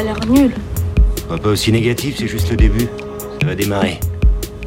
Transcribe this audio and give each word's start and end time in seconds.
a 0.00 0.02
l'air 0.02 0.18
nul. 0.28 0.52
Pas 1.28 1.48
aussi 1.48 1.70
négatif, 1.72 2.16
c'est 2.18 2.26
juste 2.26 2.50
le 2.50 2.56
début. 2.56 2.88
Ça 3.40 3.46
va 3.48 3.54
démarrer. 3.54 4.00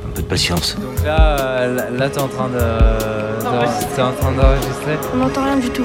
Un 0.06 0.10
peu 0.14 0.22
de 0.22 0.28
patience. 0.28 0.76
Donc 0.80 1.04
là, 1.06 1.20
euh, 1.40 1.98
là, 1.98 2.10
t'es 2.10 2.22
en 2.22 2.28
train 2.28 2.48
de. 2.50 2.54
de- 2.56 3.96
T'es 3.96 4.02
en 4.02 4.12
train 4.14 4.32
d'enregistrer. 4.32 4.98
On 5.14 5.18
n'entend 5.18 5.44
rien 5.46 5.58
du 5.58 5.70
tout. 5.70 5.84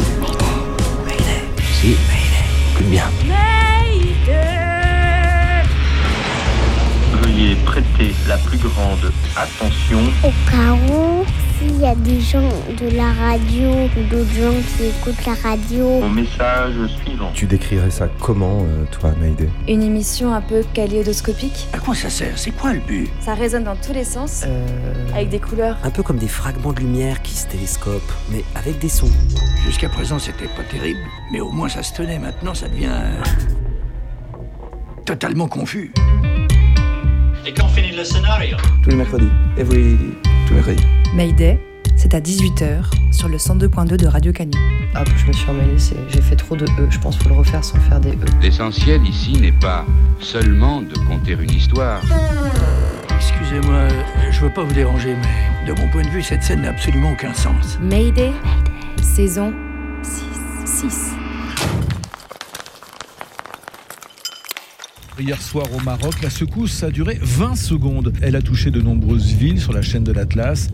Si, 1.80 1.96
écoute 2.74 2.86
bien. 2.86 3.04
Veuillez 7.22 7.54
prêter 7.66 8.14
la 8.28 8.36
plus 8.38 8.58
grande 8.58 9.12
attention. 9.36 9.98
Au 10.24 10.28
cas 10.50 10.72
où, 10.92 11.24
s'il 11.58 11.80
y 11.80 11.86
a 11.86 11.94
des 11.94 12.20
gens 12.20 12.48
de 12.80 12.94
la 12.96 13.12
radio 13.12 13.70
ou 13.96 14.02
d'autres 14.10 14.32
gens 14.32 14.54
qui 14.76 14.84
écoutent 14.86 15.26
la 15.26 15.34
radio, 15.50 15.84
au 16.04 16.08
message 16.08 16.74
suivant. 17.04 17.30
Tu 17.34 17.46
décrirais 17.46 17.90
ça 17.90 18.08
comment, 18.20 18.60
euh, 18.62 18.84
toi, 18.90 19.12
Mayday 19.20 19.48
Une 19.66 19.82
émission 19.82 20.32
un 20.32 20.40
peu 20.40 20.62
kaléidoscopique. 20.74 21.66
À 21.72 21.78
quoi 21.78 21.94
ça 21.94 22.10
sert? 22.10 22.38
C'est 22.38 22.50
quoi 22.52 22.72
le 22.74 22.80
but? 22.80 23.08
Ça 23.20 23.34
résonne 23.34 23.64
dans 23.64 23.76
tous 23.76 23.92
les 23.92 24.04
sens, 24.04 24.44
Euh, 24.46 25.14
avec 25.14 25.30
des 25.30 25.40
couleurs. 25.40 25.76
un 25.84 25.90
peu 25.90 26.02
comme 26.02 26.18
des 26.18 26.28
fragments 26.28 26.72
de 26.72 26.80
lumière 26.80 27.22
qui 27.22 27.34
se 27.34 27.46
télescopent, 27.48 28.12
mais 28.30 28.44
avec 28.54 28.78
des 28.78 28.88
sons. 28.88 29.10
Jusqu'à 29.64 29.88
présent, 29.88 30.18
c'était 30.18 30.46
pas 30.56 30.62
terrible, 30.70 31.00
mais 31.32 31.40
au 31.40 31.50
moins 31.50 31.68
ça 31.68 31.82
se 31.82 31.92
tenait. 31.94 32.18
Maintenant, 32.18 32.54
ça 32.54 32.68
devient. 32.68 32.86
euh, 32.90 33.22
totalement 35.04 35.48
confus. 35.48 35.92
Et 37.46 37.52
quand 37.54 37.66
finit 37.68 37.96
le 37.96 38.04
scénario? 38.04 38.56
Tous 38.82 38.90
les 38.90 38.96
mercredis. 38.96 39.30
Every... 39.56 39.96
Tous 40.46 40.50
les 40.50 40.56
mercredis. 40.56 40.84
Mayday, 41.18 41.58
c'est 41.96 42.14
à 42.14 42.20
18h 42.20 42.84
sur 43.10 43.26
le 43.26 43.38
102.2 43.38 43.96
de 43.96 44.06
Radio 44.06 44.32
Canu. 44.32 44.52
Ah, 44.94 45.02
je 45.16 45.26
me 45.26 45.32
suis 45.32 45.50
emmêlée, 45.50 45.74
j'ai 46.08 46.22
fait 46.22 46.36
trop 46.36 46.54
de 46.54 46.64
E. 46.64 46.88
Je 46.90 46.98
pense 47.00 47.16
qu'il 47.16 47.24
faut 47.24 47.30
le 47.30 47.40
refaire 47.40 47.64
sans 47.64 47.76
faire 47.80 47.98
des 47.98 48.10
E. 48.10 48.18
L'essentiel 48.40 49.04
ici 49.04 49.32
n'est 49.32 49.50
pas 49.50 49.84
seulement 50.20 50.80
de 50.80 50.94
conter 51.08 51.32
une 51.32 51.50
histoire. 51.50 52.00
Excusez-moi, 53.16 53.74
euh, 53.74 53.90
je 54.30 54.42
veux 54.42 54.52
pas 54.52 54.62
vous 54.62 54.72
déranger, 54.72 55.16
mais 55.20 55.66
de 55.66 55.72
mon 55.80 55.88
point 55.88 56.02
de 56.02 56.08
vue, 56.10 56.22
cette 56.22 56.44
scène 56.44 56.62
n'a 56.62 56.70
absolument 56.70 57.10
aucun 57.10 57.34
sens. 57.34 57.80
Mayday, 57.82 58.30
saison 59.02 59.52
6. 60.04 61.17
Hier 65.20 65.42
soir 65.42 65.66
au 65.74 65.80
Maroc, 65.80 66.22
la 66.22 66.30
secousse 66.30 66.84
a 66.84 66.90
duré 66.90 67.18
20 67.20 67.56
secondes. 67.56 68.12
Elle 68.22 68.36
a 68.36 68.42
touché 68.42 68.70
de 68.70 68.80
nombreuses 68.80 69.32
villes 69.32 69.60
sur 69.60 69.72
la 69.72 69.82
chaîne 69.82 70.04
de 70.04 70.12
l'Atlas. 70.12 70.68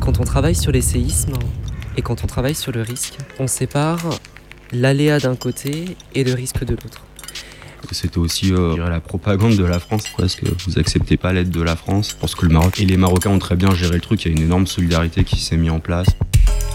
Quand 0.00 0.20
on 0.20 0.24
travaille 0.24 0.54
sur 0.54 0.72
les 0.72 0.80
séismes 0.80 1.34
et 1.98 2.02
quand 2.02 2.24
on 2.24 2.26
travaille 2.26 2.54
sur 2.54 2.72
le 2.72 2.80
risque, 2.80 3.18
on 3.38 3.46
sépare 3.46 4.00
l'aléa 4.72 5.18
d'un 5.18 5.36
côté 5.36 5.96
et 6.14 6.24
le 6.24 6.32
risque 6.32 6.64
de 6.64 6.70
l'autre. 6.70 7.04
C'était 7.92 8.18
aussi 8.18 8.52
euh, 8.54 8.76
la 8.88 9.00
propagande 9.00 9.56
de 9.56 9.64
la 9.64 9.80
France, 9.80 10.04
parce 10.16 10.36
que 10.36 10.46
vous 10.66 10.78
acceptez 10.78 11.16
pas 11.16 11.32
l'aide 11.32 11.50
de 11.50 11.60
la 11.60 11.76
France. 11.76 12.10
Je 12.10 12.16
pense 12.16 12.34
que 12.34 12.46
le 12.46 12.52
Maroc 12.52 12.80
et 12.80 12.86
les 12.86 12.96
Marocains 12.96 13.30
ont 13.30 13.38
très 13.38 13.56
bien 13.56 13.74
géré 13.74 13.96
le 13.96 14.00
truc. 14.00 14.24
Il 14.24 14.32
y 14.32 14.34
a 14.34 14.36
une 14.38 14.44
énorme 14.44 14.66
solidarité 14.66 15.24
qui 15.24 15.40
s'est 15.40 15.56
mise 15.56 15.70
en 15.70 15.80
place. 15.80 16.06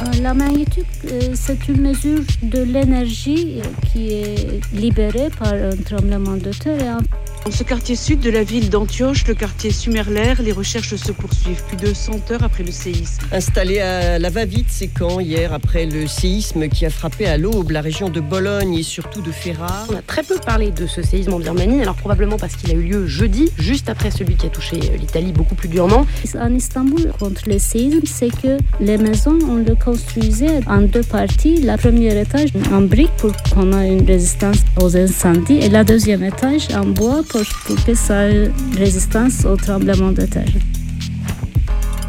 Euh, 0.01 0.21
la 0.21 0.33
magnitude, 0.33 0.85
euh, 1.05 1.31
c'est 1.33 1.69
une 1.69 1.81
mesure 1.81 2.19
de 2.43 2.61
l'énergie 2.63 3.61
euh, 3.61 3.63
qui 3.87 4.11
est 4.13 4.73
libérée 4.73 5.29
par 5.39 5.53
un 5.53 5.75
tremblement 5.85 6.35
de 6.35 6.51
terre. 6.51 6.97
Dans 7.45 7.51
ce 7.51 7.61
quartier 7.61 7.95
sud 7.95 8.21
de 8.21 8.31
la 8.31 8.43
ville 8.43 8.71
d'Antioche, 8.71 9.27
le 9.27 9.35
quartier 9.35 9.69
Sumerlère, 9.69 10.41
les 10.41 10.51
recherches 10.51 10.95
se 10.95 11.11
poursuivent 11.11 11.61
plus 11.67 11.77
de 11.77 11.93
100 11.93 12.31
heures 12.31 12.43
après 12.43 12.63
le 12.63 12.71
séisme. 12.71 13.21
Installé 13.31 13.79
à 13.81 14.17
la 14.17 14.31
va-vite, 14.31 14.65
c'est 14.69 14.87
quand 14.87 15.19
hier, 15.19 15.53
après 15.53 15.85
le 15.85 16.07
séisme 16.07 16.67
qui 16.69 16.87
a 16.87 16.89
frappé 16.89 17.27
à 17.27 17.37
l'aube 17.37 17.69
la 17.69 17.81
région 17.81 18.09
de 18.09 18.19
Bologne 18.19 18.73
et 18.73 18.81
surtout 18.81 19.21
de 19.21 19.31
Ferrare. 19.31 19.85
On 19.91 19.95
a 19.95 20.01
très 20.01 20.23
peu 20.23 20.39
parlé 20.43 20.71
de 20.71 20.87
ce 20.87 21.03
séisme 21.03 21.33
en 21.33 21.39
Birmanie, 21.39 21.83
alors 21.83 21.93
probablement 21.93 22.37
parce 22.37 22.55
qu'il 22.55 22.71
a 22.71 22.73
eu 22.73 22.81
lieu 22.81 23.05
jeudi, 23.05 23.51
juste 23.59 23.89
après 23.89 24.09
celui 24.09 24.37
qui 24.37 24.47
a 24.47 24.49
touché 24.49 24.77
euh, 24.77 24.97
l'Italie 24.97 25.31
beaucoup 25.31 25.53
plus 25.53 25.69
durement. 25.69 26.07
En 26.39 26.51
Istanbul, 26.51 27.11
contre 27.19 27.43
le 27.47 27.59
séisme, 27.59 28.01
c'est 28.05 28.31
que 28.35 28.57
les 28.79 28.97
maisons, 28.97 29.37
on 29.47 29.57
le 29.57 29.75
construisait 29.75 30.61
en 30.65 30.81
deux 30.81 31.03
parties. 31.03 31.61
La 31.61 31.77
première 31.77 32.17
étage 32.17 32.49
en 32.73 32.81
briques 32.81 33.15
pour 33.17 33.33
qu'on 33.53 33.71
ait 33.79 33.93
une 33.93 34.07
résistance 34.07 34.57
aux 34.81 34.97
incendies 34.97 35.59
et 35.59 35.69
la 35.69 35.83
deuxième 35.83 36.23
étage 36.23 36.69
en 36.73 36.87
bois 36.87 37.21
pour, 37.29 37.34
pour 37.65 37.83
que 37.83 37.93
ça 37.93 38.29
ait 38.29 38.51
résistance 38.77 39.45
au 39.45 39.55
tremblement 39.55 40.11
de 40.11 40.25
terre. 40.25 40.51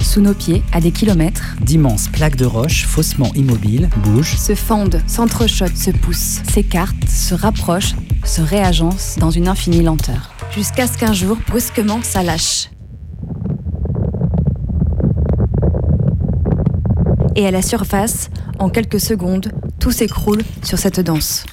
Sous 0.00 0.20
nos 0.20 0.34
pieds, 0.34 0.62
à 0.72 0.80
des 0.80 0.92
kilomètres, 0.92 1.56
D'immenses 1.60 2.08
plaques 2.08 2.36
de 2.36 2.46
roches 2.46 2.86
faussement 2.86 3.32
immobiles 3.34 3.90
bougent. 4.04 4.36
se 4.36 4.54
fondent, 4.54 5.02
s'entrechoquent, 5.06 5.76
se 5.76 5.90
poussent, 5.90 6.40
s'écartent, 6.48 7.08
se 7.08 7.34
rapprochent, 7.34 7.94
se 8.24 8.40
réagencent 8.40 9.16
dans 9.18 9.30
une 9.30 9.48
infinie 9.48 9.82
lenteur. 9.82 10.30
Jusqu'à 10.54 10.86
ce 10.86 10.96
qu'un 10.96 11.12
jour, 11.12 11.36
brusquement, 11.48 12.00
ça 12.02 12.22
lâche. 12.22 12.70
Et 17.34 17.46
à 17.46 17.50
la 17.50 17.62
surface, 17.62 18.30
en 18.58 18.70
quelques 18.70 19.00
secondes, 19.00 19.52
tout 19.80 19.90
s'écroule 19.90 20.42
sur 20.62 20.78
cette 20.78 21.00
danse. 21.00 21.44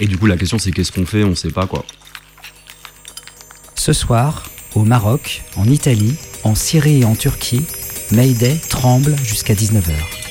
Et 0.00 0.06
du 0.06 0.18
coup, 0.18 0.26
la 0.26 0.36
question 0.36 0.58
c'est 0.58 0.72
qu'est-ce 0.72 0.92
qu'on 0.92 1.06
fait? 1.06 1.24
On 1.24 1.34
sait 1.34 1.50
pas 1.50 1.66
quoi. 1.66 1.84
Ce 3.86 3.92
soir, 3.92 4.50
au 4.74 4.82
Maroc, 4.82 5.44
en 5.54 5.64
Italie, 5.68 6.16
en 6.42 6.56
Syrie 6.56 7.02
et 7.02 7.04
en 7.04 7.14
Turquie, 7.14 7.62
Mayday 8.10 8.56
tremble 8.68 9.14
jusqu'à 9.22 9.54
19h. 9.54 10.25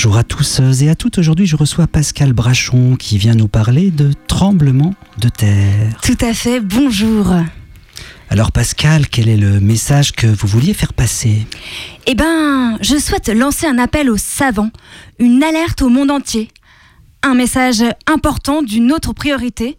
Bonjour 0.00 0.16
à 0.16 0.22
tous 0.22 0.60
et 0.80 0.88
à 0.88 0.94
toutes. 0.94 1.18
Aujourd'hui, 1.18 1.44
je 1.44 1.56
reçois 1.56 1.88
Pascal 1.88 2.32
Brachon 2.32 2.94
qui 2.94 3.18
vient 3.18 3.34
nous 3.34 3.48
parler 3.48 3.90
de 3.90 4.12
tremblement 4.28 4.94
de 5.20 5.28
terre. 5.28 5.98
Tout 6.04 6.16
à 6.20 6.32
fait, 6.34 6.60
bonjour. 6.60 7.34
Alors 8.30 8.52
Pascal, 8.52 9.08
quel 9.08 9.28
est 9.28 9.36
le 9.36 9.58
message 9.58 10.12
que 10.12 10.28
vous 10.28 10.46
vouliez 10.46 10.72
faire 10.72 10.92
passer? 10.92 11.48
Eh 12.06 12.14
ben, 12.14 12.78
je 12.80 12.96
souhaite 12.96 13.28
lancer 13.28 13.66
un 13.66 13.76
appel 13.76 14.08
aux 14.08 14.16
savants, 14.16 14.70
une 15.18 15.42
alerte 15.42 15.82
au 15.82 15.88
monde 15.88 16.12
entier. 16.12 16.46
Un 17.24 17.34
message 17.34 17.82
important 18.06 18.62
d'une 18.62 18.92
autre 18.92 19.12
priorité. 19.12 19.76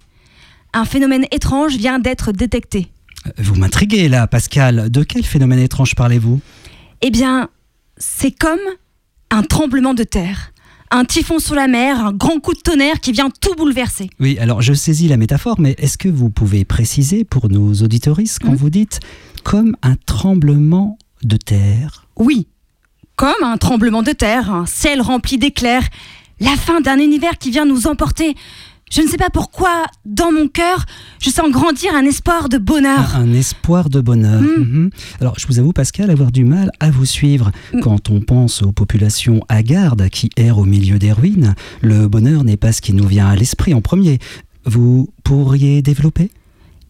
Un 0.74 0.84
phénomène 0.84 1.28
étrange 1.31 1.78
vient 1.78 1.97
d'être 1.97 2.34
détecté. 2.34 2.90
Vous 3.38 3.56
m'intriguez 3.56 4.09
là, 4.09 4.28
Pascal. 4.28 4.91
De 4.91 5.03
quel 5.03 5.24
phénomène 5.24 5.59
étrange 5.59 5.96
parlez-vous? 5.96 6.41
Eh 7.00 7.09
bien, 7.09 7.47
c'est 7.96 8.38
comme 8.38 8.59
un 9.31 9.44
tremblement 9.44 9.94
de 9.94 10.03
terre. 10.03 10.51
Un 10.91 11.06
typhon 11.06 11.38
sur 11.38 11.53
la 11.53 11.67
mer, 11.67 12.03
un 12.03 12.13
grand 12.13 12.40
coup 12.40 12.53
de 12.53 12.59
tonnerre 12.59 13.00
qui 13.00 13.12
vient 13.12 13.29
tout 13.29 13.53
bouleverser. 13.53 14.09
Oui, 14.19 14.40
alors 14.40 14.63
je 14.63 14.73
saisis 14.73 15.07
la 15.07 15.17
métaphore, 15.17 15.59
mais 15.59 15.75
est-ce 15.78 16.00
que 16.00 16.09
vous 16.09 16.31
pouvez 16.31 16.66
préciser 16.66 17.23
pour 17.23 17.47
nos 17.47 17.73
auditoristes 17.75 18.39
quand 18.39 18.56
vous 18.56 18.72
dites 18.72 19.00
comme 19.44 19.75
un 19.84 19.95
tremblement 20.07 20.97
de 21.23 21.38
terre 21.38 22.07
Oui, 22.18 22.47
comme 23.16 23.44
un 23.44 23.57
tremblement 23.57 24.01
de 24.01 24.13
terre, 24.13 24.51
un 24.51 24.66
ciel 24.66 25.01
rempli 25.01 25.38
d'éclairs, 25.38 25.88
la 26.39 26.56
fin 26.56 26.81
d'un 26.81 26.97
univers 26.97 27.38
qui 27.38 27.51
vient 27.51 27.66
nous 27.66 27.85
emporter. 27.85 28.35
Je 28.89 29.01
ne 29.01 29.07
sais 29.07 29.17
pas 29.17 29.29
pourquoi, 29.29 29.85
dans 30.05 30.31
mon 30.31 30.47
cœur, 30.47 30.85
je 31.19 31.29
sens 31.29 31.50
grandir 31.51 31.94
un 31.94 32.05
espoir 32.05 32.50
de 32.50 32.57
bonheur. 32.57 33.16
Un 33.16 33.33
espoir 33.33 33.89
de 33.89 34.01
bonheur. 34.01 34.41
Mhm. 34.41 34.89
Alors, 35.22 35.38
je 35.38 35.45
vous 35.45 35.59
avoue, 35.59 35.73
Pascal, 35.73 36.09
avoir 36.09 36.31
du 36.31 36.44
mal 36.44 36.72
à 36.79 36.89
vous 36.89 37.05
suivre. 37.05 37.51
Quand 37.81 38.09
on 38.09 38.19
pense 38.19 38.63
aux 38.63 38.72
populations 38.72 39.41
hagardes 39.47 40.09
qui 40.09 40.31
errent 40.38 40.57
au 40.57 40.66
milieu 40.66 40.97
des 40.97 41.11
ruines, 41.11 41.53
le 41.81 42.07
bonheur 42.07 42.44
n'est 42.44 42.57
pas 42.57 42.71
ce 42.71 42.81
qui 42.81 42.94
nous 42.94 43.07
vient 43.07 43.27
à 43.27 43.36
l'esprit 43.36 43.75
en 43.75 43.81
premier. 43.81 44.18
Vous 44.65 45.09
pourriez 45.24 45.83
développer? 45.83 46.31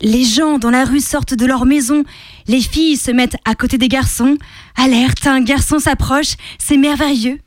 Les 0.02 0.24
gens 0.24 0.58
dans 0.58 0.70
la 0.70 0.86
rue 0.86 1.02
sortent 1.02 1.34
de 1.34 1.46
leur 1.46 1.66
maison, 1.66 2.06
les 2.48 2.62
filles 2.62 2.96
se 2.96 3.12
mettent 3.12 3.36
à 3.44 3.54
côté 3.56 3.78
des 3.78 3.90
garçons. 3.90 4.38
Alerte, 4.78 5.28
un 5.28 5.42
garçon 5.42 5.80
s'approche, 5.80 6.36
c'est 6.58 6.78
merveilleux. 6.78 7.40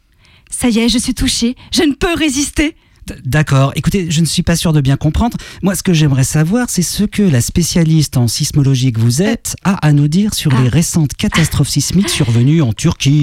Ça 0.50 0.69
y 0.69 0.78
est, 0.81 0.90
je 0.90 0.98
suis 0.98 1.14
touchée, 1.14 1.56
je 1.72 1.82
ne 1.82 1.94
peux 1.94 2.12
résister. 2.14 2.76
D'accord. 3.25 3.73
Écoutez, 3.76 4.11
je 4.11 4.20
ne 4.20 4.26
suis 4.26 4.43
pas 4.43 4.56
sûr 4.56 4.73
de 4.73 4.81
bien 4.81 4.97
comprendre. 4.97 5.37
Moi, 5.62 5.75
ce 5.75 5.82
que 5.82 5.93
j'aimerais 5.93 6.25
savoir, 6.25 6.69
c'est 6.70 6.82
ce 6.82 7.05
que 7.05 7.23
la 7.23 7.41
spécialiste 7.41 8.17
en 8.17 8.29
sismologie 8.29 8.93
que 8.93 9.00
vous 9.00 9.23
êtes 9.23 9.56
a 9.64 9.75
à 9.87 9.93
nous 9.93 10.09
dire 10.09 10.35
sur 10.35 10.50
les 10.61 10.69
récentes 10.69 11.14
catastrophes 11.14 11.69
sismiques 11.69 12.09
survenues 12.11 12.62
en 12.62 12.73
Turquie, 12.73 13.23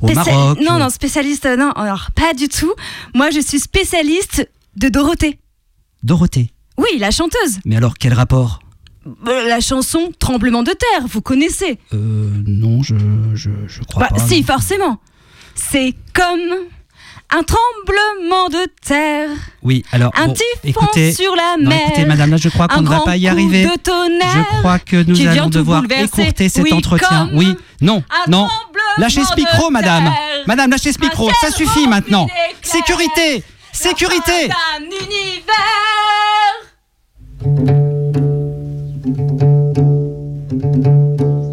au 0.00 0.08
Maroc. 0.12 0.58
Non, 0.60 0.78
non, 0.78 0.88
spécialiste, 0.90 1.46
euh, 1.46 1.56
non, 1.56 1.70
alors 1.72 2.10
pas 2.14 2.34
du 2.34 2.48
tout. 2.48 2.72
Moi, 3.14 3.30
je 3.30 3.40
suis 3.40 3.58
spécialiste 3.60 4.48
de 4.76 4.88
Dorothée. 4.88 5.38
Dorothée. 6.02 6.50
Oui, 6.78 6.98
la 6.98 7.10
chanteuse. 7.10 7.58
Mais 7.64 7.76
alors, 7.76 7.94
quel 7.98 8.12
rapport? 8.14 8.60
Euh, 9.26 9.48
La 9.48 9.60
chanson 9.60 10.12
Tremblement 10.18 10.62
de 10.62 10.70
terre, 10.72 11.06
vous 11.08 11.20
connaissez? 11.20 11.78
Euh, 11.92 12.30
non, 12.46 12.82
je, 12.82 12.94
je, 13.34 13.50
je 13.66 13.82
crois 13.82 14.04
Bah, 14.08 14.16
pas. 14.16 14.26
si, 14.26 14.42
forcément. 14.42 15.00
C'est 15.54 15.94
comme 16.14 16.38
un 17.34 17.42
tremblement 17.42 18.48
de 18.50 18.66
terre 18.86 19.30
Oui, 19.62 19.84
alors. 19.92 20.12
Un 20.16 20.26
bon, 20.26 20.34
typhon 20.34 20.58
écoutez, 20.64 21.12
sur 21.12 21.34
la 21.34 21.56
non, 21.58 21.68
mer. 21.70 21.80
écoutez, 21.86 22.04
madame, 22.04 22.30
là, 22.30 22.36
je 22.36 22.48
crois 22.48 22.68
qu'on 22.68 22.82
ne 22.82 22.88
va 22.88 23.00
pas 23.00 23.16
y 23.16 23.26
arriver. 23.28 23.64
de 23.64 23.74
tonnerre 23.80 24.46
Je 24.52 24.58
crois 24.58 24.78
que 24.78 24.96
nous 25.02 25.14
qui 25.14 25.22
vient 25.22 25.32
allons 25.32 25.48
devoir 25.48 25.82
écourter 25.90 26.48
cet 26.48 26.64
Oui, 26.64 26.72
entretien. 26.72 27.28
comme 27.28 27.38
Oui, 27.38 27.56
non, 27.80 28.02
un 28.26 28.30
non. 28.30 28.48
Lâchez 28.98 29.22
ce 29.24 29.34
micro, 29.36 29.70
madame. 29.70 30.04
terre. 30.04 30.44
Madame, 30.46 30.70
lâchez 30.70 30.92
ce 30.92 31.00
micro. 31.00 31.30
Ça 31.40 31.50
suffit 31.50 31.86
maintenant. 31.88 32.26
Sécurité 32.62 33.42
Sécurité 33.72 34.50
Un 34.76 34.82
univers. 34.84 35.52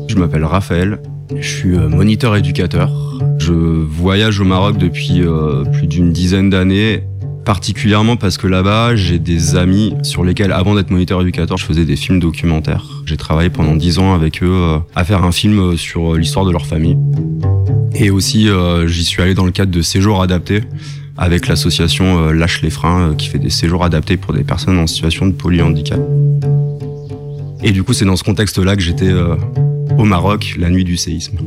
Je 0.08 0.16
m'appelle 0.16 0.44
Raphaël, 0.46 1.00
je 1.36 1.48
suis 1.48 1.76
euh, 1.76 1.88
moniteur 1.88 2.36
éducateur. 2.36 2.92
Je 3.38 3.54
voyage 3.54 4.40
au 4.40 4.46
Maroc 4.46 4.78
depuis 4.78 5.22
euh, 5.22 5.64
plus 5.64 5.88
d'une 5.88 6.12
dizaine 6.12 6.50
d'années, 6.50 7.04
particulièrement 7.46 8.16
parce 8.16 8.38
que 8.38 8.48
là-bas, 8.48 8.96
j'ai 8.96 9.20
des 9.20 9.56
amis 9.56 9.94
sur 10.04 10.24
lesquels, 10.24 10.52
avant 10.52 10.76
d'être 10.76 10.90
moniteur 10.90 11.22
éducateur, 11.22 11.58
je 11.58 11.66
faisais 11.66 11.86
des 11.86 11.96
films 11.96 12.20
documentaires. 12.20 12.86
J'ai 13.06 13.18
travaillé 13.18 13.50
pendant 13.50 13.76
dix 13.76 14.00
ans 14.00 14.14
avec 14.14 14.42
eux 14.44 14.52
euh, 14.52 14.80
à 14.96 15.04
faire 15.04 15.24
un 15.24 15.32
film 15.32 15.78
sur 15.78 16.16
l'histoire 16.16 16.46
de 16.46 16.52
leur 16.52 16.66
famille. 16.66 16.98
Et 17.96 18.12
aussi, 18.12 18.48
j'y 18.86 19.04
suis 19.04 19.22
allé 19.22 19.34
dans 19.34 19.46
le 19.46 19.52
cadre 19.52 19.72
de 19.72 19.82
séjours 19.82 20.22
adaptés 20.22 20.62
avec 21.18 21.48
l'association 21.48 22.30
Lâche 22.30 22.62
les 22.62 22.70
freins, 22.70 23.14
qui 23.18 23.28
fait 23.28 23.40
des 23.40 23.50
séjours 23.50 23.84
adaptés 23.84 24.16
pour 24.16 24.34
des 24.34 24.44
personnes 24.44 24.78
en 24.78 24.88
situation 24.88 25.26
de 25.26 25.34
polyhandicap. 25.34 26.00
Et 27.62 27.72
du 27.72 27.84
coup, 27.84 27.92
c'est 27.92 28.06
dans 28.06 28.16
ce 28.16 28.24
contexte-là 28.24 28.78
que 28.78 28.82
j'étais 28.82 29.12
au 30.00 30.06
Maroc 30.06 30.56
la 30.58 30.70
nuit 30.70 30.86
du 30.86 30.96
séisme. 30.96 31.38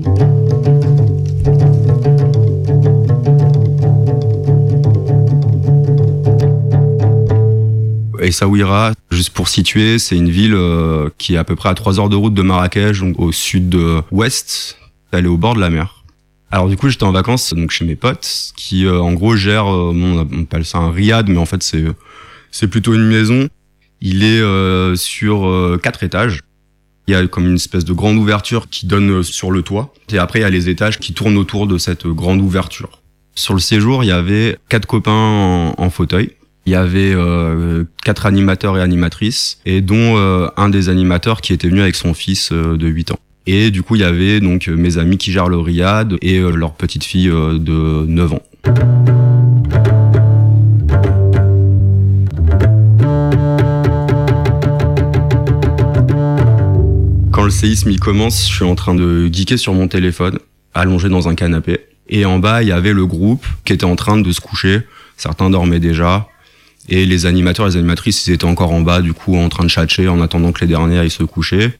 Essaouira, 8.20 8.92
juste 9.10 9.30
pour 9.30 9.48
situer, 9.48 9.98
c'est 9.98 10.16
une 10.16 10.30
ville 10.30 10.54
euh, 10.54 11.08
qui 11.18 11.34
est 11.34 11.38
à 11.38 11.44
peu 11.44 11.56
près 11.56 11.70
à 11.70 11.74
3 11.74 11.98
heures 11.98 12.08
de 12.10 12.14
route 12.14 12.34
de 12.34 12.42
Marrakech, 12.42 13.02
au 13.16 13.32
sud-ouest. 13.32 14.78
Elle 15.10 15.24
est 15.24 15.28
au 15.28 15.38
bord 15.38 15.54
de 15.54 15.60
la 15.60 15.70
mer. 15.70 16.04
Alors 16.50 16.68
du 16.68 16.76
coup, 16.76 16.90
j'étais 16.90 17.04
en 17.04 17.12
vacances 17.12 17.54
donc 17.54 17.70
chez 17.70 17.86
mes 17.86 17.96
potes 17.96 18.52
qui, 18.54 18.84
euh, 18.84 19.00
en 19.00 19.14
gros, 19.14 19.34
gèrent, 19.34 19.72
euh, 19.72 19.92
on 19.94 20.42
appelle 20.42 20.66
ça 20.66 20.78
un 20.78 20.90
riad, 20.90 21.28
mais 21.28 21.38
en 21.38 21.46
fait, 21.46 21.62
c'est 22.50 22.68
plutôt 22.68 22.92
une 22.94 23.06
maison. 23.06 23.48
Il 24.02 24.24
est 24.24 24.96
sur 24.96 25.78
quatre 25.80 26.02
étages. 26.02 26.40
Il 27.08 27.12
y 27.12 27.14
a 27.16 27.26
comme 27.26 27.46
une 27.46 27.56
espèce 27.56 27.84
de 27.84 27.92
grande 27.92 28.16
ouverture 28.16 28.68
qui 28.68 28.86
donne 28.86 29.10
euh, 29.10 29.22
sur 29.22 29.50
le 29.50 29.62
toit. 29.62 29.92
Et 30.12 30.18
après, 30.18 30.38
il 30.38 30.42
y 30.42 30.44
a 30.44 30.50
les 30.50 30.68
étages 30.68 30.98
qui 30.98 31.14
tournent 31.14 31.36
autour 31.36 31.66
de 31.66 31.78
cette 31.78 32.06
euh, 32.06 32.12
grande 32.12 32.40
ouverture. 32.40 33.02
Sur 33.34 33.54
le 33.54 33.60
séjour, 33.60 34.04
il 34.04 34.08
y 34.08 34.12
avait 34.12 34.58
quatre 34.68 34.86
copains 34.86 35.72
en, 35.76 35.90
fauteuil. 35.90 36.32
Il 36.66 36.72
y 36.72 36.76
avait 36.76 37.12
euh, 37.14 37.84
quatre 38.04 38.26
animateurs 38.26 38.78
et 38.78 38.82
animatrices, 38.82 39.58
et 39.64 39.80
dont 39.80 40.16
un 40.56 40.68
des 40.68 40.90
animateurs 40.90 41.40
qui 41.40 41.54
était 41.54 41.68
venu 41.68 41.80
avec 41.80 41.94
son 41.94 42.12
fils 42.12 42.52
de 42.52 42.86
8 42.86 43.12
ans. 43.12 43.18
Et 43.46 43.70
du 43.70 43.82
coup, 43.82 43.96
il 43.96 44.02
y 44.02 44.04
avait 44.04 44.40
donc 44.40 44.68
mes 44.68 44.98
amis 44.98 45.16
qui 45.16 45.32
gèrent 45.32 45.48
le 45.48 45.58
riad 45.58 46.18
et 46.20 46.40
leur 46.40 46.74
petite 46.74 47.04
fille 47.04 47.28
de 47.28 48.04
9 48.06 48.34
ans. 48.34 48.42
Séisme 57.52 57.90
il 57.90 58.00
commence, 58.00 58.48
je 58.48 58.54
suis 58.54 58.64
en 58.64 58.74
train 58.74 58.94
de 58.94 59.28
geeker 59.32 59.58
sur 59.58 59.74
mon 59.74 59.86
téléphone, 59.86 60.38
allongé 60.74 61.08
dans 61.08 61.28
un 61.28 61.34
canapé. 61.36 61.78
Et 62.08 62.24
en 62.24 62.38
bas, 62.40 62.62
il 62.62 62.68
y 62.68 62.72
avait 62.72 62.92
le 62.92 63.06
groupe 63.06 63.46
qui 63.64 63.72
était 63.72 63.84
en 63.84 63.94
train 63.96 64.18
de 64.18 64.32
se 64.32 64.40
coucher. 64.40 64.80
Certains 65.16 65.48
dormaient 65.50 65.80
déjà. 65.80 66.28
Et 66.88 67.06
les 67.06 67.26
animateurs 67.26 67.66
les 67.66 67.76
animatrices, 67.76 68.26
ils 68.26 68.32
étaient 68.32 68.44
encore 68.44 68.72
en 68.72 68.80
bas, 68.80 69.00
du 69.00 69.12
coup, 69.12 69.36
en 69.36 69.48
train 69.48 69.62
de 69.64 69.68
chatcher 69.70 70.08
en 70.08 70.20
attendant 70.20 70.50
que 70.50 70.60
les 70.62 70.66
derniers 70.66 70.98
aillent 70.98 71.10
se 71.10 71.22
coucher. 71.22 71.70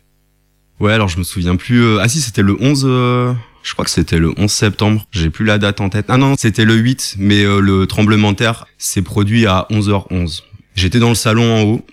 Ouais, 0.79 0.93
alors 0.93 1.09
je 1.09 1.19
me 1.19 1.25
souviens 1.25 1.57
plus. 1.57 1.83
euh, 1.83 1.99
Ah 2.01 2.09
si, 2.09 2.21
c'était 2.21 2.43
le 2.43 2.57
11... 2.61 2.85
euh, 2.87 3.33
Je 3.65 3.73
crois 3.73 3.85
que 3.85 3.91
c'était 3.91 4.19
le 4.19 4.33
11 4.37 4.51
septembre. 4.51 5.05
J'ai 5.11 5.29
plus 5.29 5.45
la 5.45 5.59
date 5.59 5.81
en 5.81 5.89
tête. 5.89 6.07
Ah 6.09 6.17
non, 6.19 6.35
c'était 6.39 6.65
le 6.65 6.75
8, 6.77 7.17
mais 7.19 7.43
euh, 7.45 7.61
le 7.61 7.87
tremblement 7.87 8.31
de 8.33 8.37
terre 8.37 8.67
s'est 8.79 9.03
produit 9.03 9.47
à 9.47 9.67
11h11. 9.71 10.43
J'étais 10.77 10.99
dans 11.01 11.09
le 11.11 11.15
salon 11.17 11.57
en 11.57 11.63
haut. 11.63 11.87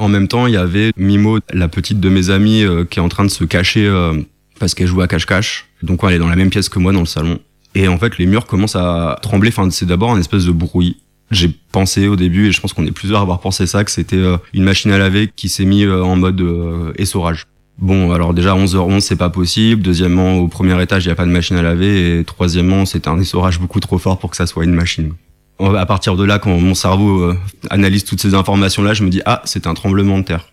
En 0.00 0.08
même 0.08 0.28
temps, 0.28 0.46
il 0.46 0.54
y 0.54 0.56
avait 0.56 0.92
Mimo, 0.96 1.40
la 1.52 1.68
petite 1.68 2.00
de 2.00 2.08
mes 2.08 2.30
amies, 2.30 2.64
euh, 2.64 2.84
qui 2.84 2.98
est 2.98 3.02
en 3.02 3.10
train 3.10 3.24
de 3.24 3.30
se 3.30 3.44
cacher 3.44 3.86
euh, 3.86 4.14
parce 4.58 4.74
qu'elle 4.74 4.86
joue 4.86 5.02
à 5.02 5.06
cache-cache. 5.06 5.66
Donc 5.82 6.00
elle 6.04 6.14
est 6.14 6.18
dans 6.18 6.28
la 6.28 6.36
même 6.36 6.48
pièce 6.48 6.70
que 6.70 6.78
moi 6.78 6.92
dans 6.92 7.00
le 7.00 7.06
salon. 7.06 7.38
Et 7.74 7.86
en 7.86 7.98
fait, 7.98 8.16
les 8.18 8.26
murs 8.26 8.46
commencent 8.46 8.76
à 8.76 9.18
trembler. 9.22 9.50
Enfin, 9.50 9.68
c'est 9.70 9.86
d'abord 9.86 10.10
un 10.12 10.18
espèce 10.18 10.44
de 10.46 10.52
bruit. 10.52 10.96
J'ai 11.30 11.50
pensé 11.70 12.08
au 12.08 12.16
début, 12.16 12.48
et 12.48 12.52
je 12.52 12.60
pense 12.60 12.72
qu'on 12.72 12.86
est 12.86 12.92
plusieurs 12.92 13.20
à 13.20 13.22
avoir 13.22 13.40
pensé 13.40 13.66
ça, 13.66 13.84
que 13.84 13.90
c'était 13.90 14.16
euh, 14.16 14.36
une 14.52 14.64
machine 14.64 14.90
à 14.90 14.98
laver 14.98 15.30
qui 15.36 15.48
s'est 15.48 15.64
mis 15.64 15.84
euh, 15.84 16.02
en 16.02 16.16
mode 16.16 16.40
euh, 16.40 16.92
essorage. 16.96 17.46
Bon, 17.78 18.10
alors 18.12 18.34
déjà 18.34 18.56
11h11, 18.56 19.00
c'est 19.00 19.16
pas 19.16 19.30
possible. 19.30 19.82
Deuxièmement, 19.82 20.38
au 20.38 20.48
premier 20.48 20.80
étage, 20.82 21.04
il 21.04 21.08
y 21.08 21.12
a 21.12 21.14
pas 21.14 21.26
de 21.26 21.30
machine 21.30 21.56
à 21.56 21.62
laver. 21.62 22.18
Et 22.18 22.24
troisièmement, 22.24 22.84
c'était 22.84 23.08
un 23.08 23.20
essorage 23.20 23.60
beaucoup 23.60 23.80
trop 23.80 23.98
fort 23.98 24.18
pour 24.18 24.30
que 24.30 24.36
ça 24.36 24.46
soit 24.46 24.64
une 24.64 24.74
machine. 24.74 25.12
À 25.60 25.84
partir 25.86 26.16
de 26.16 26.24
là, 26.24 26.38
quand 26.38 26.58
mon 26.58 26.74
cerveau 26.74 27.22
euh, 27.22 27.38
analyse 27.68 28.04
toutes 28.04 28.20
ces 28.20 28.34
informations-là, 28.34 28.94
je 28.94 29.04
me 29.04 29.10
dis 29.10 29.20
ah, 29.26 29.42
c'est 29.44 29.66
un 29.66 29.74
tremblement 29.74 30.18
de 30.18 30.24
terre. 30.24 30.46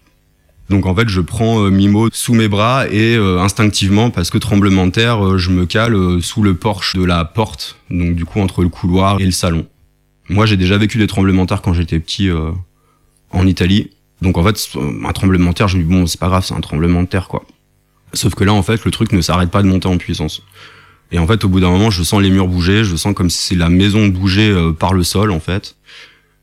Donc 0.69 0.85
en 0.85 0.93
fait, 0.93 1.07
je 1.07 1.21
prends 1.21 1.63
euh, 1.63 1.69
Mimo 1.69 2.09
sous 2.11 2.33
mes 2.33 2.49
bras 2.49 2.87
et 2.89 3.15
euh, 3.15 3.39
instinctivement, 3.39 4.09
parce 4.09 4.29
que 4.29 4.37
tremblement 4.37 4.85
de 4.85 4.91
terre, 4.91 5.37
je 5.37 5.49
me 5.49 5.65
cale 5.65 6.21
sous 6.21 6.43
le 6.43 6.55
porche 6.55 6.95
de 6.95 7.05
la 7.05 7.23
porte, 7.23 7.77
donc 7.89 8.15
du 8.15 8.25
coup 8.25 8.41
entre 8.41 8.63
le 8.63 8.69
couloir 8.69 9.19
et 9.21 9.25
le 9.25 9.31
salon. 9.31 9.65
Moi, 10.29 10.45
j'ai 10.45 10.57
déjà 10.57 10.77
vécu 10.77 10.97
des 10.97 11.07
tremblements 11.07 11.43
de 11.43 11.49
terre 11.49 11.61
quand 11.61 11.73
j'étais 11.73 11.99
petit 11.99 12.29
en 13.31 13.47
Italie. 13.47 13.91
Donc 14.21 14.37
en 14.37 14.43
fait, 14.43 14.59
un 15.05 15.13
tremblement 15.13 15.51
de 15.51 15.55
terre, 15.55 15.69
je 15.69 15.77
me 15.77 15.83
dis 15.83 15.89
bon, 15.89 16.05
c'est 16.05 16.19
pas 16.19 16.27
grave, 16.27 16.43
c'est 16.45 16.55
un 16.55 16.59
tremblement 16.59 17.01
de 17.01 17.07
terre 17.07 17.29
quoi. 17.29 17.45
Sauf 18.13 18.35
que 18.35 18.43
là, 18.43 18.53
en 18.53 18.63
fait, 18.63 18.83
le 18.83 18.91
truc 18.91 19.11
ne 19.13 19.21
s'arrête 19.21 19.51
pas 19.51 19.61
de 19.61 19.67
monter 19.67 19.87
en 19.87 19.97
puissance. 19.97 20.41
Et 21.11 21.19
en 21.19 21.27
fait, 21.27 21.45
au 21.45 21.49
bout 21.49 21.59
d'un 21.59 21.69
moment, 21.69 21.89
je 21.89 22.03
sens 22.03 22.21
les 22.21 22.29
murs 22.29 22.47
bouger, 22.47 22.83
je 22.83 22.95
sens 22.95 23.13
comme 23.13 23.29
si 23.29 23.55
la 23.55 23.69
maison 23.69 24.07
bougeait 24.07 24.49
euh, 24.49 24.73
par 24.73 24.93
le 24.93 25.03
sol 25.03 25.31
en 25.31 25.39
fait. 25.39 25.75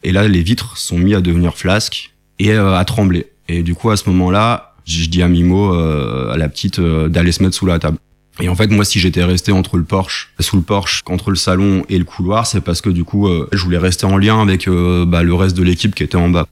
Et 0.05 0.13
là, 0.13 0.29
les 0.29 0.43
vitres 0.43 0.77
sont 0.77 0.99
mis 0.99 1.15
à 1.15 1.21
devenir 1.21 1.57
flasques 1.57 2.13
et 2.39 2.53
euh, 2.53 2.77
à 2.77 2.85
trembler. 2.85 3.27
Et 3.49 3.63
du 3.63 3.75
coup, 3.75 3.91
à 3.91 3.97
ce 3.97 4.09
moment-là, 4.11 4.75
je 4.87 5.07
dis 5.07 5.23
à 5.23 5.29
Mimo, 5.29 5.75
euh, 5.75 6.33
à 6.33 6.37
la 6.37 6.49
petite, 6.49 6.79
euh, 6.79 7.09
d'aller 7.09 7.33
se 7.33 7.43
mettre 7.43 7.57
sous 7.57 7.67
la 7.67 7.79
table. 7.79 7.97
Et 8.41 8.49
en 8.49 8.55
fait, 8.55 8.67
moi, 8.69 8.85
si 8.85 9.01
j'étais 9.01 9.25
resté 9.25 9.51
entre 9.51 9.79
le 9.79 9.85
porche, 9.85 10.33
sous 10.41 10.57
le 10.57 10.63
porche, 10.63 11.03
entre 11.07 11.31
le 11.31 11.37
salon 11.37 11.85
et 11.89 11.99
le 11.99 12.05
couloir, 12.05 12.47
c'est 12.47 12.61
parce 12.61 12.81
que 12.81 12.91
du 12.91 13.05
coup, 13.05 13.29
je 13.53 13.63
voulais 13.63 13.79
rester 13.79 14.07
en 14.07 14.19
lien 14.19 14.43
avec 14.43 14.69
bah, 14.69 15.23
le 15.23 15.35
reste 15.35 15.57
de 15.57 15.63
l'équipe 15.63 15.95
qui 15.95 16.03
était 16.03 16.17
en 16.17 16.31
bas. 16.31 16.49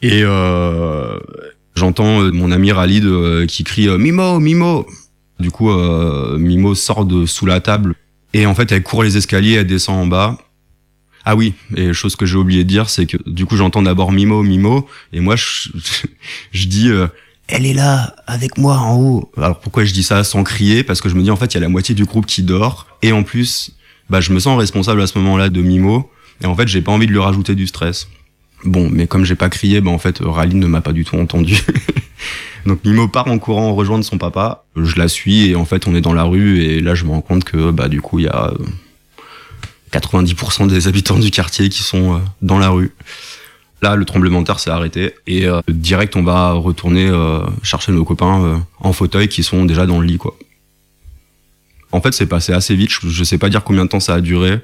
Et 0.00 0.22
j'entends 1.74 2.22
mon 2.32 2.50
ami 2.50 2.72
Ralid 2.72 3.04
qui 3.48 3.64
crie 3.64 3.86
Mimo, 3.98 4.40
Mimo. 4.40 4.86
Du 5.38 5.50
coup, 5.50 5.70
euh, 5.70 6.38
Mimo 6.38 6.74
sort 6.74 7.04
de 7.04 7.26
sous 7.26 7.46
la 7.46 7.60
table 7.60 7.94
et 8.32 8.46
en 8.46 8.54
fait, 8.54 8.70
elle 8.72 8.82
court 8.82 9.02
les 9.02 9.16
escaliers, 9.16 9.54
elle 9.54 9.66
descend 9.66 9.96
en 9.96 10.06
bas. 10.06 10.38
Ah 11.24 11.34
oui, 11.34 11.54
et 11.74 11.92
chose 11.92 12.16
que 12.16 12.24
j'ai 12.24 12.36
oublié 12.36 12.64
de 12.64 12.68
dire, 12.68 12.88
c'est 12.88 13.06
que 13.06 13.16
du 13.26 13.46
coup, 13.46 13.56
j'entends 13.56 13.82
d'abord 13.82 14.12
Mimo, 14.12 14.42
Mimo, 14.42 14.86
et 15.12 15.20
moi, 15.20 15.34
je, 15.36 15.70
je 16.52 16.66
dis 16.66 16.88
euh, 16.88 17.08
elle 17.48 17.64
est 17.64 17.74
là 17.74 18.14
avec 18.26 18.58
moi 18.58 18.78
en 18.78 19.00
haut. 19.00 19.30
Alors 19.36 19.60
pourquoi 19.60 19.84
je 19.84 19.92
dis 19.92 20.02
ça 20.02 20.24
sans 20.24 20.42
crier? 20.42 20.82
Parce 20.82 21.00
que 21.00 21.08
je 21.08 21.14
me 21.14 21.22
dis 21.22 21.30
en 21.30 21.36
fait 21.36 21.46
il 21.46 21.54
y 21.54 21.58
a 21.58 21.60
la 21.60 21.68
moitié 21.68 21.94
du 21.94 22.04
groupe 22.04 22.26
qui 22.26 22.42
dort 22.42 22.86
et 23.02 23.12
en 23.12 23.22
plus 23.22 23.70
bah 24.10 24.20
je 24.20 24.32
me 24.32 24.40
sens 24.40 24.58
responsable 24.58 25.00
à 25.00 25.06
ce 25.06 25.16
moment-là 25.18 25.48
de 25.48 25.62
Mimo 25.62 26.10
et 26.42 26.46
en 26.46 26.56
fait 26.56 26.66
j'ai 26.66 26.82
pas 26.82 26.90
envie 26.92 27.06
de 27.06 27.12
lui 27.12 27.20
rajouter 27.20 27.54
du 27.54 27.68
stress. 27.68 28.08
Bon 28.64 28.90
mais 28.90 29.06
comme 29.06 29.24
j'ai 29.24 29.36
pas 29.36 29.48
crié 29.48 29.80
bah 29.80 29.90
en 29.90 29.98
fait 29.98 30.18
Rally 30.20 30.56
ne 30.56 30.66
m'a 30.66 30.80
pas 30.80 30.92
du 30.92 31.04
tout 31.04 31.16
entendu. 31.16 31.56
Donc 32.66 32.84
Mimo 32.84 33.08
part 33.08 33.28
en 33.28 33.38
courant 33.38 33.74
rejoindre 33.74 34.04
son 34.04 34.18
papa. 34.18 34.64
Je 34.76 34.96
la 34.96 35.08
suis 35.08 35.50
et 35.50 35.56
en 35.56 35.64
fait 35.64 35.86
on 35.86 35.94
est 35.94 36.00
dans 36.00 36.14
la 36.14 36.24
rue 36.24 36.60
et 36.62 36.80
là 36.80 36.94
je 36.94 37.04
me 37.04 37.10
rends 37.10 37.20
compte 37.20 37.44
que 37.44 37.70
bah 37.70 37.88
du 37.88 38.00
coup 38.00 38.18
il 38.18 38.24
y 38.24 38.28
a 38.28 38.50
euh, 38.50 38.58
90% 39.92 40.68
des 40.68 40.88
habitants 40.88 41.18
du 41.18 41.30
quartier 41.30 41.68
qui 41.68 41.82
sont 41.82 42.16
euh, 42.16 42.18
dans 42.42 42.58
la 42.58 42.68
rue. 42.70 42.92
Là, 43.82 43.94
le 43.94 44.04
tremblement 44.06 44.40
de 44.40 44.46
terre 44.46 44.58
s'est 44.58 44.70
arrêté 44.70 45.14
et 45.26 45.46
euh, 45.46 45.60
direct, 45.68 46.16
on 46.16 46.22
va 46.22 46.52
retourner 46.52 47.08
euh, 47.08 47.40
chercher 47.62 47.92
nos 47.92 48.04
copains 48.04 48.42
euh, 48.42 48.56
en 48.80 48.92
fauteuil 48.92 49.28
qui 49.28 49.42
sont 49.42 49.66
déjà 49.66 49.84
dans 49.84 50.00
le 50.00 50.06
lit, 50.06 50.16
quoi. 50.16 50.34
En 51.92 52.00
fait, 52.00 52.12
c'est 52.12 52.26
passé 52.26 52.52
assez 52.52 52.74
vite. 52.74 52.90
Je, 52.90 53.08
je 53.08 53.24
sais 53.24 53.38
pas 53.38 53.48
dire 53.48 53.64
combien 53.64 53.84
de 53.84 53.90
temps 53.90 54.00
ça 54.00 54.14
a 54.14 54.20
duré. 54.20 54.60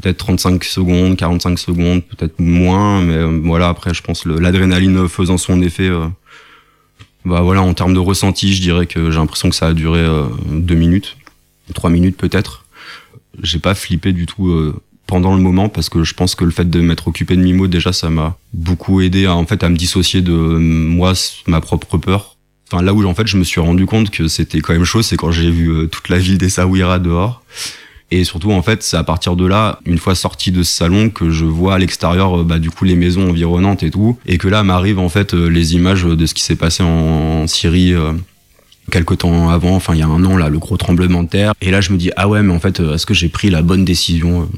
Peut-être 0.00 0.18
35 0.18 0.62
secondes, 0.64 1.16
45 1.16 1.58
secondes, 1.58 2.02
peut-être 2.04 2.38
moins. 2.38 3.00
Mais 3.02 3.14
euh, 3.14 3.40
voilà, 3.44 3.68
après, 3.68 3.94
je 3.94 4.02
pense 4.02 4.26
l'adrénaline 4.26 5.08
faisant 5.08 5.38
son 5.38 5.62
effet. 5.62 5.88
Bah 7.26 7.40
voilà, 7.40 7.60
en 7.60 7.74
termes 7.74 7.92
de 7.92 7.98
ressenti, 7.98 8.54
je 8.54 8.62
dirais 8.62 8.86
que 8.86 9.10
j'ai 9.10 9.16
l'impression 9.18 9.50
que 9.50 9.56
ça 9.56 9.66
a 9.66 9.74
duré 9.74 9.98
euh, 9.98 10.26
deux 10.48 10.76
minutes, 10.76 11.16
trois 11.74 11.90
minutes 11.90 12.16
peut-être. 12.16 12.64
J'ai 13.42 13.58
pas 13.58 13.74
flippé 13.74 14.12
du 14.12 14.26
tout 14.26 14.46
euh, 14.46 14.80
pendant 15.08 15.34
le 15.34 15.42
moment 15.42 15.68
parce 15.68 15.88
que 15.88 16.04
je 16.04 16.14
pense 16.14 16.36
que 16.36 16.44
le 16.44 16.52
fait 16.52 16.70
de 16.70 16.80
m'être 16.80 17.08
occupé 17.08 17.34
de 17.34 17.42
Mimo 17.42 17.66
déjà 17.66 17.92
ça 17.92 18.10
m'a 18.10 18.38
beaucoup 18.54 19.00
aidé 19.00 19.26
à 19.26 19.34
en 19.34 19.44
fait 19.44 19.64
à 19.64 19.68
me 19.68 19.76
dissocier 19.76 20.22
de 20.22 20.32
euh, 20.32 20.58
moi 20.60 21.14
ma 21.48 21.60
propre 21.60 21.98
peur. 21.98 22.36
Enfin 22.70 22.80
là 22.80 22.94
où 22.94 23.04
en 23.04 23.14
fait 23.14 23.26
je 23.26 23.36
me 23.36 23.44
suis 23.44 23.60
rendu 23.60 23.86
compte 23.86 24.10
que 24.10 24.28
c'était 24.28 24.60
quand 24.60 24.72
même 24.72 24.84
chaud 24.84 25.02
c'est 25.02 25.16
quand 25.16 25.32
j'ai 25.32 25.50
vu 25.50 25.88
toute 25.88 26.08
la 26.08 26.18
ville 26.18 26.38
des 26.38 26.48
Saouira 26.48 27.00
dehors 27.00 27.42
Et 28.10 28.24
surtout, 28.24 28.52
en 28.52 28.62
fait, 28.62 28.82
c'est 28.82 28.96
à 28.96 29.02
partir 29.02 29.34
de 29.34 29.46
là, 29.46 29.80
une 29.84 29.98
fois 29.98 30.14
sorti 30.14 30.52
de 30.52 30.62
ce 30.62 30.72
salon, 30.72 31.10
que 31.10 31.30
je 31.30 31.44
vois 31.44 31.74
à 31.74 31.78
l'extérieur, 31.78 32.44
bah, 32.44 32.58
du 32.58 32.70
coup, 32.70 32.84
les 32.84 32.94
maisons 32.94 33.30
environnantes 33.30 33.82
et 33.82 33.90
tout. 33.90 34.16
Et 34.26 34.38
que 34.38 34.46
là 34.46 34.62
m'arrivent, 34.62 35.00
en 35.00 35.08
fait, 35.08 35.34
les 35.34 35.74
images 35.74 36.04
de 36.04 36.26
ce 36.26 36.34
qui 36.34 36.42
s'est 36.42 36.56
passé 36.56 36.82
en 36.84 37.46
Syrie 37.48 37.94
quelque 38.90 39.14
temps 39.14 39.50
avant, 39.50 39.74
enfin 39.74 39.94
il 39.94 40.00
y 40.00 40.02
a 40.02 40.06
un 40.06 40.24
an 40.24 40.36
là, 40.36 40.48
le 40.48 40.58
gros 40.58 40.76
tremblement 40.76 41.22
de 41.22 41.28
terre. 41.28 41.52
Et 41.60 41.70
là 41.70 41.80
je 41.80 41.92
me 41.92 41.98
dis 41.98 42.10
ah 42.16 42.28
ouais 42.28 42.42
mais 42.42 42.52
en 42.52 42.60
fait 42.60 42.80
est-ce 42.80 43.06
que 43.06 43.14
j'ai 43.14 43.28
pris 43.28 43.50
la 43.50 43.62
bonne 43.62 43.84
décision 43.84 44.48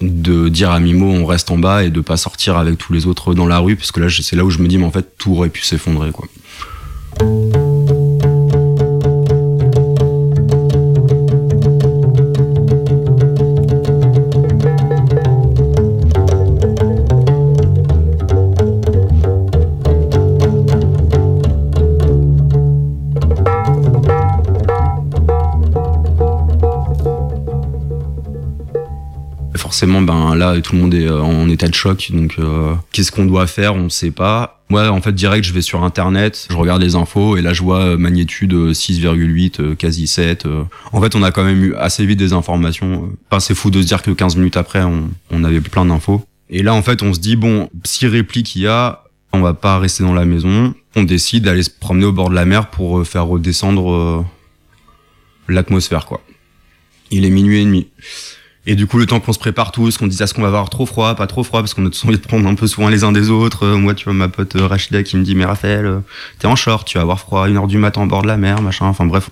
de 0.00 0.48
dire 0.48 0.70
à 0.70 0.80
Mimo 0.80 1.06
on 1.06 1.26
reste 1.26 1.50
en 1.50 1.58
bas 1.58 1.84
et 1.84 1.90
de 1.90 2.00
pas 2.00 2.16
sortir 2.16 2.56
avec 2.56 2.78
tous 2.78 2.92
les 2.92 3.06
autres 3.06 3.34
dans 3.34 3.46
la 3.46 3.58
rue? 3.58 3.76
Parce 3.76 3.92
que 3.92 4.00
là 4.00 4.08
c'est 4.10 4.36
là 4.36 4.44
où 4.44 4.50
je 4.50 4.58
me 4.58 4.68
dis 4.68 4.78
mais 4.78 4.86
en 4.86 4.90
fait 4.90 5.16
tout 5.18 5.32
aurait 5.32 5.50
pu 5.50 5.62
s'effondrer 5.62 6.10
quoi. 6.10 6.26
Ben 29.86 30.34
là, 30.34 30.60
tout 30.60 30.74
le 30.74 30.82
monde 30.82 30.94
est 30.94 31.06
euh, 31.06 31.20
en 31.20 31.48
état 31.48 31.68
de 31.68 31.74
choc. 31.74 32.10
Donc, 32.12 32.36
euh, 32.38 32.74
qu'est-ce 32.92 33.12
qu'on 33.12 33.24
doit 33.24 33.46
faire 33.46 33.74
On 33.74 33.84
ne 33.84 33.88
sait 33.88 34.10
pas. 34.10 34.62
Moi, 34.68 34.88
en 34.88 35.00
fait, 35.00 35.12
direct, 35.12 35.44
je 35.44 35.52
vais 35.52 35.60
sur 35.60 35.84
Internet, 35.84 36.46
je 36.50 36.56
regarde 36.56 36.80
les 36.80 36.94
infos 36.94 37.36
et 37.36 37.42
là, 37.42 37.52
je 37.52 37.62
vois 37.62 37.80
euh, 37.80 37.96
magnitude 37.96 38.52
6,8, 38.52 39.76
quasi 39.76 40.06
7. 40.06 40.46
En 40.92 41.00
fait, 41.00 41.14
on 41.14 41.22
a 41.22 41.30
quand 41.30 41.44
même 41.44 41.62
eu 41.62 41.74
assez 41.74 42.06
vite 42.06 42.18
des 42.18 42.32
informations. 42.32 43.10
Enfin, 43.30 43.40
c'est 43.40 43.54
fou 43.54 43.70
de 43.70 43.82
se 43.82 43.86
dire 43.86 44.02
que 44.02 44.10
15 44.10 44.36
minutes 44.36 44.56
après, 44.56 44.82
on, 44.82 45.10
on 45.30 45.44
avait 45.44 45.60
plein 45.60 45.84
d'infos. 45.84 46.24
Et 46.48 46.62
là, 46.62 46.74
en 46.74 46.82
fait, 46.82 47.02
on 47.02 47.12
se 47.12 47.20
dit 47.20 47.36
bon, 47.36 47.68
si 47.84 48.06
réplique 48.06 48.56
il 48.56 48.62
y 48.62 48.66
a, 48.66 49.04
on 49.32 49.40
va 49.40 49.54
pas 49.54 49.78
rester 49.78 50.02
dans 50.02 50.14
la 50.14 50.24
maison. 50.24 50.74
On 50.96 51.02
décide 51.02 51.44
d'aller 51.44 51.62
se 51.62 51.70
promener 51.70 52.04
au 52.04 52.12
bord 52.12 52.30
de 52.30 52.34
la 52.34 52.44
mer 52.44 52.68
pour 52.68 53.06
faire 53.06 53.26
redescendre 53.26 54.26
l'atmosphère, 55.48 56.06
quoi. 56.06 56.20
Il 57.10 57.24
est 57.26 57.30
minuit 57.30 57.60
et 57.60 57.64
demi. 57.64 57.88
Et 58.64 58.76
du 58.76 58.86
coup, 58.86 58.98
le 58.98 59.06
temps 59.06 59.18
qu'on 59.18 59.32
se 59.32 59.40
prépare 59.40 59.72
tous, 59.72 59.98
qu'on 59.98 60.06
dise 60.06 60.20
est-ce 60.22 60.34
qu'on 60.34 60.42
va 60.42 60.48
avoir 60.48 60.70
trop 60.70 60.86
froid, 60.86 61.14
pas 61.16 61.26
trop 61.26 61.42
froid, 61.42 61.60
parce 61.60 61.74
qu'on 61.74 61.84
a 61.84 61.90
tous 61.90 62.04
envie 62.04 62.16
de 62.16 62.22
prendre 62.22 62.46
un 62.46 62.54
peu 62.54 62.68
soin 62.68 62.90
les 62.90 63.02
uns 63.02 63.10
des 63.10 63.28
autres. 63.28 63.64
Euh, 63.66 63.76
moi, 63.76 63.94
tu 63.94 64.04
vois, 64.04 64.12
ma 64.12 64.28
pote 64.28 64.54
euh, 64.54 64.66
Rachida 64.66 65.02
qui 65.02 65.16
me 65.16 65.24
dit, 65.24 65.34
mais 65.34 65.44
Raphaël, 65.44 65.84
euh, 65.84 65.98
t'es 66.38 66.46
en 66.46 66.54
short, 66.54 66.86
tu 66.86 66.96
vas 66.96 67.02
avoir 67.02 67.18
froid 67.18 67.48
une 67.48 67.56
heure 67.56 67.66
du 67.66 67.78
matin 67.78 68.02
en 68.02 68.06
bord 68.06 68.22
de 68.22 68.28
la 68.28 68.36
mer, 68.36 68.62
machin. 68.62 68.86
Enfin 68.86 69.04
bref, 69.04 69.30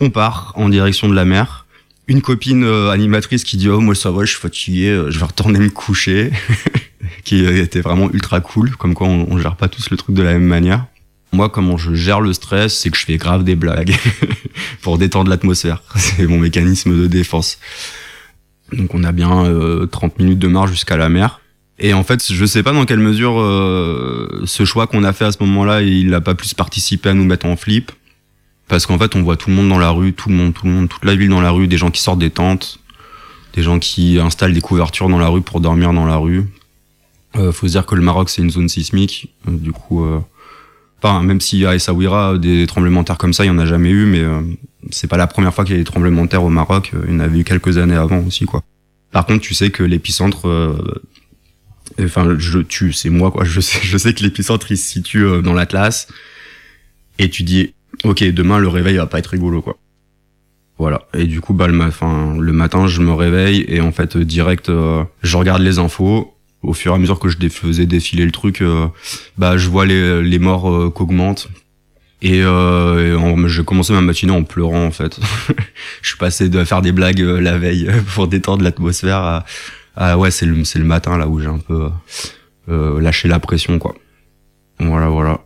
on 0.00 0.10
part 0.10 0.52
en 0.54 0.68
direction 0.68 1.08
de 1.08 1.14
la 1.14 1.24
mer. 1.24 1.66
Une 2.06 2.22
copine 2.22 2.64
animatrice 2.64 3.44
qui 3.44 3.56
dit, 3.58 3.68
oh, 3.68 3.80
moi, 3.80 3.94
ça 3.94 4.10
va, 4.10 4.24
je 4.24 4.30
suis 4.30 4.40
fatigué, 4.40 5.06
je 5.08 5.18
vais 5.18 5.26
retourner 5.26 5.58
me 5.58 5.70
coucher. 5.70 6.30
qui 7.24 7.44
était 7.44 7.80
vraiment 7.80 8.10
ultra 8.10 8.40
cool, 8.40 8.74
comme 8.76 8.94
quoi 8.94 9.06
on, 9.06 9.26
on 9.30 9.38
gère 9.38 9.56
pas 9.56 9.68
tous 9.68 9.90
le 9.90 9.96
truc 9.96 10.14
de 10.14 10.22
la 10.22 10.32
même 10.32 10.46
manière. 10.46 10.86
Moi, 11.32 11.50
comment 11.50 11.76
je 11.76 11.94
gère 11.94 12.20
le 12.20 12.32
stress, 12.32 12.78
c'est 12.78 12.90
que 12.90 12.96
je 12.96 13.04
fais 13.04 13.16
grave 13.16 13.44
des 13.44 13.54
blagues 13.54 13.94
pour 14.82 14.96
détendre 14.98 15.28
l'atmosphère. 15.28 15.82
C'est 15.96 16.26
mon 16.26 16.38
mécanisme 16.38 16.98
de 16.98 17.06
défense. 17.06 17.58
Donc 18.72 18.94
on 18.94 19.04
a 19.04 19.12
bien 19.12 19.28
30 19.28 19.44
euh, 19.46 20.22
minutes 20.22 20.38
de 20.38 20.48
marche 20.48 20.70
jusqu'à 20.70 20.96
la 20.96 21.08
mer. 21.08 21.40
Et 21.78 21.94
en 21.94 22.02
fait, 22.02 22.32
je 22.32 22.44
sais 22.44 22.62
pas 22.62 22.72
dans 22.72 22.84
quelle 22.84 22.98
mesure 22.98 23.38
euh, 23.38 24.42
ce 24.44 24.64
choix 24.64 24.86
qu'on 24.86 25.04
a 25.04 25.12
fait 25.12 25.24
à 25.24 25.32
ce 25.32 25.38
moment-là, 25.40 25.82
il 25.82 26.12
a 26.12 26.20
pas 26.20 26.34
plus 26.34 26.54
participé 26.54 27.10
à 27.10 27.14
nous 27.14 27.24
mettre 27.24 27.46
en 27.46 27.56
flip. 27.56 27.92
Parce 28.66 28.84
qu'en 28.84 28.98
fait, 28.98 29.14
on 29.16 29.22
voit 29.22 29.36
tout 29.36 29.48
le 29.48 29.56
monde 29.56 29.68
dans 29.68 29.78
la 29.78 29.90
rue, 29.90 30.12
tout 30.12 30.28
le 30.28 30.34
monde, 30.34 30.52
tout 30.52 30.66
le 30.66 30.72
monde, 30.72 30.88
toute 30.88 31.04
la 31.04 31.14
ville 31.14 31.30
dans 31.30 31.40
la 31.40 31.50
rue, 31.50 31.68
des 31.68 31.78
gens 31.78 31.90
qui 31.90 32.02
sortent 32.02 32.18
des 32.18 32.30
tentes, 32.30 32.80
des 33.54 33.62
gens 33.62 33.78
qui 33.78 34.18
installent 34.18 34.52
des 34.52 34.60
couvertures 34.60 35.08
dans 35.08 35.18
la 35.18 35.28
rue 35.28 35.40
pour 35.40 35.60
dormir 35.60 35.92
dans 35.92 36.04
la 36.04 36.16
rue. 36.16 36.44
Euh, 37.36 37.52
faut 37.52 37.66
se 37.66 37.72
dire 37.72 37.86
que 37.86 37.94
le 37.94 38.02
Maroc, 38.02 38.28
c'est 38.28 38.42
une 38.42 38.50
zone 38.50 38.68
sismique. 38.68 39.32
Euh, 39.46 39.52
du 39.52 39.72
coup, 39.72 40.04
enfin, 41.02 41.22
même 41.22 41.38
y 41.52 41.66
a 41.66 41.74
Essaouira, 41.74 42.38
des 42.38 42.66
tremblements 42.66 43.02
de 43.02 43.06
terre 43.06 43.18
comme 43.18 43.32
ça, 43.32 43.44
il 43.44 43.48
y 43.48 43.50
en 43.50 43.58
a 43.58 43.66
jamais 43.66 43.90
eu, 43.90 44.04
mais 44.04 44.24
c'est 44.90 45.06
pas 45.06 45.16
la 45.16 45.26
première 45.26 45.54
fois 45.54 45.64
qu'il 45.64 45.74
y 45.74 45.76
a 45.76 45.80
des 45.80 45.84
tremblements 45.84 46.24
de 46.24 46.28
terre 46.28 46.44
au 46.44 46.48
Maroc. 46.48 46.92
Il 47.06 47.12
y 47.12 47.16
en 47.16 47.20
avait 47.20 47.38
eu 47.38 47.44
quelques 47.44 47.78
années 47.78 47.96
avant 47.96 48.18
aussi, 48.18 48.44
quoi. 48.44 48.62
Par 49.10 49.26
contre, 49.26 49.40
tu 49.40 49.54
sais 49.54 49.70
que 49.70 49.82
l'épicentre, 49.82 50.48
euh, 50.48 50.76
enfin, 52.00 52.36
je, 52.38 52.58
tu, 52.58 52.92
c'est 52.92 53.10
moi, 53.10 53.30
quoi. 53.30 53.44
Je 53.48 53.60
sais, 53.60 53.80
je 53.82 53.96
sais 53.98 54.12
que 54.12 54.22
l'épicentre 54.22 54.70
il 54.70 54.76
se 54.76 54.88
situe 54.88 55.24
euh, 55.24 55.42
dans 55.42 55.54
l'Atlas. 55.54 56.08
Et 57.18 57.30
tu 57.30 57.42
dis, 57.42 57.74
ok, 58.04 58.22
demain 58.24 58.58
le 58.58 58.68
réveil 58.68 58.96
va 58.96 59.06
pas 59.06 59.18
être 59.18 59.28
rigolo, 59.28 59.62
quoi. 59.62 59.78
Voilà. 60.78 61.08
Et 61.14 61.24
du 61.24 61.40
coup, 61.40 61.54
bah, 61.54 61.66
le, 61.66 61.74
le 61.74 62.52
matin, 62.52 62.86
je 62.86 63.00
me 63.00 63.12
réveille 63.12 63.64
et 63.66 63.80
en 63.80 63.90
fait, 63.90 64.16
direct, 64.16 64.68
euh, 64.68 65.02
je 65.22 65.36
regarde 65.36 65.62
les 65.62 65.78
infos. 65.78 66.34
Au 66.62 66.72
fur 66.72 66.92
et 66.92 66.94
à 66.94 66.98
mesure 66.98 67.20
que 67.20 67.28
je 67.28 67.38
faisais 67.48 67.86
défiler 67.86 68.24
le 68.24 68.32
truc, 68.32 68.64
bah, 69.36 69.56
je 69.56 69.68
vois 69.68 69.86
les, 69.86 70.22
les 70.22 70.38
morts 70.40 70.92
qu'augmentent 70.92 71.48
et, 72.20 72.42
euh, 72.42 73.48
j'ai 73.48 73.64
commencé 73.64 73.92
ma 73.92 74.00
matinée 74.00 74.32
en 74.32 74.42
pleurant 74.42 74.84
en 74.84 74.90
fait. 74.90 75.18
je 76.02 76.08
suis 76.08 76.18
passé 76.18 76.48
de 76.48 76.64
faire 76.64 76.82
des 76.82 76.92
blagues 76.92 77.20
euh, 77.20 77.40
la 77.40 77.58
veille 77.58 77.88
pour 78.14 78.26
détendre 78.28 78.64
l'atmosphère 78.64 79.44
à, 79.96 80.18
ouais 80.18 80.30
c'est 80.30 80.46
le 80.46 80.54
le 80.54 80.84
matin 80.84 81.16
là 81.16 81.28
où 81.28 81.40
j'ai 81.40 81.48
un 81.48 81.58
peu 81.58 81.88
euh, 82.68 83.00
lâché 83.00 83.28
la 83.28 83.38
pression 83.38 83.78
quoi. 83.78 83.94
Voilà 84.80 85.08
voilà. 85.08 85.40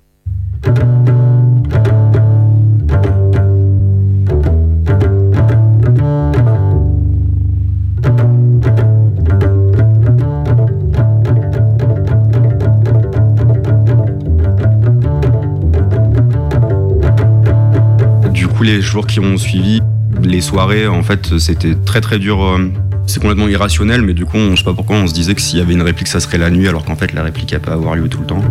Les 18.63 18.81
jours 18.81 19.07
qui 19.07 19.21
ont 19.21 19.37
suivi, 19.37 19.81
les 20.23 20.41
soirées, 20.41 20.87
en 20.87 21.03
fait, 21.03 21.39
c'était 21.39 21.75
très 21.75 22.01
très 22.01 22.19
dur. 22.19 22.43
Euh, 22.43 22.71
c'est 23.07 23.21
complètement 23.21 23.49
irrationnel, 23.49 24.03
mais 24.03 24.15
du 24.15 24.25
coup, 24.25 24.37
on, 24.37 24.53
je 24.53 24.57
sais 24.57 24.65
pas 24.65 24.75
pourquoi, 24.75 24.97
on 24.97 25.07
se 25.07 25.15
disait 25.15 25.35
que 25.35 25.41
s'il 25.41 25.59
y 25.59 25.63
avait 25.63 25.73
une 25.73 25.83
réplique, 25.83 26.09
ça 26.09 26.21
serait 26.21 26.39
la 26.39 26.51
nuit, 26.51 26.69
alors 26.69 26.85
qu'en 26.85 26.97
fait, 26.97 27.13
la 27.13 27.23
réplique, 27.23 27.53
elle 27.53 27.61
peut 27.61 27.73
avoir 27.73 27.97
lieu 27.97 28.09
tout 28.09 28.21
le 28.21 28.27
temps. 28.27 28.43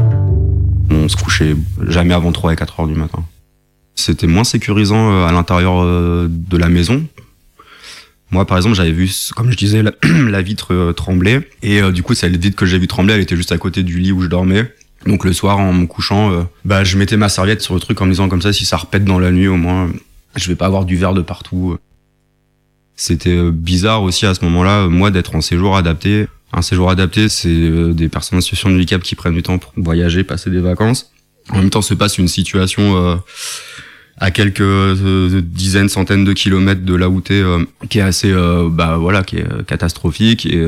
On 0.90 1.08
se 1.08 1.16
couchait 1.16 1.56
jamais 1.88 2.14
avant 2.14 2.32
3 2.32 2.54
et 2.54 2.56
4 2.56 2.82
heures 2.82 2.88
du 2.88 2.96
matin. 2.96 3.24
C'était 3.96 4.28
moins 4.28 4.44
sécurisant 4.44 5.12
euh, 5.12 5.26
à 5.26 5.32
l'intérieur 5.32 5.82
euh, 5.82 6.28
de 6.30 6.58
la 6.58 6.70
maison. 6.70 7.06
Moi, 8.32 8.46
par 8.46 8.58
exemple, 8.58 8.76
j'avais 8.76 8.92
vu, 8.92 9.10
comme 9.36 9.52
je 9.52 9.58
disais, 9.58 9.84
la, 10.04 10.42
vitre 10.42 10.94
trembler. 10.94 11.40
Et 11.64 11.82
du 11.92 12.02
coup, 12.02 12.14
celle 12.14 12.38
vitre 12.38 12.56
que 12.56 12.66
j'ai 12.66 12.80
vu 12.80 12.88
trembler, 12.88 13.16
elle 13.16 13.22
était 13.22 13.36
juste 13.36 13.52
à 13.52 13.58
côté 13.58 13.84
du 13.84 14.00
lit 14.00 14.14
où 14.14 14.22
je 14.22 14.28
dormais. 14.28 14.72
Donc 15.06 15.26
le 15.26 15.34
soir, 15.34 15.58
en 15.58 15.74
me 15.74 15.86
couchant, 15.88 16.32
euh, 16.32 16.44
bah, 16.66 16.84
je 16.84 16.98
mettais 16.98 17.18
ma 17.18 17.30
serviette 17.30 17.62
sur 17.62 17.74
le 17.74 17.80
truc 17.80 18.00
en 18.02 18.06
me 18.06 18.12
disant 18.12 18.30
comme 18.30 18.42
ça, 18.42 18.54
si 18.54 18.66
ça 18.66 18.78
repète 18.78 19.04
dans 19.04 19.20
la 19.20 19.32
nuit, 19.32 19.48
au 19.48 19.58
moins, 19.58 19.90
je 20.36 20.48
vais 20.48 20.56
pas 20.56 20.68
avoir 20.68 20.86
du 20.86 20.96
verre 20.96 21.14
de 21.14 21.22
partout. 21.22 21.78
C'était 22.96 23.36
euh, 23.36 23.52
bizarre 23.52 24.04
aussi 24.04 24.26
à 24.26 24.36
ce 24.36 24.46
moment-là, 24.46 24.88
moi, 24.88 25.10
d'être 25.10 25.36
en 25.36 25.42
séjour 25.42 25.76
adapté. 25.76 26.28
Un 26.54 26.62
séjour 26.62 26.90
adapté, 26.90 27.30
c'est 27.30 27.50
euh, 27.50 27.94
des 27.94 28.10
personnes 28.10 28.38
en 28.38 28.42
situation 28.42 28.70
de 28.70 28.76
handicap 28.76 29.02
qui 29.02 29.16
prennent 29.16 29.34
du 29.34 29.42
temps 29.42 29.58
pour 29.58 29.74
voyager, 29.76 30.24
passer 30.24 30.52
des 30.52 30.60
vacances. 30.60 31.12
En 31.50 31.58
même 31.58 31.72
temps, 31.72 31.82
se 31.82 31.96
passe 31.96 32.20
une 32.20 32.28
situation 32.28 33.20
à 34.18 34.30
quelques 34.30 34.62
dizaines, 35.42 35.90
centaines 35.90 36.24
de 36.24 36.34
kilomètres 36.34 36.86
de 36.86 36.94
là 36.94 37.10
où 37.10 37.20
t'es, 37.20 37.42
qui 37.90 37.98
est 37.98 38.04
assez, 38.04 38.32
bah 38.70 38.98
voilà, 38.98 39.24
qui 39.24 39.38
est 39.38 39.66
catastrophique 39.66 40.46
et 40.46 40.64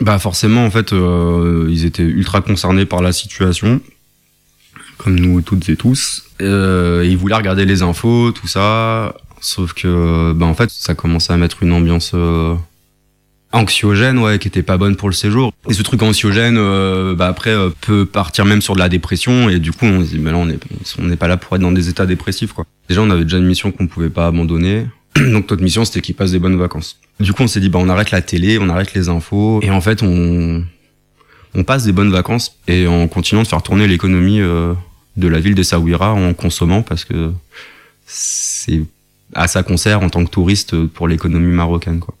bah 0.00 0.18
forcément, 0.18 0.64
en 0.64 0.70
fait, 0.70 0.92
euh, 0.92 1.68
ils 1.70 1.84
étaient 1.84 2.02
ultra 2.02 2.40
concernés 2.40 2.86
par 2.86 3.02
la 3.02 3.12
situation, 3.12 3.80
comme 4.98 5.18
nous 5.18 5.40
toutes 5.42 5.68
et 5.68 5.76
tous. 5.76 6.24
Euh, 6.40 7.06
ils 7.06 7.16
voulaient 7.16 7.36
regarder 7.36 7.64
les 7.64 7.82
infos, 7.82 8.32
tout 8.32 8.48
ça, 8.48 9.14
sauf 9.40 9.74
que, 9.74 10.32
bah 10.32 10.46
en 10.46 10.54
fait, 10.54 10.70
ça 10.70 10.94
commençait 10.94 11.32
à 11.32 11.36
mettre 11.36 11.62
une 11.62 11.72
ambiance 11.72 12.12
euh, 12.14 12.54
anxiogène, 13.52 14.18
ouais, 14.18 14.38
qui 14.38 14.48
était 14.48 14.62
pas 14.62 14.78
bonne 14.78 14.96
pour 14.96 15.08
le 15.08 15.14
séjour. 15.14 15.52
Et 15.68 15.74
ce 15.74 15.82
truc 15.82 16.02
anxiogène, 16.02 16.56
euh, 16.58 17.14
bah 17.14 17.28
après, 17.28 17.50
euh, 17.50 17.68
peut 17.82 18.06
partir 18.06 18.44
même 18.44 18.62
sur 18.62 18.74
de 18.74 18.80
la 18.80 18.88
dépression, 18.88 19.50
et 19.50 19.58
du 19.58 19.72
coup, 19.72 19.84
on 19.84 20.04
se 20.04 20.10
dit, 20.10 20.18
mais 20.18 20.32
là, 20.32 20.38
on 20.38 20.46
n'est 20.46 20.58
on 20.98 21.04
n'est 21.04 21.16
pas 21.16 21.28
là 21.28 21.36
pour 21.36 21.54
être 21.54 21.62
dans 21.62 21.72
des 21.72 21.88
états 21.88 22.06
dépressifs, 22.06 22.52
quoi. 22.54 22.64
Déjà, 22.88 23.02
on 23.02 23.10
avait 23.10 23.24
déjà 23.24 23.38
une 23.38 23.46
mission 23.46 23.70
qu'on 23.70 23.86
pouvait 23.86 24.10
pas 24.10 24.26
abandonner. 24.26 24.86
Donc 25.16 25.50
notre 25.50 25.62
mission 25.62 25.84
c'était 25.84 26.00
qu'ils 26.00 26.14
passent 26.14 26.32
des 26.32 26.38
bonnes 26.38 26.58
vacances. 26.58 26.98
Du 27.20 27.32
coup 27.32 27.42
on 27.42 27.46
s'est 27.46 27.60
dit 27.60 27.68
bah 27.68 27.78
on 27.80 27.88
arrête 27.88 28.10
la 28.10 28.22
télé, 28.22 28.58
on 28.58 28.68
arrête 28.68 28.94
les 28.94 29.08
infos 29.08 29.60
et 29.62 29.70
en 29.70 29.80
fait 29.80 30.02
on 30.02 30.64
on 31.54 31.64
passe 31.64 31.84
des 31.84 31.92
bonnes 31.92 32.10
vacances 32.10 32.58
et 32.66 32.86
en 32.86 33.06
continuant 33.08 33.42
de 33.42 33.48
faire 33.48 33.62
tourner 33.62 33.86
l'économie 33.86 34.40
euh, 34.40 34.72
de 35.16 35.28
la 35.28 35.38
ville 35.38 35.54
d'Essaouira 35.54 36.12
en 36.14 36.32
consommant 36.32 36.82
parce 36.82 37.04
que 37.04 37.30
c'est 38.06 38.82
à 39.34 39.48
ça 39.48 39.62
qu'on 39.62 39.76
sert 39.76 40.02
en 40.02 40.08
tant 40.08 40.24
que 40.24 40.30
touriste 40.30 40.86
pour 40.86 41.08
l'économie 41.08 41.52
marocaine 41.52 42.00
quoi. 42.00 42.14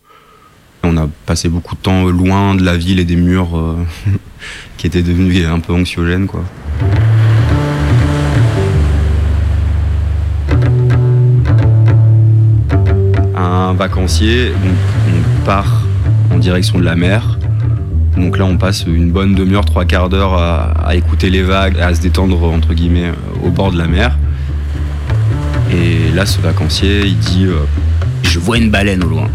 On 0.84 0.96
a 0.96 1.08
passé 1.26 1.48
beaucoup 1.48 1.76
de 1.76 1.80
temps 1.80 2.04
loin 2.06 2.56
de 2.56 2.64
la 2.64 2.76
ville 2.76 2.98
et 2.98 3.04
des 3.04 3.16
murs 3.16 3.56
euh, 3.56 3.76
qui 4.76 4.86
étaient 4.86 5.02
devenus 5.02 5.46
un 5.46 5.60
peu 5.60 5.72
anxiogènes 5.72 6.26
quoi. 6.26 6.44
Vacancier. 13.76 14.52
part 15.44 15.82
en 16.30 16.38
direction 16.38 16.78
de 16.78 16.84
la 16.84 16.96
mer. 16.96 17.38
Donc 18.16 18.38
là, 18.38 18.44
on 18.44 18.58
passe 18.58 18.84
une 18.86 19.10
bonne 19.10 19.34
demi-heure, 19.34 19.64
trois 19.64 19.84
quarts 19.84 20.08
d'heure 20.08 20.34
à, 20.34 20.94
écouter 20.94 21.30
les 21.30 21.42
vagues, 21.42 21.78
à 21.80 21.94
se 21.94 22.00
détendre 22.00 22.42
entre 22.44 22.74
guillemets 22.74 23.10
au 23.42 23.50
bord 23.50 23.72
de 23.72 23.78
la 23.78 23.86
mer. 23.86 24.18
Et 25.72 26.10
là, 26.14 26.26
ce 26.26 26.40
vacancier, 26.40 27.06
il 27.06 27.18
dit 27.18 27.46
euh, 27.46 27.64
Je 28.22 28.38
vois 28.38 28.58
une 28.58 28.70
baleine 28.70 29.02
au 29.02 29.08
loin. 29.08 29.28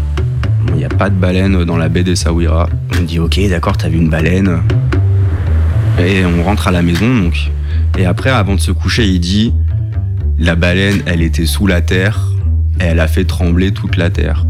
Il 0.68 0.74
n'y 0.74 0.84
a 0.84 0.88
pas 0.88 1.10
de 1.10 1.16
baleine 1.16 1.64
dans 1.64 1.76
la 1.76 1.88
baie 1.88 2.04
des 2.04 2.14
Saouira. 2.14 2.68
On 2.98 3.02
dit 3.02 3.18
Ok, 3.18 3.40
d'accord, 3.48 3.76
t'as 3.76 3.88
vu 3.88 3.98
une 3.98 4.10
baleine. 4.10 4.62
Et 5.98 6.24
on 6.24 6.44
rentre 6.44 6.68
à 6.68 6.70
la 6.70 6.82
maison. 6.82 7.12
Donc. 7.16 7.50
Et 7.98 8.06
après, 8.06 8.30
avant 8.30 8.54
de 8.54 8.60
se 8.60 8.70
coucher, 8.70 9.08
il 9.08 9.18
dit 9.18 9.52
La 10.38 10.54
baleine, 10.54 11.02
elle 11.06 11.22
était 11.22 11.46
sous 11.46 11.66
la 11.66 11.80
terre. 11.80 12.20
Elle 12.80 13.00
a 13.00 13.08
fait 13.08 13.24
trembler 13.24 13.72
toute 13.72 13.96
la 13.96 14.10
terre. 14.10 14.44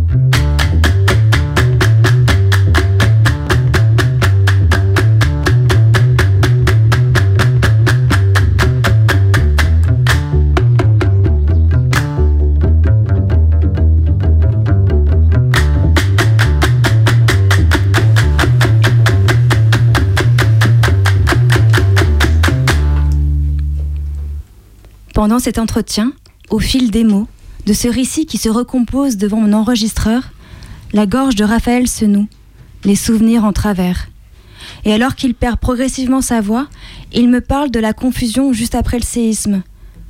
Pendant 25.15 25.41
cet 25.41 25.59
entretien, 25.59 26.13
au 26.49 26.61
fil 26.61 26.93
des 26.93 27.03
mots, 27.03 27.27
de 27.69 27.75
ce 27.75 27.87
récit 27.87 28.25
qui 28.25 28.39
se 28.39 28.49
recompose 28.49 29.19
devant 29.19 29.43
mon 29.43 29.53
enregistreur, 29.53 30.31
la 30.95 31.05
gorge 31.05 31.35
de 31.35 31.45
Raphaël 31.45 31.87
se 31.87 32.07
noue, 32.07 32.27
les 32.85 32.97
souvenirs 32.97 33.45
en 33.45 33.53
travers. 33.53 34.09
Et 34.87 34.93
alors 34.95 35.15
qu'il 35.15 35.35
perd 35.35 35.61
progressivement 35.61 36.23
sa 36.23 36.41
voix, 36.41 36.69
il 37.13 37.29
me 37.29 37.43
parle 37.43 37.71
de 37.71 37.79
la 37.79 37.93
confusion 37.93 38.55
juste 38.55 38.75
après 38.75 38.97
le 38.97 39.05
séisme, 39.05 39.63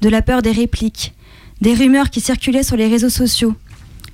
de 0.02 0.08
la 0.08 0.22
peur 0.22 0.40
des 0.40 0.52
répliques, 0.52 1.14
des 1.60 1.74
rumeurs 1.74 2.10
qui 2.10 2.20
circulaient 2.20 2.62
sur 2.62 2.76
les 2.76 2.86
réseaux 2.86 3.08
sociaux. 3.08 3.56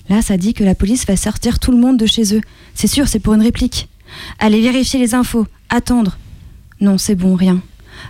Là, 0.08 0.22
ça 0.22 0.38
dit 0.38 0.54
que 0.54 0.64
la 0.64 0.74
police 0.74 1.06
va 1.06 1.18
sortir 1.18 1.58
tout 1.58 1.70
le 1.70 1.76
monde 1.76 1.98
de 1.98 2.06
chez 2.06 2.34
eux. 2.34 2.40
C'est 2.74 2.86
sûr, 2.86 3.08
c'est 3.08 3.18
pour 3.18 3.34
une 3.34 3.42
réplique. 3.42 3.90
Aller 4.38 4.62
vérifier 4.62 4.98
les 4.98 5.14
infos, 5.14 5.46
attendre. 5.68 6.16
Non, 6.80 6.96
c'est 6.96 7.14
bon, 7.14 7.34
rien. 7.34 7.60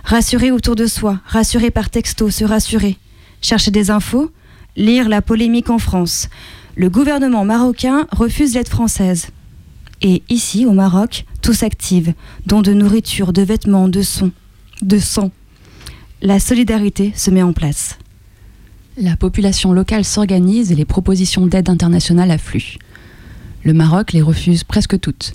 Rassurer 0.05 0.51
autour 0.51 0.77
de 0.77 0.85
soi, 0.85 1.19
rassurer 1.25 1.71
par 1.71 1.89
texto, 1.89 2.29
se 2.29 2.45
rassurer. 2.45 2.97
Chercher 3.41 3.71
des 3.71 3.91
infos, 3.91 4.31
lire 4.75 5.09
la 5.09 5.21
polémique 5.21 5.69
en 5.69 5.77
France. 5.77 6.29
Le 6.75 6.89
gouvernement 6.89 7.45
marocain 7.45 8.07
refuse 8.11 8.53
l'aide 8.53 8.67
française. 8.67 9.27
Et 10.01 10.23
ici, 10.29 10.65
au 10.65 10.73
Maroc, 10.73 11.25
tout 11.41 11.53
s'active, 11.53 12.13
dont 12.45 12.61
de 12.61 12.73
nourriture, 12.73 13.33
de 13.33 13.41
vêtements, 13.41 13.87
de 13.87 14.01
sons, 14.01 14.31
de 14.81 14.99
sang. 14.99 15.31
La 16.21 16.39
solidarité 16.39 17.13
se 17.15 17.31
met 17.31 17.43
en 17.43 17.53
place. 17.53 17.97
La 18.97 19.15
population 19.15 19.73
locale 19.73 20.05
s'organise 20.05 20.71
et 20.71 20.75
les 20.75 20.85
propositions 20.85 21.47
d'aide 21.47 21.69
internationale 21.69 22.31
affluent. 22.31 22.77
Le 23.63 23.73
Maroc 23.73 24.13
les 24.13 24.21
refuse 24.21 24.63
presque 24.63 24.99
toutes, 24.99 25.33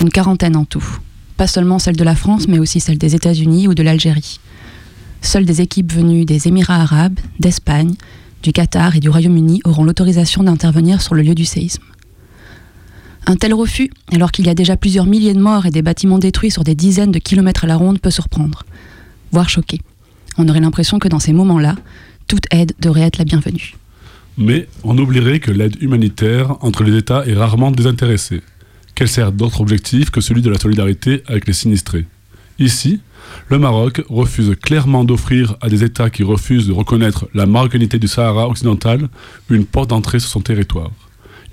une 0.00 0.10
quarantaine 0.10 0.56
en 0.56 0.64
tout 0.64 0.98
pas 1.42 1.48
seulement 1.48 1.80
celle 1.80 1.96
de 1.96 2.04
la 2.04 2.14
France, 2.14 2.46
mais 2.46 2.60
aussi 2.60 2.78
celle 2.78 2.98
des 2.98 3.16
États-Unis 3.16 3.66
ou 3.66 3.74
de 3.74 3.82
l'Algérie. 3.82 4.38
Seules 5.22 5.44
des 5.44 5.60
équipes 5.60 5.92
venues 5.92 6.24
des 6.24 6.46
Émirats 6.46 6.80
arabes, 6.80 7.18
d'Espagne, 7.40 7.94
du 8.42 8.52
Qatar 8.52 8.96
et 8.96 9.00
du 9.00 9.08
Royaume-Uni 9.08 9.60
auront 9.64 9.84
l'autorisation 9.84 10.42
d'intervenir 10.42 11.00
sur 11.00 11.14
le 11.14 11.22
lieu 11.22 11.34
du 11.34 11.44
séisme. 11.44 11.82
Un 13.26 13.36
tel 13.36 13.54
refus, 13.54 13.90
alors 14.12 14.32
qu'il 14.32 14.46
y 14.46 14.50
a 14.50 14.54
déjà 14.54 14.76
plusieurs 14.76 15.06
milliers 15.06 15.32
de 15.32 15.38
morts 15.40 15.66
et 15.66 15.70
des 15.70 15.82
bâtiments 15.82 16.18
détruits 16.18 16.50
sur 16.50 16.64
des 16.64 16.74
dizaines 16.74 17.12
de 17.12 17.20
kilomètres 17.20 17.64
à 17.64 17.66
la 17.68 17.76
ronde, 17.76 18.00
peut 18.00 18.10
surprendre, 18.10 18.64
voire 19.30 19.48
choquer. 19.48 19.80
On 20.38 20.48
aurait 20.48 20.60
l'impression 20.60 20.98
que 20.98 21.08
dans 21.08 21.20
ces 21.20 21.32
moments-là, 21.32 21.76
toute 22.26 22.46
aide 22.50 22.72
devrait 22.80 23.02
être 23.02 23.18
la 23.18 23.24
bienvenue. 23.24 23.76
Mais 24.38 24.66
on 24.82 24.98
oublierait 24.98 25.40
que 25.40 25.52
l'aide 25.52 25.76
humanitaire 25.80 26.56
entre 26.64 26.82
les 26.82 26.96
États 26.96 27.24
est 27.26 27.34
rarement 27.34 27.70
désintéressée 27.70 28.42
qu'elle 28.94 29.08
sert 29.08 29.32
d'autre 29.32 29.60
objectif 29.60 30.10
que 30.10 30.20
celui 30.20 30.42
de 30.42 30.50
la 30.50 30.58
solidarité 30.58 31.22
avec 31.26 31.46
les 31.46 31.52
sinistrés. 31.52 32.06
Ici, 32.58 33.00
le 33.48 33.58
Maroc 33.58 34.02
refuse 34.08 34.54
clairement 34.60 35.04
d'offrir 35.04 35.56
à 35.60 35.68
des 35.68 35.84
États 35.84 36.10
qui 36.10 36.22
refusent 36.22 36.66
de 36.66 36.72
reconnaître 36.72 37.28
la 37.34 37.46
marocanité 37.46 37.98
du 37.98 38.08
Sahara 38.08 38.48
occidental 38.48 39.08
une 39.48 39.64
porte 39.64 39.90
d'entrée 39.90 40.20
sur 40.20 40.30
son 40.30 40.40
territoire. 40.40 40.90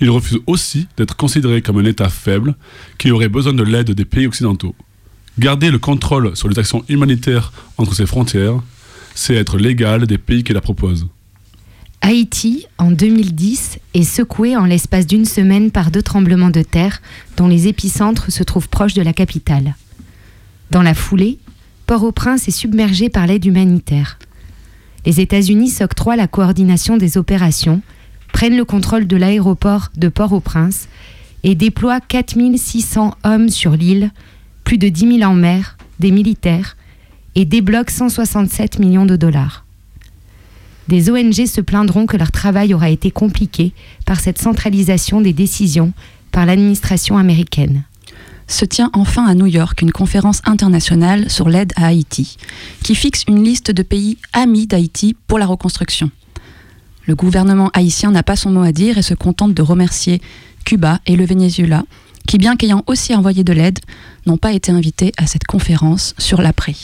Il 0.02 0.10
refuse 0.10 0.40
aussi 0.48 0.88
d'être 0.98 1.16
considéré 1.16 1.62
comme 1.62 1.78
un 1.80 1.86
État 1.86 2.10
faible 2.10 2.56
qui 2.98 3.12
aurait 3.12 3.30
besoin 3.30 3.54
de 3.54 3.64
l'aide 3.64 3.92
des 3.92 4.06
pays 4.06 4.28
occidentaux. 4.28 4.76
Garder 5.38 5.72
le 5.72 5.80
contrôle 5.80 6.36
sur 6.36 6.48
les 6.48 6.60
actions 6.60 6.84
humanitaires 6.90 7.52
entre 7.78 7.94
ses 7.94 8.06
frontières, 8.06 8.62
c'est 9.14 9.36
être 9.36 9.58
légal 9.58 10.08
des 10.08 10.18
pays 10.18 10.44
qui 10.44 10.54
la 10.54 10.62
proposent. 10.62 11.08
Haïti, 12.02 12.66
en 12.78 12.92
2010, 12.92 13.80
est 13.94 14.04
secoué 14.04 14.56
en 14.56 14.66
l'espace 14.66 15.06
d'une 15.06 15.26
semaine 15.26 15.70
par 15.70 15.92
deux 15.92 16.02
tremblements 16.02 16.50
de 16.50 16.62
terre 16.62 17.02
dont 17.36 17.48
les 17.48 17.68
épicentres 17.68 18.32
se 18.32 18.44
trouvent 18.44 18.70
proches 18.70 18.94
de 18.94 19.02
la 19.02 19.12
capitale. 19.12 19.76
Dans 20.72 20.82
la 20.84 20.94
foulée, 20.94 21.40
Port-au-Prince 21.88 22.48
est 22.48 22.52
submergé 22.52 23.10
par 23.10 23.26
l'aide 23.26 23.46
humanitaire. 23.46 24.20
Les 25.06 25.20
États-Unis 25.20 25.70
s'octroient 25.70 26.16
la 26.16 26.28
coordination 26.28 26.98
des 26.98 27.18
opérations, 27.18 27.82
prennent 28.32 28.58
le 28.58 28.66
contrôle 28.66 29.08
de 29.08 29.18
l'aéroport 29.18 29.90
de 29.96 30.10
Port-au-Prince 30.10 30.88
et 31.44 31.56
déploient 31.56 32.02
4600 32.02 33.16
hommes 33.24 33.50
sur 33.50 33.72
l'île, 33.72 34.12
plus 34.64 34.78
de 34.78 34.90
10 34.90 35.18
000 35.20 35.32
en 35.32 35.34
mer, 35.34 35.78
des 36.00 36.12
militaires, 36.12 36.78
et 37.34 37.46
débloquent 37.46 37.92
167 37.92 38.78
millions 38.78 39.06
de 39.06 39.16
dollars. 39.16 39.66
Des 40.88 41.10
ONG 41.10 41.46
se 41.46 41.62
plaindront 41.62 42.06
que 42.06 42.18
leur 42.18 42.32
travail 42.32 42.74
aura 42.74 42.90
été 42.90 43.10
compliqué 43.10 43.74
par 44.06 44.20
cette 44.20 44.40
centralisation 44.40 45.22
des 45.22 45.34
décisions 45.34 45.94
par 46.32 46.46
l'administration 46.46 47.18
américaine. 47.18 47.84
Se 48.50 48.66
tient 48.66 48.90
enfin 48.94 49.26
à 49.28 49.36
New 49.36 49.46
York 49.46 49.82
une 49.84 49.92
conférence 49.92 50.42
internationale 50.44 51.30
sur 51.30 51.50
l'aide 51.50 51.72
à 51.76 51.86
Haïti, 51.86 52.36
qui 52.84 52.96
fixe 52.96 53.24
une 53.28 53.44
liste 53.44 53.70
de 53.70 53.84
pays 53.84 54.18
amis 54.34 54.66
d'Haïti 54.66 55.16
pour 55.28 55.38
la 55.38 55.46
reconstruction. 55.46 56.10
Le 57.06 57.14
gouvernement 57.14 57.70
haïtien 57.74 58.12
n'a 58.12 58.24
pas 58.24 58.36
son 58.36 58.50
mot 58.50 58.64
à 58.64 58.72
dire 58.72 58.98
et 58.98 59.04
se 59.04 59.14
contente 59.14 59.54
de 59.54 59.62
remercier 59.62 60.20
Cuba 60.66 61.00
et 61.06 61.16
le 61.16 61.26
Venezuela, 61.26 61.84
qui, 62.28 62.40
bien 62.40 62.56
qu'ayant 62.56 62.84
aussi 62.88 63.16
envoyé 63.16 63.44
de 63.44 63.54
l'aide, 63.54 63.80
n'ont 64.26 64.38
pas 64.38 64.52
été 64.52 64.72
invités 64.72 65.14
à 65.18 65.28
cette 65.28 65.46
conférence 65.46 66.16
sur 66.18 66.42
l'après. 66.42 66.76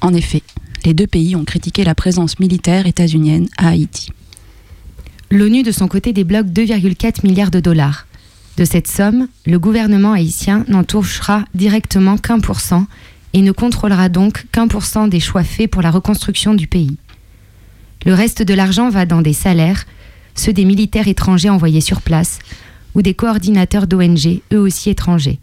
En 0.00 0.14
effet, 0.14 0.42
les 0.84 0.94
deux 0.94 1.08
pays 1.08 1.34
ont 1.34 1.44
critiqué 1.44 1.82
la 1.82 1.96
présence 1.96 2.38
militaire 2.38 2.86
états-unienne 2.86 3.48
à 3.58 3.70
Haïti. 3.70 4.10
L'ONU, 5.32 5.64
de 5.64 5.72
son 5.72 5.88
côté, 5.88 6.12
débloque 6.12 6.46
2,4 6.46 7.26
milliards 7.26 7.50
de 7.50 7.60
dollars. 7.60 8.06
De 8.56 8.64
cette 8.64 8.88
somme, 8.88 9.28
le 9.46 9.58
gouvernement 9.58 10.12
haïtien 10.12 10.64
n'en 10.68 10.84
touchera 10.84 11.44
directement 11.54 12.18
qu'un 12.18 12.40
pour 12.40 12.60
cent 12.60 12.86
et 13.32 13.42
ne 13.42 13.52
contrôlera 13.52 14.08
donc 14.08 14.46
qu'un 14.52 14.68
pour 14.68 14.84
cent 14.84 15.06
des 15.06 15.20
choix 15.20 15.44
faits 15.44 15.70
pour 15.70 15.82
la 15.82 15.90
reconstruction 15.90 16.54
du 16.54 16.66
pays. 16.66 16.96
Le 18.04 18.14
reste 18.14 18.42
de 18.42 18.54
l'argent 18.54 18.88
va 18.88 19.06
dans 19.06 19.22
des 19.22 19.32
salaires, 19.32 19.84
ceux 20.34 20.52
des 20.52 20.64
militaires 20.64 21.08
étrangers 21.08 21.50
envoyés 21.50 21.80
sur 21.80 22.00
place, 22.00 22.38
ou 22.94 23.02
des 23.02 23.14
coordinateurs 23.14 23.86
d'ONG, 23.86 24.40
eux 24.52 24.58
aussi 24.58 24.90
étrangers. 24.90 25.38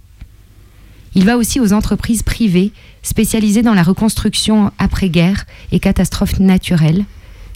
Il 1.16 1.24
va 1.24 1.38
aussi 1.38 1.60
aux 1.60 1.74
entreprises 1.74 2.24
privées 2.24 2.72
spécialisées 3.04 3.62
dans 3.62 3.74
la 3.74 3.84
reconstruction 3.84 4.72
après-guerre 4.78 5.46
et 5.72 5.80
catastrophes 5.80 6.40
naturelles, 6.40 7.06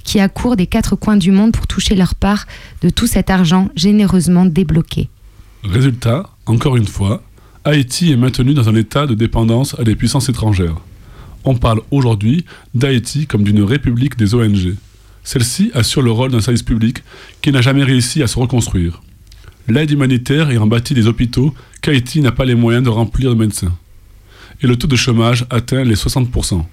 qui 0.04 0.20
accourent 0.20 0.56
des 0.56 0.68
quatre 0.68 0.96
coins 0.96 1.18
du 1.18 1.32
monde 1.32 1.52
pour 1.52 1.68
toucher 1.68 1.96
leur 1.96 2.16
part 2.16 2.48
de 2.82 2.90
tout 2.90 3.06
cet 3.06 3.30
argent 3.30 3.70
généreusement 3.76 4.46
débloqué. 4.46 5.10
Résultat, 5.64 6.28
encore 6.48 6.76
une 6.76 6.88
fois, 6.88 7.22
Haïti 7.66 8.12
est 8.12 8.18
maintenu 8.18 8.56
dans 8.56 8.68
un 8.68 8.76
état 8.76 9.06
de 9.06 9.14
dépendance 9.14 9.80
à 9.80 9.84
des 9.84 9.96
puissances 9.96 10.28
étrangères. 10.28 10.78
On 11.46 11.56
parle 11.56 11.82
aujourd'hui 11.92 12.46
d'Haïti 12.74 13.28
comme 13.28 13.44
d'une 13.44 13.62
république 13.62 14.18
des 14.18 14.34
ONG. 14.34 14.76
Celle-ci 15.24 15.70
assure 15.76 16.02
le 16.02 16.10
rôle 16.10 16.32
d'un 16.32 16.42
service 16.42 16.64
public 16.64 17.04
qui 17.44 17.52
n'a 17.52 17.62
jamais 17.62 17.84
réussi 17.84 18.24
à 18.24 18.28
se 18.28 18.40
reconstruire. 18.40 19.04
L'aide 19.68 19.92
humanitaire 19.92 20.50
ayant 20.50 20.66
bâti 20.66 20.96
des 20.96 21.06
hôpitaux 21.06 21.54
qu'Haïti 21.82 22.22
n'a 22.22 22.32
pas 22.32 22.46
les 22.46 22.56
moyens 22.56 22.84
de 22.84 22.90
remplir 22.90 23.30
de 23.30 23.36
médecins. 23.40 23.78
Et 24.64 24.68
le 24.68 24.76
taux 24.76 24.88
de 24.88 24.96
chômage 24.96 25.46
atteint 25.52 25.84
les 25.84 25.96
60%. 25.96 26.66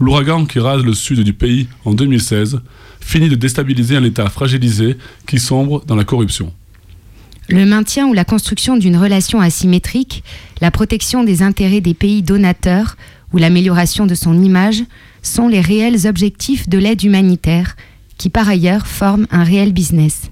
L'ouragan 0.00 0.46
qui 0.46 0.60
rase 0.60 0.82
le 0.82 0.94
sud 0.94 1.20
du 1.20 1.34
pays 1.34 1.68
en 1.84 1.92
2016 1.92 2.60
finit 3.00 3.28
de 3.28 3.34
déstabiliser 3.34 3.96
un 3.96 4.04
État 4.04 4.30
fragilisé 4.30 4.96
qui 5.26 5.38
sombre 5.38 5.84
dans 5.84 5.96
la 5.96 6.04
corruption. 6.04 6.54
Le 7.48 7.64
maintien 7.64 8.06
ou 8.06 8.12
la 8.12 8.26
construction 8.26 8.76
d'une 8.76 8.98
relation 8.98 9.40
asymétrique, 9.40 10.22
la 10.60 10.70
protection 10.70 11.24
des 11.24 11.42
intérêts 11.42 11.80
des 11.80 11.94
pays 11.94 12.22
donateurs 12.22 12.98
ou 13.32 13.38
l'amélioration 13.38 14.04
de 14.04 14.14
son 14.14 14.42
image 14.42 14.84
sont 15.22 15.48
les 15.48 15.62
réels 15.62 16.06
objectifs 16.06 16.68
de 16.68 16.76
l'aide 16.76 17.02
humanitaire, 17.02 17.74
qui 18.18 18.28
par 18.28 18.50
ailleurs 18.50 18.86
forment 18.86 19.26
un 19.30 19.44
réel 19.44 19.72
business. 19.72 20.30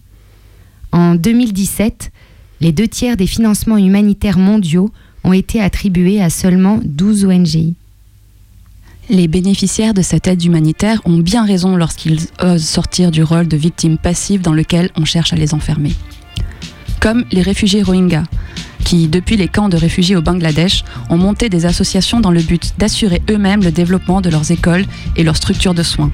En 0.92 1.14
2017, 1.14 2.10
les 2.60 2.72
deux 2.72 2.88
tiers 2.88 3.16
des 3.16 3.26
financements 3.26 3.78
humanitaires 3.78 4.38
mondiaux 4.38 4.90
ont 5.24 5.32
été 5.32 5.60
attribués 5.60 6.20
à 6.20 6.28
seulement 6.28 6.80
12 6.84 7.24
ONG. 7.24 7.72
Les 9.08 9.28
bénéficiaires 9.28 9.94
de 9.94 10.02
cette 10.02 10.26
aide 10.26 10.44
humanitaire 10.44 11.00
ont 11.06 11.18
bien 11.18 11.46
raison 11.46 11.76
lorsqu'ils 11.76 12.26
osent 12.42 12.64
sortir 12.64 13.10
du 13.10 13.22
rôle 13.22 13.48
de 13.48 13.56
victimes 13.56 13.96
passives 13.96 14.42
dans 14.42 14.52
lequel 14.52 14.90
on 14.96 15.06
cherche 15.06 15.32
à 15.32 15.36
les 15.36 15.54
enfermer. 15.54 15.92
Comme 17.06 17.24
les 17.30 17.42
réfugiés 17.42 17.84
Rohingyas, 17.84 18.24
qui, 18.84 19.06
depuis 19.06 19.36
les 19.36 19.46
camps 19.46 19.68
de 19.68 19.76
réfugiés 19.76 20.16
au 20.16 20.22
Bangladesh, 20.22 20.82
ont 21.08 21.16
monté 21.16 21.48
des 21.48 21.64
associations 21.64 22.18
dans 22.18 22.32
le 22.32 22.42
but 22.42 22.74
d'assurer 22.78 23.22
eux-mêmes 23.30 23.62
le 23.62 23.70
développement 23.70 24.20
de 24.20 24.28
leurs 24.28 24.50
écoles 24.50 24.84
et 25.14 25.22
leurs 25.22 25.36
structures 25.36 25.72
de 25.72 25.84
soins. 25.84 26.10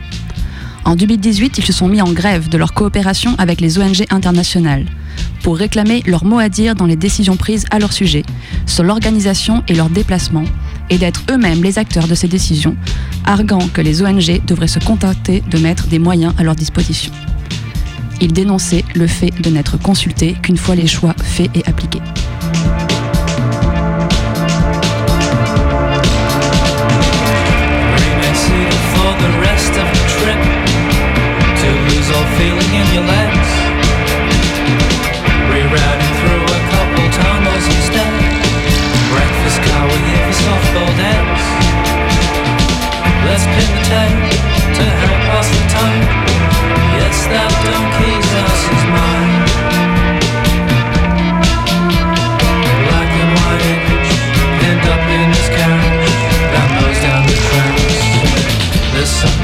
En 0.84 0.94
2018, 0.94 1.56
ils 1.56 1.64
se 1.64 1.72
sont 1.72 1.88
mis 1.88 2.02
en 2.02 2.12
grève 2.12 2.50
de 2.50 2.58
leur 2.58 2.74
coopération 2.74 3.34
avec 3.38 3.62
les 3.62 3.78
ONG 3.78 4.04
internationales 4.10 4.84
pour 5.42 5.56
réclamer 5.56 6.02
leur 6.04 6.26
mot 6.26 6.38
à 6.38 6.50
dire 6.50 6.74
dans 6.74 6.84
les 6.84 6.96
décisions 6.96 7.36
prises 7.36 7.64
à 7.70 7.78
leur 7.78 7.94
sujet, 7.94 8.24
sur 8.66 8.84
l'organisation 8.84 9.64
et 9.68 9.74
leur 9.74 9.88
déplacement, 9.88 10.44
et 10.90 10.98
d'être 10.98 11.22
eux-mêmes 11.30 11.62
les 11.62 11.78
acteurs 11.78 12.06
de 12.06 12.14
ces 12.14 12.28
décisions, 12.28 12.76
arguant 13.24 13.66
que 13.72 13.80
les 13.80 14.02
ONG 14.02 14.44
devraient 14.44 14.68
se 14.68 14.78
contenter 14.78 15.42
de 15.50 15.56
mettre 15.56 15.86
des 15.86 15.98
moyens 15.98 16.34
à 16.36 16.42
leur 16.42 16.54
disposition. 16.54 17.12
Ils 18.22 18.32
dénonçaient 18.32 18.84
le 18.94 19.08
fait 19.08 19.32
de 19.42 19.50
n'être 19.50 19.76
consultés 19.78 20.36
qu'une 20.40 20.56
fois 20.56 20.76
les 20.76 20.86
choix 20.86 21.12
faits 21.20 21.50
et 21.56 21.66
appliqués. 21.66 21.98
listen 59.02 59.41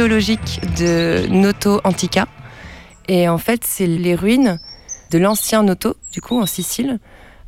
de 0.00 1.26
Noto 1.28 1.78
Antica. 1.84 2.26
Et 3.06 3.28
en 3.28 3.36
fait, 3.36 3.64
c'est 3.66 3.86
les 3.86 4.14
ruines 4.14 4.58
de 5.10 5.18
l'ancien 5.18 5.62
Noto, 5.62 5.94
du 6.10 6.22
coup, 6.22 6.40
en 6.40 6.46
Sicile, 6.46 6.98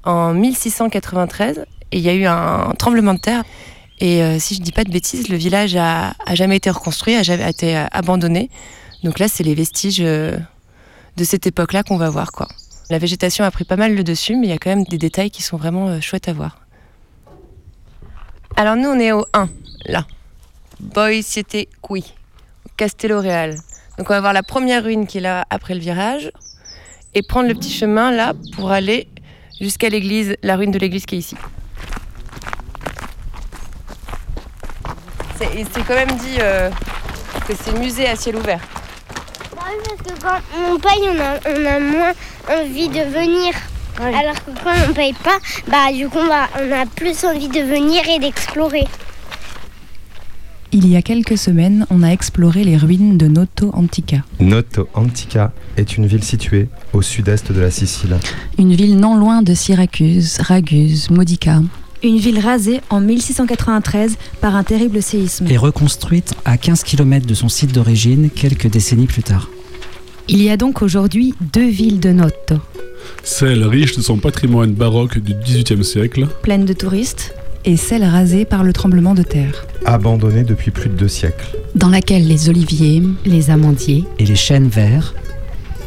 en 0.04 0.34
1693. 0.34 1.64
Et 1.92 1.96
il 1.96 2.02
y 2.02 2.10
a 2.10 2.14
eu 2.14 2.26
un 2.26 2.74
tremblement 2.78 3.14
de 3.14 3.20
terre. 3.20 3.42
Et 4.00 4.22
euh, 4.22 4.38
si 4.38 4.54
je 4.54 4.60
dis 4.60 4.72
pas 4.72 4.84
de 4.84 4.90
bêtises, 4.90 5.30
le 5.30 5.36
village 5.38 5.76
a, 5.76 6.12
jamais 6.34 6.56
été 6.56 6.68
reconstruit, 6.68 7.14
a 7.14 7.48
été 7.48 7.78
euh, 7.78 7.86
abandonné. 7.90 8.50
Donc 9.02 9.18
là, 9.18 9.28
c'est 9.28 9.44
les 9.44 9.54
vestiges 9.54 10.02
euh, 10.02 10.36
de 11.16 11.24
cette 11.24 11.46
époque-là 11.46 11.82
qu'on 11.84 11.96
va 11.96 12.10
voir, 12.10 12.32
quoi. 12.32 12.48
La 12.90 12.98
végétation 12.98 13.46
a 13.46 13.50
pris 13.50 13.64
pas 13.64 13.76
mal 13.76 13.94
le 13.94 14.04
dessus, 14.04 14.36
mais 14.36 14.48
il 14.48 14.50
y 14.50 14.54
a 14.54 14.58
quand 14.58 14.70
même 14.70 14.84
des 14.84 14.98
détails 14.98 15.30
qui 15.30 15.42
sont 15.42 15.56
vraiment 15.56 15.98
chouettes 16.02 16.28
à 16.28 16.34
voir. 16.34 16.58
Alors 18.56 18.76
nous, 18.76 18.90
on 18.90 18.98
est 18.98 19.12
au 19.12 19.24
1, 19.32 19.48
là. 19.86 20.06
Boy 20.80 21.24
Qui, 21.24 22.12
Castello 22.82 23.20
Real. 23.20 23.54
Donc 23.96 24.10
on 24.10 24.12
va 24.12 24.20
voir 24.20 24.32
la 24.32 24.42
première 24.42 24.82
ruine 24.82 25.06
qui 25.06 25.18
est 25.18 25.20
là 25.20 25.44
après 25.50 25.72
le 25.74 25.78
virage 25.78 26.32
et 27.14 27.22
prendre 27.22 27.46
le 27.46 27.54
petit 27.54 27.70
chemin 27.70 28.10
là 28.10 28.32
pour 28.56 28.72
aller 28.72 29.06
jusqu'à 29.60 29.88
l'église, 29.88 30.34
la 30.42 30.56
ruine 30.56 30.72
de 30.72 30.80
l'église 30.80 31.06
qui 31.06 31.14
est 31.14 31.18
ici. 31.18 31.36
C'est 35.38 35.64
c'est 35.72 35.82
quand 35.86 35.94
même 35.94 36.10
dit 36.16 36.38
euh, 36.40 36.70
que 37.46 37.52
c'est 37.54 37.78
musée 37.78 38.08
à 38.08 38.16
ciel 38.16 38.34
ouvert. 38.34 38.58
Bah 39.54 39.62
oui, 39.70 39.76
parce 39.86 40.02
que 40.18 40.20
quand 40.20 40.40
on 40.72 40.78
paye, 40.80 41.08
on 41.08 41.20
a, 41.20 41.38
on 41.56 41.66
a 41.66 41.78
moins 41.78 42.12
envie 42.50 42.88
de 42.88 43.02
venir. 43.02 43.54
Alors 44.00 44.34
que 44.44 44.50
quand 44.64 44.74
on 44.88 44.92
paye 44.92 45.12
pas, 45.12 45.38
bah 45.68 45.92
du 45.92 46.08
coup, 46.08 46.18
on, 46.18 46.26
va- 46.26 46.48
on 46.60 46.72
a 46.72 46.84
plus 46.86 47.22
envie 47.24 47.46
de 47.46 47.60
venir 47.60 48.02
et 48.08 48.18
d'explorer. 48.18 48.88
Il 50.74 50.88
y 50.88 50.96
a 50.96 51.02
quelques 51.02 51.37
semaines, 51.37 51.87
on 51.90 52.02
a 52.02 52.08
exploré 52.08 52.64
les 52.64 52.78
ruines 52.78 53.18
de 53.18 53.26
Noto 53.26 53.70
Antica, 53.74 54.24
Noto 54.40 54.88
Antica 54.94 55.52
est 55.76 55.98
une 55.98 56.06
ville 56.06 56.24
située 56.24 56.68
au 56.94 57.02
sud-est 57.02 57.52
de 57.52 57.61
la 57.61 57.70
Sicile. 57.70 58.16
une 58.58 58.74
ville 58.74 58.96
non 58.96 59.14
loin 59.16 59.42
de 59.42 59.52
Syracuse, 59.52 60.38
Raguse, 60.40 61.11
Modica. 61.11 61.61
Une 62.02 62.16
ville 62.16 62.38
rasée 62.38 62.80
en 62.88 63.00
1693 63.00 64.16
par 64.40 64.56
un 64.56 64.64
terrible 64.64 65.02
séisme. 65.02 65.46
Et 65.50 65.58
reconstruite 65.58 66.35
à 66.46 66.56
15 66.56 66.85
km 66.85 67.26
de 67.26 67.35
son 67.35 67.50
site 67.50 67.72
d'origine 67.74 68.30
quelques 68.30 68.68
décennies 68.68 69.06
plus 69.06 69.22
tard. 69.22 69.50
Il 70.26 70.42
y 70.42 70.48
a 70.48 70.56
donc 70.56 70.80
aujourd'hui 70.80 71.35
deux 71.52 71.68
villes 71.68 72.00
de 72.00 72.12
Noto. 72.12 72.56
Celle 73.22 73.64
riche 73.64 73.94
de 73.94 74.00
son 74.00 74.16
patrimoine 74.16 74.72
baroque 74.72 75.18
du 75.18 75.35
XVIIIe 75.35 75.85
siècle, 75.85 76.28
Pleine 76.42 76.64
de 76.64 76.72
touristes. 76.72 77.35
Et 77.64 77.77
celle 77.77 78.05
rasée 78.05 78.44
par 78.44 78.64
le 78.64 78.72
tremblement 78.72 79.14
de 79.14 79.22
terre, 79.22 79.66
Abandonnée 79.85 80.42
depuis 80.44 80.70
plus 80.70 80.88
de 80.88 80.94
deux 80.96 81.09
siècles. 81.09 81.57
dans 81.75 81.88
laquelle 81.88 82.27
les 82.27 82.48
oliviers 82.48 83.03
Les 83.25 83.51
amandiers. 83.51 84.05
Et 84.18 84.25
les 84.27 84.35
chênes 84.37 84.68
verts 84.68 85.14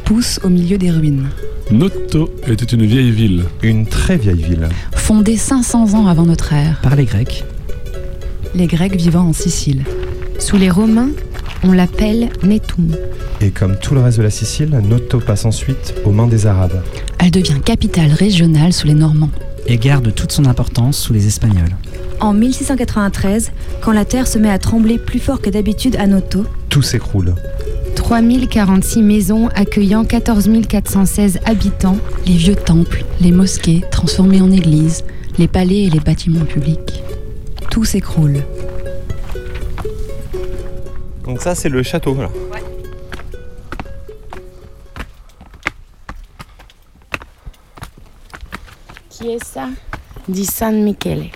poussent 0.06 0.40
au 0.44 0.50
milieu 0.50 0.78
des 0.78 0.92
ruines. 0.92 1.28
Noto 1.72 2.30
était 2.48 2.66
une 2.66 2.86
vieille 2.86 3.12
ville. 3.12 3.46
Une 3.64 3.88
très 3.88 4.18
vieille 4.18 4.42
ville. 4.44 4.70
Fondée 4.94 5.36
500 5.38 5.94
ans 5.96 6.08
avant 6.08 6.26
notre 6.26 6.54
ère, 6.54 6.80
par 6.82 6.96
les 6.96 7.06
Grecs. 7.06 7.44
les 8.54 8.68
Grecs 8.68 8.96
vivant 8.96 9.28
en 9.28 9.34
Sicile. 9.34 9.84
Sous 10.40 10.58
les 10.58 10.70
Romains, 10.70 11.10
on 11.64 11.72
l'appelle 11.72 12.30
Netum. 12.44 12.96
Et 13.42 13.50
comme 13.52 13.78
tout 13.78 13.96
le 13.96 14.02
reste 14.02 14.18
de 14.20 14.24
la 14.24 14.30
Sicile, 14.30 14.70
Noto 14.88 15.20
passe 15.20 15.46
ensuite 15.46 15.96
aux 16.06 16.12
mains 16.12 16.28
des 16.28 16.46
Arabes. 16.46 16.82
Elle 17.20 17.32
devient 17.32 17.60
capitale 17.64 18.12
régionale 18.12 18.72
sous 18.72 18.88
les 18.88 18.94
Normands. 18.94 19.32
Et 19.67 19.78
garde 19.78 20.13
toute 20.13 20.32
son 20.32 20.45
importance 20.45 20.97
sous 20.97 21.13
les 21.13 21.28
Espagnols. 21.28 21.75
En 22.19 22.34
1693, 22.34 23.51
quand 23.82 23.91
la 23.91 24.06
terre 24.06 24.28
se 24.28 24.38
met 24.38 24.49
à 24.49 24.60
trembler 24.60 24.97
plus 24.97 25.19
fort 25.19 25.41
que 25.41 25.49
d'habitude 25.49 25.95
à 25.97 26.08
Noto, 26.08 26.45
Tout 26.69 26.82
s'écroule. 26.82 27.36
3046 27.95 29.01
maisons 29.01 29.47
accueillant 29.56 30.06
14 30.06 30.49
416 30.67 31.39
habitants. 31.45 31.97
Les 32.28 32.36
vieux 32.36 32.56
temples, 32.56 33.06
les 33.21 33.32
mosquées 33.32 33.84
transformées 33.91 34.41
en 34.41 34.51
églises, 34.51 35.04
les 35.39 35.47
palais 35.47 35.84
et 35.84 35.89
les 35.89 35.99
bâtiments 35.99 36.45
publics. 36.45 37.04
Tout 37.71 37.86
s'écroule. 37.86 38.43
Donc 41.23 41.41
ça 41.41 41.56
c'est 41.56 41.69
le 41.69 41.82
château 41.82 42.15
là. 42.15 42.30
Qui 49.26 49.32
est 49.32 49.44
ça 49.44 49.70
Di 50.28 50.46
San 50.46 50.84
Michele. 50.84 51.32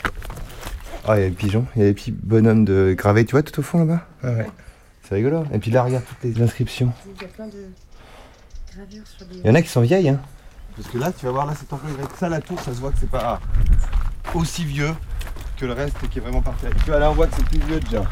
Ah 1.08 1.18
il 1.18 1.22
y 1.22 1.24
a 1.24 1.30
les 1.30 1.32
pigeons, 1.32 1.66
il 1.76 1.82
y 1.82 1.86
a 1.86 1.88
les 1.88 1.96
petits 1.96 2.12
bonhommes 2.12 2.64
de 2.64 2.94
gravés, 2.96 3.26
tu 3.26 3.32
vois 3.32 3.42
tout 3.42 3.60
au 3.60 3.64
fond 3.64 3.80
là-bas 3.80 4.06
Ah 4.22 4.30
ouais. 4.30 4.46
C'est 5.02 5.16
rigolo. 5.16 5.44
Et 5.52 5.58
puis 5.58 5.72
là 5.72 5.82
regarde 5.82 6.04
toutes 6.06 6.24
les 6.24 6.40
inscriptions. 6.40 6.94
Il 7.08 7.20
y 7.20 7.26
a 7.26 7.28
plein 7.30 7.48
de 7.48 7.66
gravures 8.76 9.08
sur 9.08 9.26
les. 9.32 9.40
Il 9.40 9.48
y 9.48 9.50
en 9.50 9.56
a 9.56 9.62
qui 9.64 9.70
sont 9.70 9.82
vieilles 9.82 10.10
hein. 10.10 10.20
Parce 10.76 10.88
que 10.88 11.00
là 11.00 11.12
tu 11.12 11.26
vas 11.26 11.32
voir 11.32 11.48
là 11.48 11.54
c'est 11.60 11.74
encore 11.74 11.90
avec 11.90 12.12
ça 12.16 12.30
la 12.30 12.42
tour, 12.42 12.60
ça 12.60 12.76
se 12.76 12.80
voit 12.80 12.92
que 12.92 13.00
c'est 13.00 13.10
pas 13.10 13.40
aussi 14.36 14.66
vieux 14.66 14.94
que 15.58 15.66
le 15.66 15.74
reste 15.74 15.98
qui 16.12 16.20
est 16.20 16.22
vraiment 16.22 16.44
parfait. 16.44 16.70
Tu 16.84 16.92
vois, 16.92 17.00
là, 17.00 17.10
on 17.10 17.16
voit 17.16 17.26
que 17.26 17.38
c'est 17.38 17.46
plus 17.46 17.60
vieux 17.68 17.80
déjà. 17.80 18.04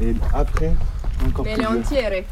Et 0.00 0.14
après, 0.32 0.72
encore 1.26 1.44
plus 1.44 1.56
vieux. 1.56 2.24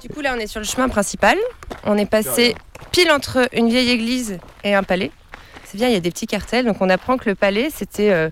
Du 0.00 0.10
coup, 0.10 0.20
là, 0.20 0.34
on 0.36 0.38
est 0.38 0.46
sur 0.46 0.60
le 0.60 0.66
chemin 0.66 0.88
principal. 0.88 1.38
On 1.84 1.96
est 1.96 2.06
passé 2.06 2.54
pile 2.92 3.10
entre 3.10 3.48
une 3.52 3.68
vieille 3.68 3.90
église 3.90 4.38
et 4.62 4.74
un 4.74 4.82
palais. 4.82 5.10
C'est 5.64 5.78
bien, 5.78 5.88
il 5.88 5.94
y 5.94 5.96
a 5.96 6.00
des 6.00 6.10
petits 6.10 6.26
cartels. 6.26 6.66
Donc, 6.66 6.76
on 6.80 6.90
apprend 6.90 7.16
que 7.16 7.28
le 7.28 7.34
palais, 7.34 7.68
c'était 7.74 8.10
euh, 8.10 8.28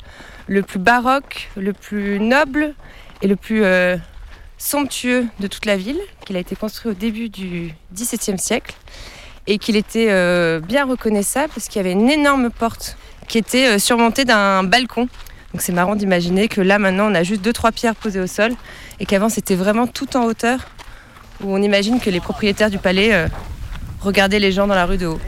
le 0.46 0.62
plus 0.62 0.78
baroque, 0.78 1.50
le 1.56 1.72
plus 1.72 2.20
noble 2.20 2.74
et 3.22 3.26
le 3.26 3.36
plus 3.36 3.64
euh, 3.64 3.96
somptueux 4.58 5.26
de 5.40 5.46
toute 5.46 5.64
la 5.64 5.76
ville, 5.76 5.98
qu'il 6.26 6.36
a 6.36 6.38
été 6.38 6.54
construit 6.54 6.90
au 6.90 6.94
début 6.94 7.30
du 7.30 7.74
XVIIe 7.94 8.38
siècle 8.38 8.74
et 9.46 9.58
qu'il 9.58 9.76
était 9.76 10.08
euh, 10.10 10.60
bien 10.60 10.84
reconnaissable 10.84 11.52
parce 11.54 11.68
qu'il 11.68 11.76
y 11.76 11.80
avait 11.80 11.92
une 11.92 12.10
énorme 12.10 12.50
porte 12.50 12.96
qui 13.26 13.38
était 13.38 13.78
surmontée 13.78 14.26
d'un 14.26 14.64
balcon. 14.64 15.08
Donc 15.52 15.62
c'est 15.62 15.72
marrant 15.72 15.96
d'imaginer 15.96 16.48
que 16.48 16.60
là 16.60 16.78
maintenant 16.78 17.10
on 17.10 17.14
a 17.14 17.22
juste 17.22 17.40
deux 17.40 17.52
trois 17.52 17.70
pierres 17.72 17.94
posées 17.94 18.20
au 18.20 18.26
sol 18.26 18.52
et 18.98 19.06
qu'avant 19.06 19.28
c'était 19.28 19.54
vraiment 19.54 19.86
tout 19.86 20.16
en 20.16 20.24
hauteur 20.24 20.58
où 21.42 21.52
on 21.54 21.62
imagine 21.62 22.00
que 22.00 22.10
les 22.10 22.20
propriétaires 22.20 22.70
du 22.70 22.78
palais 22.78 23.12
euh, 23.12 23.28
regardaient 24.00 24.38
les 24.38 24.52
gens 24.52 24.66
dans 24.66 24.74
la 24.74 24.86
rue 24.86 24.98
de 24.98 25.06
haut. 25.06 25.20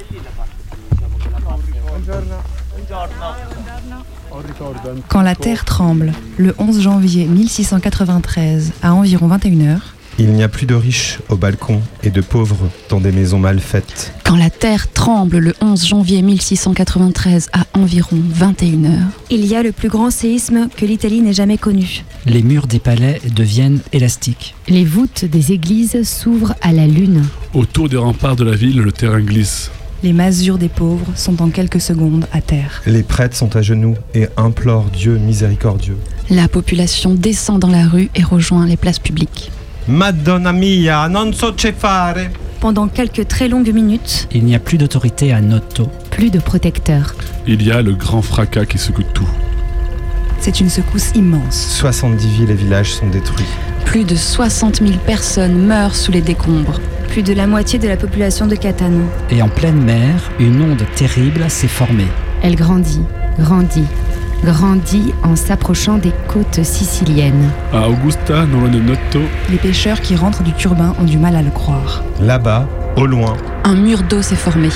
Quand 5.09 5.23
la 5.23 5.35
terre 5.35 5.64
tremble, 5.64 6.12
le 6.37 6.55
11 6.59 6.81
janvier 6.81 7.25
1693 7.27 8.73
à 8.83 8.95
environ 8.95 9.29
21h, 9.29 9.79
Il 10.18 10.33
n'y 10.33 10.42
a 10.42 10.48
plus 10.48 10.64
de 10.64 10.74
riches 10.74 11.18
au 11.29 11.37
balcon 11.37 11.83
et 12.02 12.09
de 12.11 12.22
pauvres 12.22 12.70
dans 12.88 13.00
des 13.00 13.12
maisons 13.12 13.38
mal 13.38 13.61
faites. 13.61 14.14
quand 14.24 14.37
la 14.37 14.48
terre 14.48 14.90
tremble 14.90 15.37
le 15.38 15.55
11 15.61 15.87
janvier 15.87 16.22
1693 16.22 17.50
à 17.52 17.66
environ 17.74 18.16
21h, 18.35 18.96
Il 19.31 19.44
y 19.44 19.55
a 19.55 19.62
le 19.62 19.72
plus 19.72 19.88
grand 19.90 20.11
séisme 20.11 20.68
que 20.74 20.87
l'Italie 20.87 21.20
n'ait 21.20 21.35
jamais 21.35 21.59
connu. 21.59 22.02
Les 22.24 22.42
murs 22.42 22.66
des 22.66 22.79
palais 22.79 23.20
deviennent 23.35 23.81
élastiques. 23.92 24.55
Les 24.68 24.85
voûtes 24.85 25.26
des 25.26 25.52
églises 25.52 26.02
s'ouvrent 26.09 26.55
à 26.62 26.72
la 26.72 26.87
lune. 26.87 27.22
Autour 27.52 27.88
des 27.90 27.98
remparts 27.98 28.37
de 28.37 28.44
la 28.44 28.57
ville, 28.57 28.79
le 28.81 28.92
terrain 28.92 29.20
glisse. 29.20 29.70
les 30.02 30.12
masures 30.14 30.59
des 30.59 30.68
pauvres 30.70 31.07
sont 31.14 31.42
en 31.42 31.50
quelques 31.50 31.81
secondes 31.81 32.26
à 32.33 32.40
terre. 32.40 32.83
Les 32.87 33.02
prêtres 33.02 33.37
sont 33.37 33.55
à 33.57 33.61
genoux 33.62 33.96
et 34.14 34.29
implorent 34.38 34.90
Dieu 34.90 35.18
miséricordieux. 35.18 35.96
La 36.31 36.48
population 36.48 37.12
descend 37.14 37.61
dans 37.61 37.70
la 37.70 37.87
rue 37.87 38.09
et 38.14 38.22
rejoint 38.22 38.66
les 38.66 38.76
places 38.79 38.98
publiques. 38.98 39.50
Madonna 39.87 40.53
mia, 40.53 41.07
non 41.07 41.33
so 41.33 41.55
che 41.55 41.72
fare. 41.72 42.31
Pendant 42.61 42.88
quelques 42.88 43.27
très 43.29 43.49
longues 43.49 43.72
minutes, 43.72 44.27
Il 44.33 44.44
n'y 44.44 44.55
a 44.55 44.59
plus 44.59 44.79
d'autorité 44.79 45.33
à 45.33 45.40
Noto. 45.40 45.88
Plus 46.11 46.31
de 46.31 46.40
protecteurs. 46.40 47.14
Il 47.46 47.62
y 47.62 47.70
a 47.70 47.83
le 47.83 47.92
grand 47.92 48.22
fracas 48.22 48.64
qui 48.66 48.79
secoue 48.79 49.05
tout. 49.14 49.29
C'est 50.40 50.61
une 50.61 50.70
secousse 50.70 51.12
immense. 51.14 51.68
70 51.79 52.27
villes 52.27 52.51
et 52.51 52.55
villages 52.55 52.92
sont 52.94 53.07
détruits. 53.07 53.46
Plus 53.85 54.05
de 54.05 54.16
60 54.16 54.79
000 54.79 54.92
personnes 55.07 55.57
meurent 55.66 55.94
sous 55.94 56.11
les 56.12 56.20
décombres. 56.22 56.81
plus 57.09 57.22
de 57.22 57.33
la 57.33 57.46
moitié 57.46 57.79
de 57.79 57.87
la 57.88 57.96
population 57.96 58.46
de 58.46 58.57
Catane. 58.57 59.07
Et 59.31 59.40
en 59.40 59.49
pleine 59.49 59.81
mer, 59.81 60.31
une 60.40 60.61
onde 60.61 60.83
terrible 60.96 61.49
s'est 61.49 61.68
formée. 61.68 62.09
Elle 62.42 62.57
grandit, 62.57 63.01
grandit, 63.38 63.87
grandit 64.44 65.12
en 65.22 65.37
s'approchant 65.37 65.99
des 65.99 66.12
côtes 66.29 66.62
siciliennes. 66.64 67.51
À 67.72 67.88
Augusta, 67.88 68.44
non 68.46 68.61
loin 68.61 68.68
de 68.68 68.79
Noto, 68.81 69.20
Les 69.51 69.57
pêcheurs 69.57 70.01
qui 70.01 70.16
rentrent 70.16 70.42
du 70.42 70.53
turbin 70.53 70.94
ont 71.01 71.05
du 71.05 71.18
mal 71.18 71.37
à 71.37 71.42
le 71.42 71.51
croire. 71.51 72.03
Là-bas, 72.20 72.68
au 72.96 73.07
loin, 73.07 73.37
Un 73.64 73.75
mur 73.75 74.03
d'eau 74.03 74.22
s'est 74.22 74.37
formé. 74.37 74.68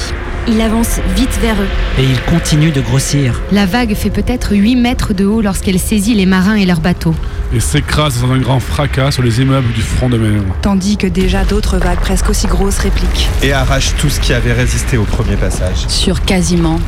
Il 0.49 0.61
avance 0.63 0.99
vite 1.17 1.39
vers 1.43 1.55
eux. 1.61 2.01
Et 2.01 2.05
il 2.05 2.21
continue 2.23 2.71
de 2.73 2.81
grossir. 2.81 3.41
La 3.53 3.67
vague 3.67 3.95
fait 3.95 4.11
peut-être 4.11 4.53
8 4.57 4.75
mètres 4.77 5.13
de 5.15 5.25
haut 5.27 5.43
lorsqu'elle 5.43 5.79
saisit 5.79 6.15
les 6.15 6.27
marins 6.27 6.55
et 6.57 6.65
leurs 6.67 6.81
bateaux. 6.81 7.15
et 7.53 7.61
s'écrase 7.61 8.23
dans 8.23 8.33
un 8.33 8.39
grand 8.39 8.61
fracas 8.61 9.11
sur 9.11 9.23
les 9.23 9.41
immeubles 9.41 9.73
du 9.75 9.83
front 9.83 10.09
de 10.09 10.17
mer. 10.17 10.41
Tandis 10.63 10.97
que 10.97 11.07
déjà 11.07 11.45
d'autres 11.45 11.79
vagues 11.79 11.99
presque 11.99 12.31
aussi 12.31 12.47
grosses 12.47 12.79
répliquent. 12.79 13.29
et 13.43 13.53
arrache 13.53 13.95
tout 13.99 14.09
ce 14.09 14.19
qui 14.21 14.33
avait 14.33 14.53
résisté 14.53 14.97
au 14.97 15.05
premier 15.05 15.37
passage. 15.37 15.87
Sur 15.89 16.23
quasiment 16.23 16.81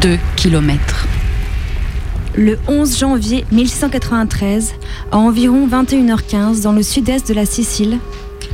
2 0.00 0.18
kilomètres. 0.34 1.06
Le 2.36 2.58
11 2.68 2.98
janvier 2.98 3.46
1693, 3.50 4.74
à 5.10 5.16
environ 5.16 5.66
21h15 5.66 6.62
dans 6.62 6.72
le 6.72 6.82
sud-est 6.82 7.26
de 7.28 7.32
la 7.32 7.46
Sicile, 7.46 7.98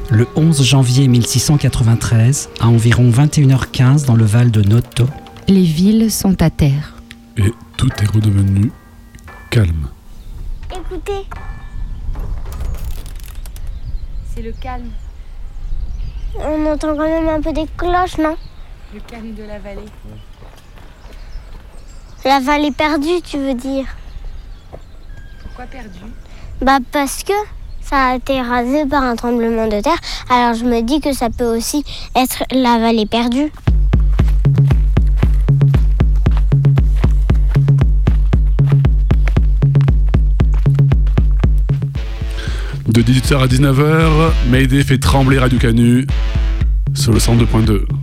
Le 0.08 0.28
11 0.36 0.62
janvier 0.62 1.08
1693, 1.08 2.50
à 2.60 2.68
environ 2.68 3.10
21h15 3.10 4.06
dans 4.06 4.14
le 4.14 4.24
val 4.24 4.52
de 4.52 4.62
Noto, 4.62 5.06
Les 5.48 5.64
villes 5.64 6.12
sont 6.12 6.40
à 6.40 6.50
terre. 6.50 6.94
Et 7.36 7.52
tout 7.76 7.90
est 8.00 8.06
redevenu 8.06 8.70
calme. 9.50 9.88
Écoutez, 10.70 11.26
C'est 14.32 14.42
le 14.42 14.52
calme, 14.52 14.90
on 16.38 16.66
entend 16.66 16.94
quand 16.96 17.08
même 17.08 17.28
un 17.28 17.40
peu 17.40 17.52
des 17.52 17.66
cloches, 17.76 18.18
non? 18.18 18.36
Le 18.94 19.00
calme 19.00 19.34
de 19.34 19.42
la 19.42 19.58
vallée. 19.58 19.80
La 22.24 22.38
vallée 22.38 22.70
perdue, 22.70 23.20
tu 23.24 23.36
veux 23.36 23.54
dire 23.54 23.84
Pourquoi 25.42 25.64
perdu 25.64 25.98
Bah 26.60 26.78
parce 26.92 27.24
que 27.24 27.32
ça 27.80 27.96
a 27.96 28.14
été 28.14 28.40
rasé 28.40 28.86
par 28.86 29.02
un 29.02 29.16
tremblement 29.16 29.66
de 29.66 29.80
terre. 29.80 29.98
Alors 30.30 30.54
je 30.54 30.64
me 30.64 30.82
dis 30.82 31.00
que 31.00 31.12
ça 31.12 31.30
peut 31.30 31.56
aussi 31.56 31.84
être 32.14 32.44
la 32.52 32.78
vallée 32.78 33.06
perdue. 33.06 33.50
De 42.86 43.02
18h 43.02 43.42
à 43.42 43.46
19h, 43.48 44.32
Mayday 44.48 44.84
fait 44.84 44.98
trembler 44.98 45.40
Radio 45.40 45.58
Canu 45.58 46.06
sur 46.94 47.12
le 47.12 47.18
102.2. 47.18 48.01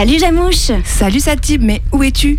Salut 0.00 0.18
Jamouche 0.18 0.70
Salut 0.82 1.20
Satib, 1.20 1.62
mais 1.62 1.82
où 1.92 2.02
es-tu? 2.02 2.38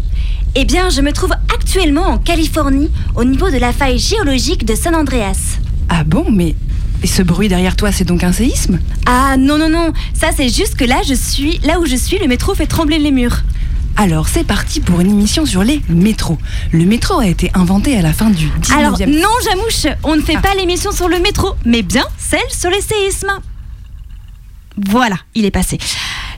Eh 0.56 0.66
bien, 0.66 0.90
je 0.90 1.00
me 1.02 1.14
trouve 1.14 1.32
actuellement 1.54 2.08
en 2.08 2.18
Californie, 2.18 2.90
au 3.16 3.24
niveau 3.24 3.52
de 3.52 3.58
la 3.58 3.72
faille 3.72 4.00
géologique 4.00 4.66
de 4.66 4.74
San 4.74 4.96
Andreas. 4.96 5.60
Ah 5.88 6.04
bon, 6.04 6.26
mais 6.32 6.56
et 7.04 7.06
ce 7.06 7.22
bruit 7.22 7.50
derrière 7.50 7.76
toi, 7.76 7.92
c'est 7.92 8.04
donc 8.04 8.24
un 8.24 8.32
séisme? 8.32 8.80
Ah 9.06 9.38
non, 9.38 9.60
non, 9.60 9.70
non, 9.70 9.94
ça 10.16 10.30
c'est 10.36 10.50
juste 10.50 10.74
que 10.74 10.86
là, 10.86 11.04
je 11.08 11.14
suis, 11.14 11.60
là 11.60 11.80
où 11.80 11.86
je 11.86 11.96
suis, 11.96 12.18
le 12.18 12.28
métro 12.28 12.56
fait 12.56 12.66
trembler 12.66 12.98
les 12.98 13.12
murs. 13.12 13.44
Alors 13.96 14.28
c'est 14.28 14.44
parti 14.44 14.80
pour 14.80 15.00
une 15.00 15.12
émission 15.12 15.46
sur 15.46 15.64
les 15.64 15.84
métros. 15.88 16.40
Le 16.72 16.86
métro 16.86 17.20
a 17.20 17.28
été 17.28 17.52
inventé 17.54 17.96
à 17.96 18.02
la 18.02 18.12
fin 18.12 18.32
du 18.32 18.48
19e 18.48 18.74
Alors 18.76 19.00
non, 19.08 19.30
Jamouche, 19.48 19.96
on 20.04 20.16
ne 20.16 20.22
fait 20.22 20.42
pas 20.42 20.56
l'émission 20.56 20.92
sur 20.92 21.08
le 21.08 21.20
métro, 21.20 21.54
mais 21.64 21.84
bien 21.84 22.06
celle 22.18 22.40
sur 22.50 22.72
les 22.72 22.82
séismes. 22.82 23.40
Voilà, 24.78 25.18
il 25.36 25.46
est 25.46 25.52
passé. 25.52 25.78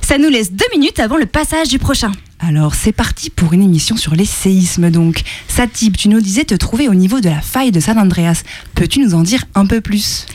Ça 0.06 0.18
nous 0.18 0.30
laisse 0.30 0.52
deux 0.52 0.66
minutes 0.74 1.00
avant 1.00 1.18
le 1.18 1.26
passage 1.26 1.70
du 1.70 1.80
prochain. 1.80 2.12
Alors 2.40 2.76
c'est 2.76 2.92
parti 2.92 3.30
pour 3.30 3.54
une 3.54 3.64
émission 3.64 3.96
sur 3.96 4.16
les 4.16 4.26
séismes 4.26 4.92
donc. 4.92 5.22
Satib, 5.48 5.96
tu 5.96 6.10
nous 6.10 6.20
disais 6.20 6.44
te 6.44 6.56
trouver 6.56 6.90
au 6.90 6.94
niveau 6.94 7.22
de 7.22 7.30
la 7.30 7.42
faille 7.42 7.72
de 7.72 7.80
San 7.80 7.98
Andreas. 7.98 8.44
Peux-tu 8.76 9.00
nous 9.00 9.14
en 9.14 9.22
dire 9.22 9.46
un 9.56 9.66
peu 9.66 9.80
plus? 9.80 10.26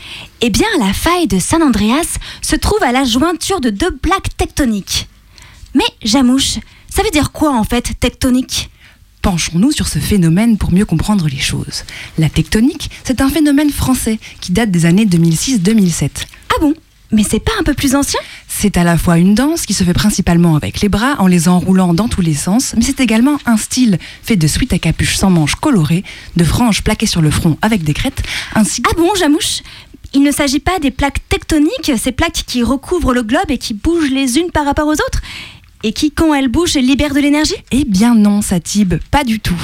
Eh 0.41 0.49
bien, 0.49 0.65
la 0.79 0.91
faille 0.91 1.27
de 1.27 1.37
San 1.37 1.61
Andreas 1.61 2.17
se 2.41 2.55
trouve 2.55 2.81
à 2.81 2.91
la 2.91 3.03
jointure 3.03 3.61
de 3.61 3.69
deux 3.69 3.95
plaques 3.95 4.35
tectoniques. 4.37 5.07
Mais 5.75 5.85
Jamouche, 6.03 6.57
ça 6.89 7.03
veut 7.03 7.11
dire 7.11 7.31
quoi 7.31 7.53
en 7.53 7.63
fait 7.63 7.91
tectonique? 7.99 8.71
Penchons-nous 9.21 9.71
sur 9.71 9.87
ce 9.87 9.99
phénomène 9.99 10.57
pour 10.57 10.71
mieux 10.71 10.85
comprendre 10.85 11.27
les 11.27 11.39
choses. 11.39 11.83
La 12.17 12.29
tectonique, 12.29 12.89
c'est 13.03 13.21
un 13.21 13.29
phénomène 13.29 13.69
français 13.69 14.17
qui 14.41 14.51
date 14.51 14.71
des 14.71 14.85
années 14.87 15.05
2006-2007. 15.05 16.09
Ah 16.49 16.55
bon? 16.59 16.73
Mais 17.11 17.23
c'est 17.23 17.39
pas 17.39 17.51
un 17.59 17.63
peu 17.63 17.73
plus 17.73 17.95
ancien? 17.95 18.19
C'est 18.47 18.77
à 18.77 18.83
la 18.83 18.95
fois 18.95 19.17
une 19.17 19.33
danse 19.33 19.65
qui 19.65 19.73
se 19.73 19.83
fait 19.83 19.93
principalement 19.93 20.55
avec 20.55 20.81
les 20.81 20.89
bras 20.89 21.15
en 21.17 21.25
les 21.25 21.47
enroulant 21.47 21.95
dans 21.95 22.07
tous 22.07 22.21
les 22.21 22.35
sens, 22.35 22.75
mais 22.77 22.83
c'est 22.83 22.99
également 22.99 23.37
un 23.47 23.57
style 23.57 23.97
fait 24.21 24.35
de 24.35 24.45
suites 24.45 24.73
à 24.73 24.77
capuche 24.79 25.15
sans 25.15 25.31
manches 25.31 25.55
colorées, 25.55 26.03
de 26.35 26.43
franges 26.43 26.83
plaquées 26.83 27.07
sur 27.07 27.21
le 27.21 27.31
front 27.31 27.57
avec 27.63 27.83
des 27.83 27.93
crêtes, 27.93 28.21
ainsi 28.53 28.83
Ah 28.87 28.93
bon, 28.95 29.09
Jamouche? 29.15 29.63
Il 30.13 30.21
ne 30.21 30.31
s'agit 30.31 30.59
pas 30.59 30.77
des 30.79 30.91
plaques 30.91 31.27
tectoniques, 31.29 31.91
ces 31.97 32.11
plaques 32.11 32.43
qui 32.45 32.61
recouvrent 32.61 33.13
le 33.13 33.23
globe 33.23 33.49
et 33.49 33.57
qui 33.57 33.73
bougent 33.73 34.11
les 34.11 34.37
unes 34.37 34.51
par 34.51 34.65
rapport 34.65 34.87
aux 34.87 34.93
autres? 34.93 35.21
Et 35.83 35.93
qui, 35.93 36.11
quand 36.11 36.33
elles 36.33 36.47
bougent, 36.47 36.75
libèrent 36.75 37.13
de 37.13 37.21
l'énergie? 37.21 37.55
Eh 37.71 37.85
bien 37.85 38.13
non, 38.13 38.41
Satib, 38.41 38.95
pas 39.09 39.23
du 39.23 39.39
tout. 39.39 39.55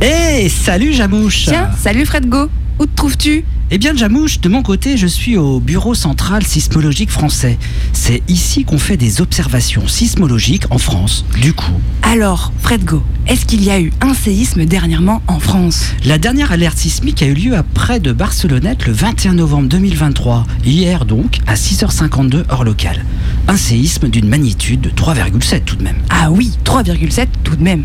Hé, 0.00 0.48
salut 0.48 0.92
Jamouche. 0.92 1.46
Tiens, 1.46 1.70
salut 1.80 2.06
Fredgo, 2.06 2.48
où 2.80 2.86
te 2.86 2.96
trouves-tu? 2.96 3.44
Eh 3.70 3.78
bien 3.78 3.94
Jamouche, 3.94 4.40
de 4.40 4.48
mon 4.48 4.62
côté, 4.62 4.96
je 4.96 5.06
suis 5.06 5.36
au 5.36 5.60
Bureau 5.60 5.94
central 5.94 6.44
sismologique 6.44 7.10
français. 7.10 7.58
C'est 7.92 8.22
ici 8.26 8.64
qu'on 8.64 8.78
fait 8.78 8.96
des 8.96 9.20
observations 9.20 9.86
sismologiques 9.86 10.64
en 10.70 10.78
France, 10.78 11.26
du 11.40 11.52
coup. 11.52 11.78
Alors, 12.02 12.52
Fredgo, 12.62 13.02
est-ce 13.26 13.44
qu'il 13.44 13.62
y 13.62 13.70
a 13.70 13.78
eu 13.78 13.92
un 14.00 14.14
séisme 14.14 14.64
dernièrement 14.64 15.22
en 15.28 15.38
France? 15.38 15.92
La 16.06 16.16
dernière 16.16 16.52
alerte 16.52 16.78
sismique 16.78 17.22
a 17.22 17.26
eu 17.26 17.34
lieu 17.34 17.54
à 17.54 17.62
près 17.62 18.00
de 18.00 18.12
Barcelonnette 18.12 18.86
le 18.86 18.94
21 18.94 19.34
novembre 19.34 19.68
2023, 19.68 20.46
hier 20.64 21.04
donc, 21.04 21.38
à 21.46 21.54
6h52 21.54 22.50
heure 22.50 22.64
locale. 22.64 23.04
Un 23.46 23.58
séisme 23.58 24.08
d'une 24.08 24.28
magnitude 24.28 24.80
de 24.80 24.90
3,7 24.90 25.64
tout 25.64 25.76
de 25.76 25.84
même. 25.84 25.98
Ah 26.08 26.30
oui, 26.30 26.52
3,7 26.64 27.26
tout 27.44 27.56
de 27.56 27.62
même. 27.62 27.84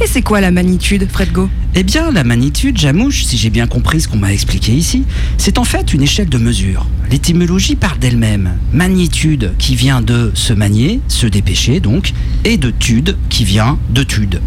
Et 0.00 0.06
c'est 0.06 0.22
quoi 0.22 0.40
la 0.40 0.50
magnitude, 0.52 1.06
Fredgo 1.10 1.50
Eh 1.76 1.84
bien, 1.84 2.10
la 2.10 2.24
magnitude, 2.24 2.76
Jamouche, 2.76 3.24
si 3.24 3.36
j'ai 3.38 3.48
bien 3.50 3.68
compris 3.68 4.00
ce 4.00 4.08
qu'on 4.08 4.16
m'a 4.18 4.32
expliqué 4.32 4.72
ici, 4.72 5.04
c'est 5.38 5.56
en 5.56 5.64
fait 5.64 5.94
une 5.94 6.02
échelle 6.02 6.28
de 6.28 6.36
mesure. 6.38 6.86
L'étymologie 7.10 7.76
parle 7.76 7.98
d'elle-même. 8.00 8.58
Magnitude 8.72 9.52
qui 9.56 9.76
vient 9.76 10.00
de 10.02 10.32
se 10.34 10.52
manier, 10.52 11.00
se 11.06 11.26
dépêcher 11.28 11.78
donc, 11.78 12.12
et 12.44 12.56
de 12.56 12.70
tude 12.70 13.16
qui 13.28 13.44
vient 13.44 13.78
de 13.90 14.02
tude. 14.02 14.40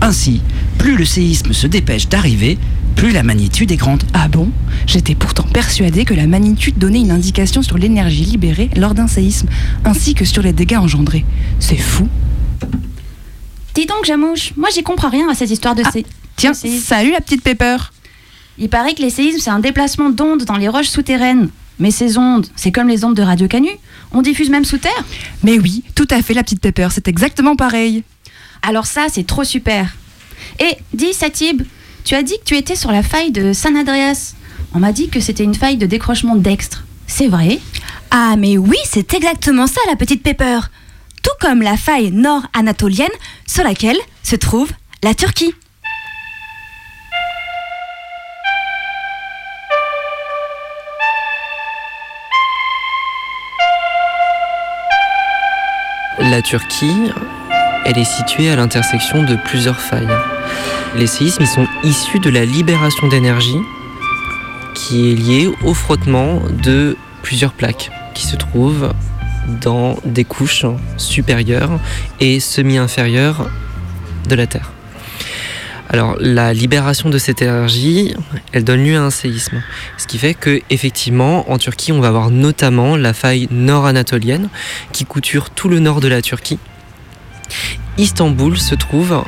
Ainsi, 0.00 0.40
plus 0.78 0.96
le 0.96 1.04
séisme 1.04 1.52
se 1.52 1.66
dépêche 1.66 2.08
d'arriver, 2.08 2.58
plus 2.94 3.10
la 3.10 3.24
magnitude 3.24 3.72
est 3.72 3.76
grande. 3.76 4.04
Ah 4.14 4.28
bon? 4.28 4.48
J'étais 4.86 5.16
pourtant 5.16 5.44
persuadée 5.52 6.04
que 6.04 6.14
la 6.14 6.28
magnitude 6.28 6.78
donnait 6.78 7.00
une 7.00 7.10
indication 7.10 7.62
sur 7.62 7.76
l'énergie 7.76 8.24
libérée 8.24 8.70
lors 8.76 8.94
d'un 8.94 9.08
séisme, 9.08 9.48
ainsi 9.84 10.14
que 10.14 10.24
sur 10.24 10.42
les 10.42 10.52
dégâts 10.52 10.76
engendrés. 10.76 11.24
C'est 11.58 11.76
fou. 11.76 12.08
Dis 13.74 13.86
donc, 13.86 14.04
Jamouche, 14.04 14.52
moi 14.56 14.68
j'y 14.72 14.82
comprends 14.84 15.08
rien 15.10 15.28
à 15.28 15.34
cette 15.34 15.50
histoire 15.50 15.74
de 15.74 15.82
sé- 15.92 16.06
Tiens, 16.36 16.54
salut 16.54 17.12
la 17.12 17.20
petite 17.20 17.42
Pepper 17.42 17.76
Il 18.58 18.68
paraît 18.68 18.94
que 18.94 19.02
les 19.02 19.10
séismes, 19.10 19.38
c'est 19.38 19.50
un 19.50 19.60
déplacement 19.60 20.10
d'ondes 20.10 20.44
dans 20.44 20.56
les 20.56 20.68
roches 20.68 20.88
souterraines. 20.88 21.50
Mais 21.78 21.90
ces 21.90 22.18
ondes, 22.18 22.46
c'est 22.56 22.72
comme 22.72 22.88
les 22.88 23.04
ondes 23.04 23.16
de 23.16 23.22
Radio 23.22 23.48
Canu. 23.48 23.70
On 24.12 24.22
diffuse 24.22 24.50
même 24.50 24.64
sous 24.64 24.78
terre. 24.78 25.04
Mais 25.42 25.58
oui, 25.58 25.82
tout 25.94 26.08
à 26.10 26.22
fait 26.22 26.34
la 26.34 26.42
petite 26.42 26.60
Pepper, 26.60 26.88
c'est 26.90 27.08
exactement 27.08 27.56
pareil. 27.56 28.04
Alors 28.62 28.86
ça, 28.86 29.06
c'est 29.10 29.26
trop 29.26 29.44
super. 29.44 29.94
Et 30.60 30.76
dis, 30.92 31.12
Satib, 31.12 31.62
tu 32.04 32.14
as 32.14 32.22
dit 32.22 32.38
que 32.38 32.44
tu 32.44 32.56
étais 32.56 32.76
sur 32.76 32.92
la 32.92 33.02
faille 33.02 33.32
de 33.32 33.52
San 33.52 33.76
Andreas. 33.76 34.34
On 34.74 34.78
m'a 34.78 34.92
dit 34.92 35.08
que 35.08 35.20
c'était 35.20 35.44
une 35.44 35.54
faille 35.54 35.76
de 35.76 35.86
décrochement 35.86 36.36
dextre. 36.36 36.84
C'est 37.06 37.28
vrai? 37.28 37.58
Ah 38.10 38.36
mais 38.38 38.58
oui, 38.58 38.76
c'est 38.84 39.14
exactement 39.14 39.66
ça 39.66 39.80
la 39.88 39.96
petite 39.96 40.22
Pepper. 40.22 40.60
Tout 41.22 41.30
comme 41.40 41.62
la 41.62 41.76
faille 41.76 42.10
nord-anatolienne 42.10 43.08
sur 43.46 43.64
laquelle 43.64 43.98
se 44.22 44.36
trouve 44.36 44.70
la 45.02 45.14
Turquie. 45.14 45.54
La 56.32 56.40
Turquie, 56.40 57.10
elle 57.84 57.98
est 57.98 58.06
située 58.06 58.48
à 58.48 58.56
l'intersection 58.56 59.22
de 59.22 59.36
plusieurs 59.36 59.78
failles. 59.78 60.08
Les 60.96 61.06
séismes, 61.06 61.44
sont 61.44 61.66
issus 61.84 62.20
de 62.20 62.30
la 62.30 62.46
libération 62.46 63.06
d'énergie 63.08 63.58
qui 64.74 65.10
est 65.10 65.14
liée 65.14 65.50
au 65.62 65.74
frottement 65.74 66.40
de 66.64 66.96
plusieurs 67.22 67.52
plaques 67.52 67.90
qui 68.14 68.26
se 68.26 68.36
trouvent 68.36 68.94
dans 69.60 69.98
des 70.06 70.24
couches 70.24 70.64
supérieures 70.96 71.78
et 72.18 72.40
semi-inférieures 72.40 73.50
de 74.26 74.34
la 74.34 74.46
Terre. 74.46 74.72
Alors 75.92 76.16
la 76.18 76.54
libération 76.54 77.10
de 77.10 77.18
cette 77.18 77.42
énergie, 77.42 78.14
elle 78.52 78.64
donne 78.64 78.82
lieu 78.82 78.96
à 78.96 79.02
un 79.02 79.10
séisme. 79.10 79.62
Ce 79.98 80.06
qui 80.06 80.18
fait 80.18 80.32
que 80.32 80.60
effectivement 80.70 81.50
en 81.52 81.58
Turquie, 81.58 81.92
on 81.92 82.00
va 82.00 82.08
avoir 82.08 82.30
notamment 82.30 82.96
la 82.96 83.12
faille 83.12 83.46
nord-anatolienne 83.50 84.48
qui 84.92 85.04
couture 85.04 85.50
tout 85.50 85.68
le 85.68 85.80
nord 85.80 86.00
de 86.00 86.08
la 86.08 86.22
Turquie. 86.22 86.58
Istanbul 87.98 88.58
se 88.58 88.74
trouve 88.74 89.22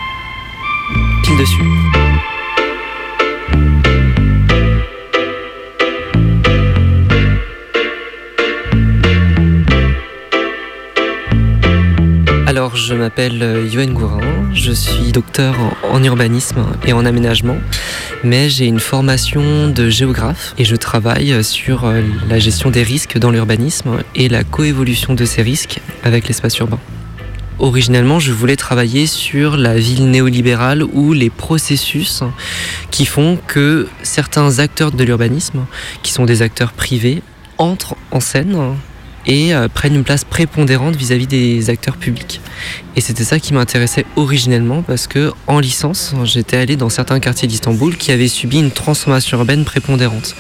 pile 1.23 1.37
dessus. 1.37 2.04
Je 12.75 12.95
m'appelle 12.95 13.41
euh, 13.41 13.69
Yoann 13.69 13.93
Gourin, 13.93 14.21
je 14.53 14.73
suis 14.73 15.13
docteur 15.13 15.55
en, 15.93 16.03
urbanisme 16.03 16.67
et 16.85 16.93
en 16.93 17.05
aménagement, 17.05 17.57
mais 18.25 18.51
j'ai 18.51 18.67
une 18.67 18.81
formation 18.81 19.69
de 19.69 19.89
géographe 19.89 20.55
et 20.59 20.65
je 20.65 20.75
travaille 20.75 21.45
sur 21.45 21.85
euh, 21.85 22.03
la 22.29 22.41
gestion 22.41 22.71
des 22.71 22.83
risques 22.83 23.17
dans 23.17 23.31
l'urbanisme 23.31 24.03
et 24.17 24.29
la 24.29 24.43
coévolution 24.43 25.15
de 25.15 25.25
ces 25.25 25.43
risques 25.43 25.81
avec 26.03 26.27
l'espace 26.27 26.59
urbain. 26.59 26.81
Originellement, 27.61 28.19
je 28.19 28.33
voulais 28.33 28.57
travailler 28.57 29.07
sur 29.07 29.57
la 29.57 29.77
ville 29.77 30.11
néolibérale 30.11 30.83
ou 30.83 31.13
les 31.13 31.31
processus 31.31 32.25
qui 32.91 33.07
font 33.07 33.39
que 33.47 33.87
certains 34.03 34.59
acteurs 34.59 34.91
de 34.91 35.05
l'urbanisme, 35.05 35.65
qui 36.03 36.13
sont 36.13 36.25
des 36.25 36.43
acteurs 36.43 36.73
privés, 36.73 37.23
entrent 37.57 37.95
en 38.11 38.19
scène 38.19 38.75
et 39.27 39.55
euh, 39.55 39.69
prennent 39.69 39.95
une 39.95 40.05
place 40.05 40.25
prépondérante 40.25 40.97
vis-à-vis 40.97 41.27
des 41.27 41.71
acteurs 41.71 41.97
publics. 41.97 42.41
Et 42.97 43.01
c'était 43.01 43.25
ça 43.25 43.39
qui 43.39 43.55
m'intéressait 43.55 44.05
originellement 44.17 44.83
parce 44.83 45.07
que 45.07 45.33
en 45.47 45.59
licence, 45.59 46.15
j'étais 46.25 46.57
allé 46.57 46.77
dans 46.77 46.89
certains 46.89 47.21
quartiers 47.21 47.49
d'Istanbul 47.49 47.97
qui 47.97 48.13
avaient 48.13 48.29
subi 48.29 48.59
une 48.59 48.71
transformation 48.71 49.39
urbaine 49.39 49.65
prépondérante. 49.65 50.35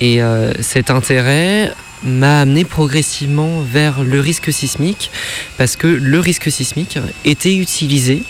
Et 0.00 0.22
euh, 0.22 0.52
cet 0.60 0.90
intérêt 0.90 1.72
m'a 2.02 2.40
amené 2.40 2.64
progressivement 2.64 3.60
vers 3.60 4.02
le 4.02 4.20
risque 4.20 4.52
sismique 4.52 5.10
parce 5.56 5.76
que 5.76 5.86
le 5.86 6.20
risque 6.20 6.50
sismique 6.50 6.98
était 7.24 7.56
utilisé 7.56 8.22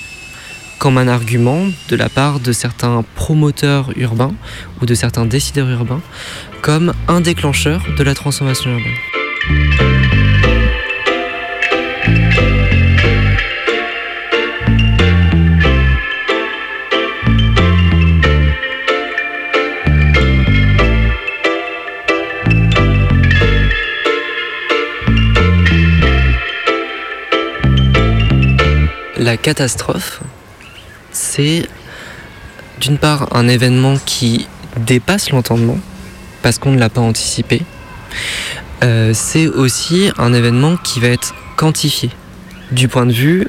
comme 0.78 0.98
un 0.98 1.08
argument 1.08 1.66
de 1.88 1.96
la 1.96 2.08
part 2.08 2.40
de 2.40 2.52
certains 2.52 3.04
promoteurs 3.14 3.90
urbains 3.96 4.34
ou 4.80 4.86
de 4.86 4.94
certains 4.94 5.24
décideurs 5.24 5.70
urbains 5.70 6.02
comme 6.62 6.92
un 7.08 7.20
déclencheur 7.20 7.82
de 7.96 8.02
la 8.02 8.14
transformation 8.14 8.70
urbaine. 8.70 9.23
La 29.16 29.38
catastrophe, 29.38 30.20
c'est 31.12 31.66
d'une 32.80 32.98
part 32.98 33.34
un 33.34 33.48
événement 33.48 33.96
qui 34.04 34.46
dépasse 34.76 35.30
l'entendement, 35.30 35.78
parce 36.42 36.58
qu'on 36.58 36.72
ne 36.72 36.78
l'a 36.78 36.90
pas 36.90 37.00
anticipé, 37.00 37.62
euh, 38.84 39.12
c'est 39.14 39.46
aussi 39.46 40.10
un 40.18 40.34
événement 40.34 40.76
qui 40.76 41.00
va 41.00 41.08
être 41.08 41.34
quantifié, 41.56 42.10
du 42.70 42.86
point 42.86 43.06
de 43.06 43.12
vue 43.12 43.48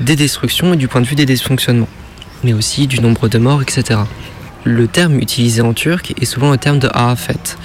des 0.00 0.16
destructions 0.16 0.72
et 0.72 0.76
du 0.76 0.88
point 0.88 1.02
de 1.02 1.06
vue 1.06 1.16
des 1.16 1.26
dysfonctionnements, 1.26 1.88
mais 2.44 2.54
aussi 2.54 2.86
du 2.86 3.00
nombre 3.00 3.28
de 3.28 3.36
morts, 3.36 3.60
etc. 3.60 4.00
Le 4.64 4.88
terme 4.88 5.18
utilisé 5.18 5.60
en 5.60 5.74
turc 5.74 6.14
est 6.18 6.24
souvent 6.24 6.50
le 6.50 6.56
terme 6.56 6.78
de 6.78 6.88
afet, 6.94 7.58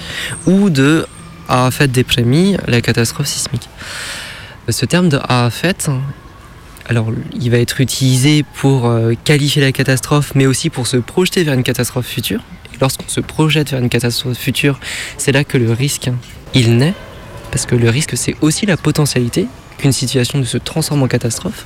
ou 0.46 0.68
de 0.68 1.06
afet 1.48 1.88
dépremi, 1.88 2.58
la 2.66 2.82
catastrophe 2.82 3.28
sismique. 3.28 3.68
Ce 4.68 4.84
terme 4.84 5.08
de 5.08 5.18
afet, 5.26 5.88
alors 6.86 7.10
il 7.40 7.50
va 7.50 7.58
être 7.58 7.80
utilisé 7.80 8.44
pour 8.56 8.88
euh, 8.88 9.14
qualifier 9.24 9.62
la 9.62 9.72
catastrophe, 9.72 10.32
mais 10.34 10.44
aussi 10.44 10.68
pour 10.68 10.86
se 10.86 10.98
projeter 10.98 11.44
vers 11.44 11.54
une 11.54 11.62
catastrophe 11.62 12.06
future. 12.06 12.42
Lorsqu'on 12.78 13.08
se 13.08 13.20
projette 13.20 13.70
vers 13.70 13.80
une 13.80 13.88
catastrophe 13.88 14.36
future, 14.36 14.78
c'est 15.16 15.32
là 15.32 15.44
que 15.44 15.56
le 15.56 15.72
risque, 15.72 16.10
il 16.52 16.76
naît, 16.76 16.94
parce 17.56 17.64
que 17.64 17.74
le 17.74 17.88
risque, 17.88 18.18
c'est 18.18 18.36
aussi 18.42 18.66
la 18.66 18.76
potentialité 18.76 19.46
qu'une 19.78 19.90
situation 19.90 20.38
ne 20.38 20.44
se 20.44 20.58
transforme 20.58 21.02
en 21.02 21.08
catastrophe. 21.08 21.64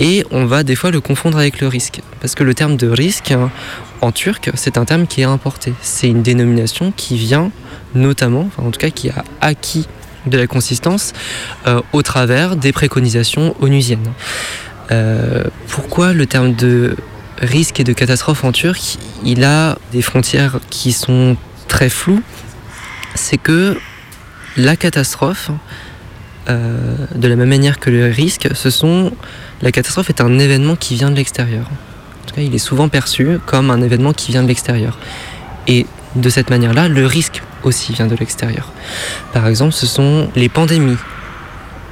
Et 0.00 0.24
on 0.32 0.44
va 0.44 0.64
des 0.64 0.74
fois 0.74 0.90
le 0.90 1.00
confondre 1.00 1.38
avec 1.38 1.60
le 1.60 1.68
risque. 1.68 2.00
Parce 2.20 2.34
que 2.34 2.42
le 2.42 2.52
terme 2.52 2.76
de 2.76 2.88
risque, 2.88 3.30
hein, 3.30 3.52
en 4.00 4.10
turc, 4.10 4.50
c'est 4.54 4.76
un 4.76 4.84
terme 4.84 5.06
qui 5.06 5.20
est 5.20 5.24
importé. 5.38 5.72
C'est 5.82 6.08
une 6.08 6.22
dénomination 6.22 6.92
qui 6.96 7.16
vient 7.16 7.52
notamment, 7.94 8.48
enfin 8.48 8.66
en 8.66 8.72
tout 8.72 8.80
cas 8.80 8.90
qui 8.90 9.08
a 9.08 9.24
acquis 9.40 9.86
de 10.26 10.36
la 10.36 10.48
consistance 10.48 11.12
euh, 11.68 11.80
au 11.92 12.02
travers 12.02 12.56
des 12.56 12.72
préconisations 12.72 13.54
onusiennes. 13.60 14.10
Euh, 14.90 15.44
pourquoi 15.68 16.12
le 16.12 16.26
terme 16.26 16.54
de 16.54 16.96
risque 17.40 17.78
et 17.78 17.84
de 17.84 17.92
catastrophe 17.92 18.42
en 18.42 18.50
turc, 18.50 18.98
il 19.22 19.44
a 19.44 19.78
des 19.92 20.02
frontières 20.02 20.58
qui 20.70 20.90
sont 20.90 21.36
très 21.68 21.88
floues? 21.88 22.20
C'est 23.14 23.38
que 23.38 23.78
la 24.58 24.76
catastrophe, 24.76 25.50
euh, 26.48 26.96
de 27.14 27.28
la 27.28 27.36
même 27.36 27.48
manière 27.48 27.78
que 27.78 27.90
le 27.90 28.06
risque, 28.06 28.48
ce 28.54 28.70
sont 28.70 29.12
la 29.62 29.72
catastrophe 29.72 30.10
est 30.10 30.20
un 30.20 30.38
événement 30.38 30.76
qui 30.76 30.96
vient 30.96 31.10
de 31.10 31.16
l'extérieur. 31.16 31.64
En 31.64 32.28
tout 32.28 32.34
cas, 32.34 32.42
il 32.42 32.54
est 32.54 32.58
souvent 32.58 32.88
perçu 32.88 33.38
comme 33.46 33.70
un 33.70 33.80
événement 33.80 34.12
qui 34.12 34.32
vient 34.32 34.42
de 34.42 34.48
l'extérieur. 34.48 34.98
Et 35.66 35.86
de 36.16 36.28
cette 36.28 36.50
manière-là, 36.50 36.88
le 36.88 37.06
risque 37.06 37.42
aussi 37.62 37.92
vient 37.92 38.06
de 38.06 38.16
l'extérieur. 38.16 38.72
Par 39.32 39.46
exemple, 39.46 39.72
ce 39.72 39.86
sont 39.86 40.28
les 40.34 40.48
pandémies 40.48 40.96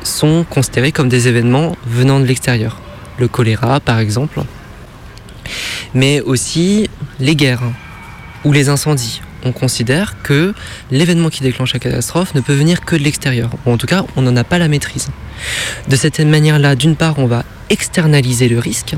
sont 0.02 0.44
considérées 0.48 0.92
comme 0.92 1.08
des 1.08 1.28
événements 1.28 1.76
venant 1.86 2.20
de 2.20 2.24
l'extérieur. 2.24 2.80
Le 3.18 3.28
choléra, 3.28 3.80
par 3.80 3.98
exemple, 3.98 4.42
mais 5.94 6.20
aussi 6.20 6.88
les 7.18 7.34
guerres 7.34 7.62
ou 8.44 8.52
les 8.52 8.68
incendies. 8.68 9.20
On 9.44 9.52
considère 9.52 10.22
que 10.22 10.54
l'événement 10.90 11.30
qui 11.30 11.42
déclenche 11.42 11.72
la 11.72 11.78
catastrophe 11.78 12.34
ne 12.34 12.40
peut 12.40 12.54
venir 12.54 12.84
que 12.84 12.96
de 12.96 13.02
l'extérieur, 13.02 13.50
ou 13.64 13.72
en 13.72 13.76
tout 13.76 13.86
cas, 13.86 14.04
on 14.16 14.22
n'en 14.22 14.36
a 14.36 14.44
pas 14.44 14.58
la 14.58 14.68
maîtrise. 14.68 15.08
De 15.88 15.96
cette 15.96 16.20
manière-là, 16.20 16.74
d'une 16.74 16.96
part, 16.96 17.18
on 17.18 17.26
va 17.26 17.44
externaliser 17.70 18.48
le 18.48 18.58
risque, 18.58 18.94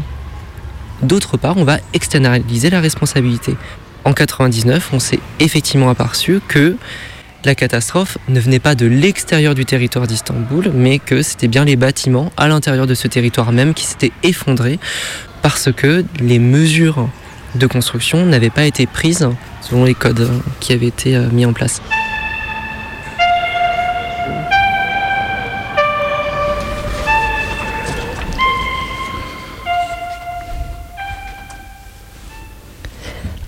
d'autre 1.02 1.36
part, 1.36 1.56
on 1.56 1.64
va 1.64 1.78
externaliser 1.92 2.70
la 2.70 2.80
responsabilité. 2.80 3.56
En 4.04 4.12
99, 4.12 4.90
on 4.92 4.98
s'est 4.98 5.20
effectivement 5.40 5.90
aperçu 5.90 6.40
que 6.46 6.76
la 7.44 7.54
catastrophe 7.54 8.18
ne 8.28 8.40
venait 8.40 8.58
pas 8.58 8.74
de 8.74 8.86
l'extérieur 8.86 9.54
du 9.54 9.64
territoire 9.64 10.06
d'Istanbul, 10.06 10.72
mais 10.74 10.98
que 10.98 11.22
c'était 11.22 11.48
bien 11.48 11.64
les 11.64 11.76
bâtiments 11.76 12.32
à 12.36 12.48
l'intérieur 12.48 12.86
de 12.86 12.94
ce 12.94 13.06
territoire 13.06 13.52
même 13.52 13.74
qui 13.74 13.84
s'étaient 13.84 14.12
effondrés 14.22 14.78
parce 15.42 15.72
que 15.72 16.04
les 16.20 16.38
mesures 16.38 17.08
de 17.54 17.66
construction 17.66 18.26
n'avaient 18.26 18.50
pas 18.50 18.64
été 18.64 18.86
prises 18.86 19.28
selon 19.68 19.84
les 19.84 19.94
codes 19.94 20.30
qui 20.60 20.72
avaient 20.72 20.86
été 20.86 21.16
euh, 21.16 21.28
mis 21.30 21.44
en 21.44 21.52
place. 21.52 21.80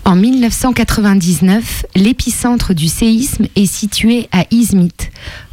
En 0.05 0.17
1999, 0.17 1.87
l'épicentre 1.95 2.75
du 2.75 2.89
séisme 2.89 3.47
est 3.55 3.67
situé 3.67 4.29
à 4.33 4.45
Izmit, 4.51 4.91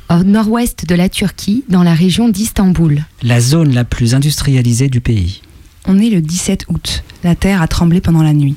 au 0.10 0.24
nord-ouest 0.24 0.88
de 0.88 0.96
la 0.96 1.10
Turquie, 1.10 1.64
dans 1.70 1.84
la 1.84 1.94
région 1.94 2.28
d'Istanbul. 2.28 3.06
La 3.22 3.40
zone 3.40 3.74
la 3.76 3.84
plus 3.84 4.16
industrialisée 4.16 4.90
du 4.90 5.00
pays. 5.00 5.42
On 5.86 6.00
est 6.00 6.10
le 6.10 6.22
17 6.22 6.66
août. 6.70 7.04
La 7.24 7.36
Terre 7.36 7.62
a 7.62 7.68
tremblé 7.68 8.02
pendant 8.02 8.24
la 8.24 8.34
nuit. 8.34 8.56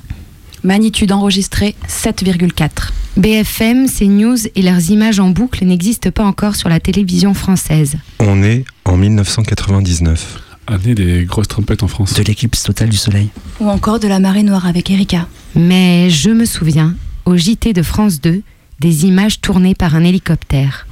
Magnitude 0.62 1.12
enregistrée 1.12 1.74
7,4. 1.88 2.90
BFM, 3.16 3.86
CNews 3.88 4.36
et 4.54 4.62
leurs 4.62 4.90
images 4.90 5.18
en 5.18 5.30
boucle 5.30 5.64
n'existent 5.64 6.11
pas 6.11 6.24
encore 6.24 6.54
sur 6.54 6.68
la 6.68 6.80
télévision 6.80 7.34
française. 7.34 7.96
On 8.18 8.42
est 8.42 8.64
en 8.84 8.96
1999. 8.96 10.40
Année 10.66 10.94
des 10.94 11.24
grosses 11.24 11.48
trompettes 11.48 11.82
en 11.82 11.88
France. 11.88 12.14
De 12.14 12.22
l'éclipse 12.22 12.62
totale 12.62 12.90
du 12.90 12.96
soleil. 12.96 13.30
Ou 13.58 13.68
encore 13.68 14.00
de 14.00 14.06
la 14.06 14.20
marée 14.20 14.42
noire 14.42 14.66
avec 14.66 14.90
Erika. 14.90 15.26
Mais 15.56 16.11
je 16.11 16.30
me 16.30 16.44
souviens, 16.44 16.94
au 17.24 17.36
JT 17.36 17.72
de 17.72 17.82
France 17.82 18.20
2, 18.20 18.42
des 18.80 19.06
images 19.06 19.40
tournées 19.40 19.74
par 19.74 19.94
un 19.96 20.04
hélicoptère. 20.04 20.86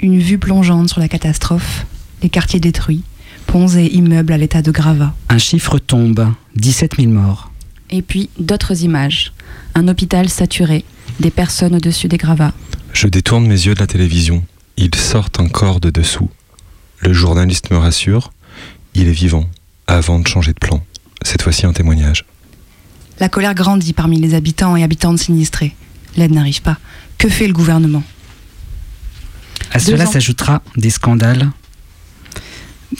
Une 0.00 0.18
vue 0.18 0.38
plongeante 0.38 0.88
sur 0.88 1.00
la 1.00 1.08
catastrophe, 1.08 1.86
les 2.22 2.28
quartiers 2.28 2.60
détruits, 2.60 3.02
ponts 3.46 3.68
et 3.68 3.86
immeubles 3.94 4.32
à 4.32 4.38
l'état 4.38 4.62
de 4.62 4.70
gravat. 4.72 5.14
Un 5.28 5.38
chiffre 5.38 5.78
tombe, 5.78 6.26
17 6.56 6.96
000 6.96 7.08
morts. 7.12 7.51
Et 7.92 8.00
puis 8.00 8.30
d'autres 8.38 8.82
images. 8.82 9.32
Un 9.74 9.86
hôpital 9.86 10.28
saturé, 10.30 10.84
des 11.20 11.30
personnes 11.30 11.76
au-dessus 11.76 12.08
des 12.08 12.16
gravats. 12.16 12.54
Je 12.94 13.06
détourne 13.06 13.46
mes 13.46 13.66
yeux 13.66 13.74
de 13.74 13.80
la 13.80 13.86
télévision. 13.86 14.42
Il 14.78 14.94
sort 14.94 15.28
un 15.38 15.48
corps 15.48 15.78
de 15.78 15.90
dessous. 15.90 16.30
Le 17.00 17.12
journaliste 17.12 17.70
me 17.70 17.76
rassure. 17.76 18.32
Il 18.94 19.08
est 19.08 19.12
vivant, 19.12 19.48
avant 19.86 20.18
de 20.18 20.26
changer 20.26 20.54
de 20.54 20.58
plan. 20.58 20.82
Cette 21.22 21.42
fois-ci 21.42 21.66
un 21.66 21.72
témoignage. 21.74 22.24
La 23.20 23.28
colère 23.28 23.54
grandit 23.54 23.92
parmi 23.92 24.18
les 24.18 24.34
habitants 24.34 24.74
et 24.74 24.82
habitantes 24.82 25.18
sinistrés. 25.18 25.76
L'aide 26.16 26.32
n'arrive 26.32 26.62
pas. 26.62 26.78
Que 27.18 27.28
fait 27.28 27.46
le 27.46 27.52
gouvernement? 27.52 28.02
À 29.70 29.78
cela 29.78 30.06
s'ajoutera 30.06 30.62
des 30.76 30.90
scandales. 30.90 31.50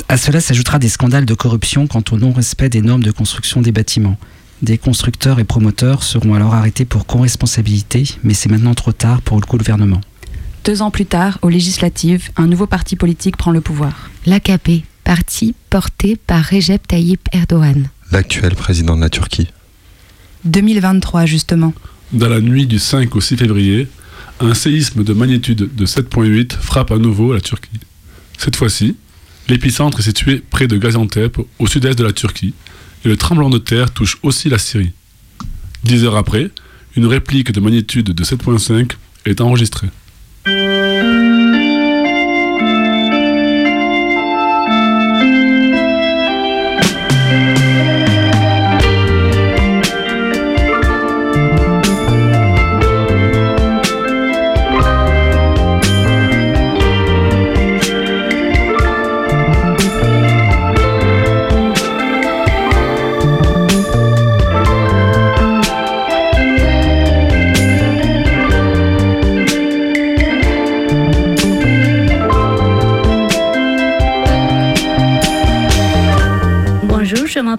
À 0.09 0.17
cela 0.17 0.41
s'ajoutera 0.41 0.79
des 0.79 0.89
scandales 0.89 1.25
de 1.25 1.35
corruption 1.35 1.87
quant 1.87 2.05
au 2.13 2.19
non-respect 2.19 2.69
des 2.69 2.83
normes 2.83 3.03
de 3.03 3.11
construction 3.11 3.63
des 3.63 3.73
bâtiments. 3.73 4.19
Des 4.63 4.79
constructeurs 4.79 5.41
et 5.41 5.45
promoteurs 5.45 6.05
seront 6.05 6.35
alors 6.35 6.55
arrêtés 6.55 6.85
pour 6.85 7.05
co-responsabilité, 7.05 8.05
mais 8.23 8.33
c'est 8.33 8.49
maintenant 8.49 8.75
trop 8.75 8.93
tard 8.93 9.21
pour 9.21 9.41
le 9.41 9.45
gouvernement. 9.45 10.01
Deux 10.65 10.83
ans 10.83 10.93
plus 10.93 11.07
tard, 11.07 11.41
aux 11.43 11.49
législatives, 11.49 12.31
un 12.37 12.47
nouveau 12.47 12.69
parti 12.69 12.95
politique 12.95 13.37
prend 13.37 13.51
le 13.51 13.61
pouvoir. 13.61 14.09
L'AKP, 14.25 14.85
parti 15.03 15.57
porté 15.69 16.15
par 16.15 16.45
Recep 16.45 16.87
Tayyip 16.87 17.29
Erdogan. 17.33 17.89
L'actuel 18.13 18.55
président 18.55 18.95
de 18.95 19.01
la 19.01 19.11
Turquie. 19.11 19.49
2023 20.45 21.27
justement. 21.27 21.75
Dans 22.13 22.29
la 22.29 22.41
nuit 22.41 22.67
du 22.69 22.79
5 22.79 23.17
au 23.17 23.21
6 23.21 23.39
février, 23.39 23.89
un 24.39 24.55
séisme 24.55 25.03
de 25.03 25.13
magnitude 25.13 25.75
de 25.75 25.87
7.8 25.87 26.53
frappe 26.53 26.93
à 26.93 26.99
nouveau 26.99 27.33
la 27.33 27.41
Turquie. 27.41 27.81
Cette 28.39 28.55
fois-ci, 28.55 28.97
l'épicentre 29.49 29.99
est 29.99 30.05
situé 30.05 30.41
près 30.51 30.69
de 30.69 30.77
Gaziantep, 30.77 31.39
au 31.59 31.67
sud-est 31.67 31.99
de 31.99 32.05
la 32.05 32.13
Turquie, 32.13 32.55
et 33.05 33.09
le 33.09 33.17
tremblement 33.17 33.51
de 33.51 33.59
terre 33.59 33.93
touche 33.93 34.19
aussi 34.23 34.49
la 34.49 34.59
Syrie. 34.59 34.93
Dix 35.85 36.05
heures 36.05 36.17
après, 36.17 36.51
une 36.97 37.07
réplique 37.07 37.53
de 37.53 37.61
magnitude 37.61 38.11
de 38.11 38.25
7.5 38.25 38.93
est 39.25 39.41
enregistrée. 39.41 39.89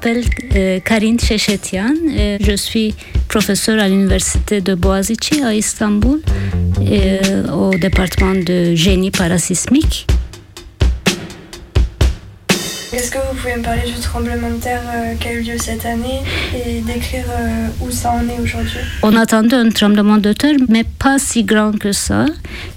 M'appelle 0.03 0.23
euh, 0.55 0.79
Karine 0.79 1.19
Chechetian. 1.19 1.93
Euh, 2.09 2.37
je 2.41 2.55
suis 2.55 2.93
professeure 3.29 3.79
à 3.81 3.87
l'université 3.87 4.59
de 4.59 4.75
Boğaziçi 4.75 5.41
à 5.43 5.53
Istanbul 5.53 6.19
euh, 6.81 7.47
au 7.51 7.75
département 7.75 8.35
de 8.35 8.75
génie 8.75 9.11
parasismique. 9.11 10.05
Est-ce 12.93 13.09
que 13.09 13.17
vous 13.17 13.35
pouvez 13.35 13.55
me 13.55 13.63
parler 13.63 13.81
du 13.91 13.99
tremblement 13.99 14.51
de 14.51 14.57
terre 14.57 14.83
euh, 14.93 15.15
qui 15.15 15.27
a 15.27 15.33
eu 15.33 15.41
lieu 15.41 15.57
cette 15.57 15.83
année 15.83 16.21
et 16.53 16.79
décrire 16.81 17.25
euh, 17.27 17.67
où 17.81 17.89
ça 17.89 18.11
en 18.11 18.21
est 18.29 18.39
aujourd'hui? 18.39 18.81
On 19.01 19.15
attendait 19.15 19.55
un 19.55 19.69
tremblement 19.69 20.17
de 20.17 20.31
terre, 20.31 20.57
mais 20.69 20.83
pas 20.83 21.17
si 21.17 21.43
grand 21.43 21.71
que 21.71 21.91
ça. 21.91 22.27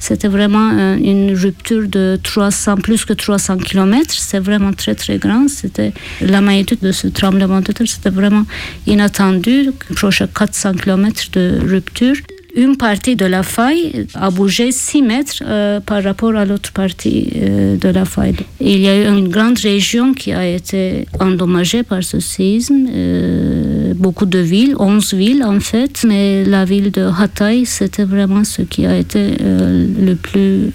C'était 0.01 0.29
vraiment 0.29 0.71
euh, 0.73 0.97
une 0.97 1.37
rupture 1.37 1.87
de 1.87 2.19
300, 2.23 2.77
plus 2.79 3.05
que 3.05 3.13
300 3.13 3.59
km. 3.59 4.07
C'est 4.09 4.39
vraiment 4.39 4.73
très 4.73 4.95
très 4.95 5.19
grand. 5.19 5.49
C'était 5.49 5.93
la 6.23 6.41
magnitude 6.41 6.81
de 6.81 6.93
ce 6.93 7.09
tremblement 7.09 7.61
de 7.61 7.73
terre, 7.73 7.87
c'était 7.87 8.09
vraiment 8.09 8.47
inattendu. 8.87 9.71
Proche 9.95 10.23
à 10.23 10.29
400 10.29 10.73
km 10.83 11.31
de 11.33 11.59
rupture. 11.63 12.17
Une 12.57 12.79
partie 12.79 13.17
de 13.17 13.27
la 13.27 13.43
faille 13.43 14.07
a 14.15 14.31
bougé 14.31 14.73
6 14.73 15.03
mètres 15.03 15.43
euh, 15.45 15.79
par 15.79 16.03
rapport 16.03 16.35
à 16.35 16.47
l'autre 16.47 16.73
partie 16.73 17.29
euh, 17.37 17.77
de 17.77 17.89
la 17.91 18.07
faille. 18.07 18.37
Il 18.61 18.79
y 18.79 18.89
a 18.89 18.97
eu 18.97 19.07
une 19.07 19.29
grande 19.29 19.59
région 19.59 20.15
qui 20.15 20.33
a 20.33 20.47
été 20.47 21.07
endommagée 21.21 21.83
par 21.83 22.03
ce 22.03 22.19
séisme. 22.19 22.87
Euh, 22.91 23.93
beaucoup 23.95 24.25
de 24.25 24.39
villes, 24.39 24.75
11 24.79 25.13
villes 25.13 25.45
en 25.45 25.61
fait, 25.61 26.03
mais 26.09 26.47
la 26.47 26.65
ville 26.65 26.91
de 26.91 27.03
Hatay, 27.03 27.67
c'était 27.67 28.05
vraiment 28.05 28.43
ce 28.43 28.63
qui 28.63 28.87
a 28.87 28.97
été 28.97 29.37
le 29.39 30.15
plus 30.15 30.73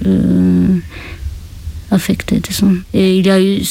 affecté. 1.90 2.42
Et 2.94 3.18
il 3.18 3.26
y 3.26 3.32
a 3.32 3.42
eu 3.42 3.62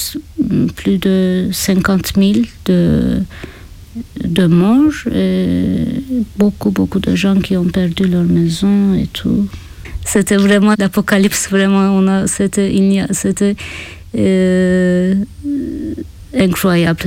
plus 0.74 0.98
de 0.98 1.48
50 1.52 2.12
000 2.16 2.32
de, 2.66 3.22
de 4.24 4.46
morts, 4.46 4.92
et 5.14 5.84
beaucoup, 6.36 6.70
beaucoup 6.70 7.00
de 7.00 7.14
gens 7.14 7.36
qui 7.40 7.56
ont 7.56 7.64
perdu 7.64 8.04
leur 8.04 8.24
maison 8.24 8.94
et 8.94 9.06
tout. 9.06 9.46
C'était 10.04 10.36
vraiment 10.36 10.74
l'apocalypse, 10.78 11.48
vraiment. 11.50 11.90
On 11.96 12.06
a, 12.08 12.26
c'était, 12.26 12.72
il 12.74 12.92
y 12.92 13.00
a- 13.00 13.08
c'était 13.12 13.56
euh, 14.16 15.14
incroyable. 16.38 17.04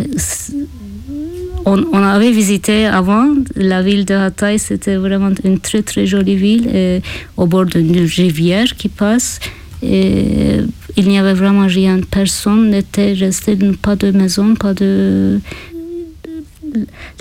On, 1.65 1.81
on 1.93 2.03
avait 2.03 2.31
visité 2.31 2.86
avant 2.86 3.27
la 3.55 3.81
ville 3.81 4.03
de 4.05 4.13
Hatay, 4.13 4.57
c'était 4.57 4.97
vraiment 4.97 5.31
une 5.45 5.59
très 5.59 5.81
très 5.81 6.05
jolie 6.05 6.36
ville 6.36 7.01
au 7.38 7.45
bord 7.47 7.65
d'une 7.65 7.97
rivière 8.05 8.75
qui 8.75 8.89
passe. 8.89 9.39
Et 9.81 10.57
il 10.95 11.07
n'y 11.07 11.17
avait 11.17 11.34
vraiment 11.34 11.65
rien, 11.67 11.99
personne 12.09 12.69
n'était 12.69 13.13
resté, 13.13 13.57
pas 13.81 13.95
de 13.95 14.11
maison, 14.11 14.55
pas 14.55 14.73
de. 14.73 15.39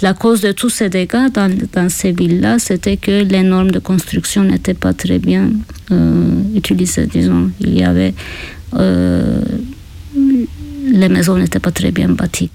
La 0.01 0.15
cause 0.15 0.41
de 0.41 0.53
tous 0.53 0.71
ces 0.71 0.89
dégâts 0.89 1.31
dans, 1.33 1.89
ces 1.89 2.13
villes-là, 2.13 2.59
c'était 2.59 2.97
que 2.97 3.23
les 3.23 3.43
normes 3.43 3.71
de 3.71 3.79
construction 3.79 4.45
n'étaient 4.45 4.75
pas 4.75 4.93
très 4.95 5.19
bien 5.19 5.51
euh, 5.91 6.43
utilisées, 6.55 7.07
disons. 7.07 7.51
Il 7.61 7.79
y 7.79 7.85
avait. 7.85 8.15
euh, 8.75 9.43
les 10.93 11.09
maisons 11.09 11.37
n'étaient 11.37 11.61
pas 11.61 11.71
très 11.71 11.91
bien 11.91 12.09
bâties. 12.09 12.51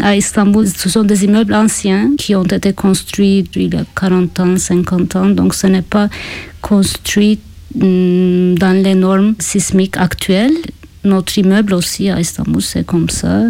À 0.00 0.16
Istanbul, 0.16 0.66
ce 0.66 0.88
sont 0.88 1.02
des 1.04 1.24
immeubles 1.24 1.54
anciens 1.54 2.12
qui 2.16 2.34
ont 2.34 2.44
été 2.44 2.72
construits 2.72 3.44
il 3.56 3.74
y 3.74 3.76
a 3.76 3.84
40 3.94 4.40
ans, 4.40 4.56
50 4.56 5.16
ans, 5.16 5.28
donc 5.28 5.54
ce 5.54 5.66
n'est 5.66 5.82
pas 5.82 6.08
construit 6.62 7.38
hum, 7.80 8.56
dans 8.58 8.72
les 8.82 8.94
normes 8.94 9.34
sismiques 9.38 9.96
actuelles. 9.96 10.56
Notre 11.04 11.36
immeuble 11.38 11.74
aussi 11.74 12.08
à 12.08 12.20
Istanbul, 12.20 12.62
c'est 12.62 12.86
comme 12.86 13.10
ça. 13.10 13.42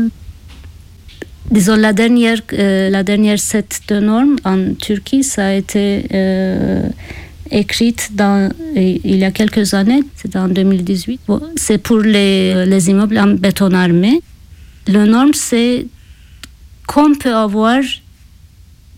Disons, 1.51 1.76
la 1.76 1.93
dernière, 1.93 2.38
euh, 2.53 2.88
la 2.88 3.03
dernière 3.03 3.38
set 3.38 3.80
de 3.88 4.01
normes 4.01 4.36
en 4.45 4.74
Turquie, 4.74 5.22
ça 5.22 5.47
a 5.47 5.53
été 5.53 6.07
euh, 6.14 6.88
écrite 7.51 8.11
dans, 8.14 8.51
il 8.74 9.16
y 9.16 9.24
a 9.24 9.30
quelques 9.30 9.74
années, 9.74 10.03
c'est 10.16 10.34
en 10.36 10.49
2018. 10.49 11.20
Bon, 11.28 11.40
c'est 11.57 11.78
pour 11.78 11.99
les, 11.99 12.64
les 12.66 12.90
immeubles 12.90 13.18
en 13.18 13.34
béton 13.34 13.72
armé. 13.72 14.22
Le 14.88 15.05
norme, 15.05 15.34
c'est 15.34 15.86
qu'on 16.86 17.14
peut 17.14 17.34
avoir 17.34 17.80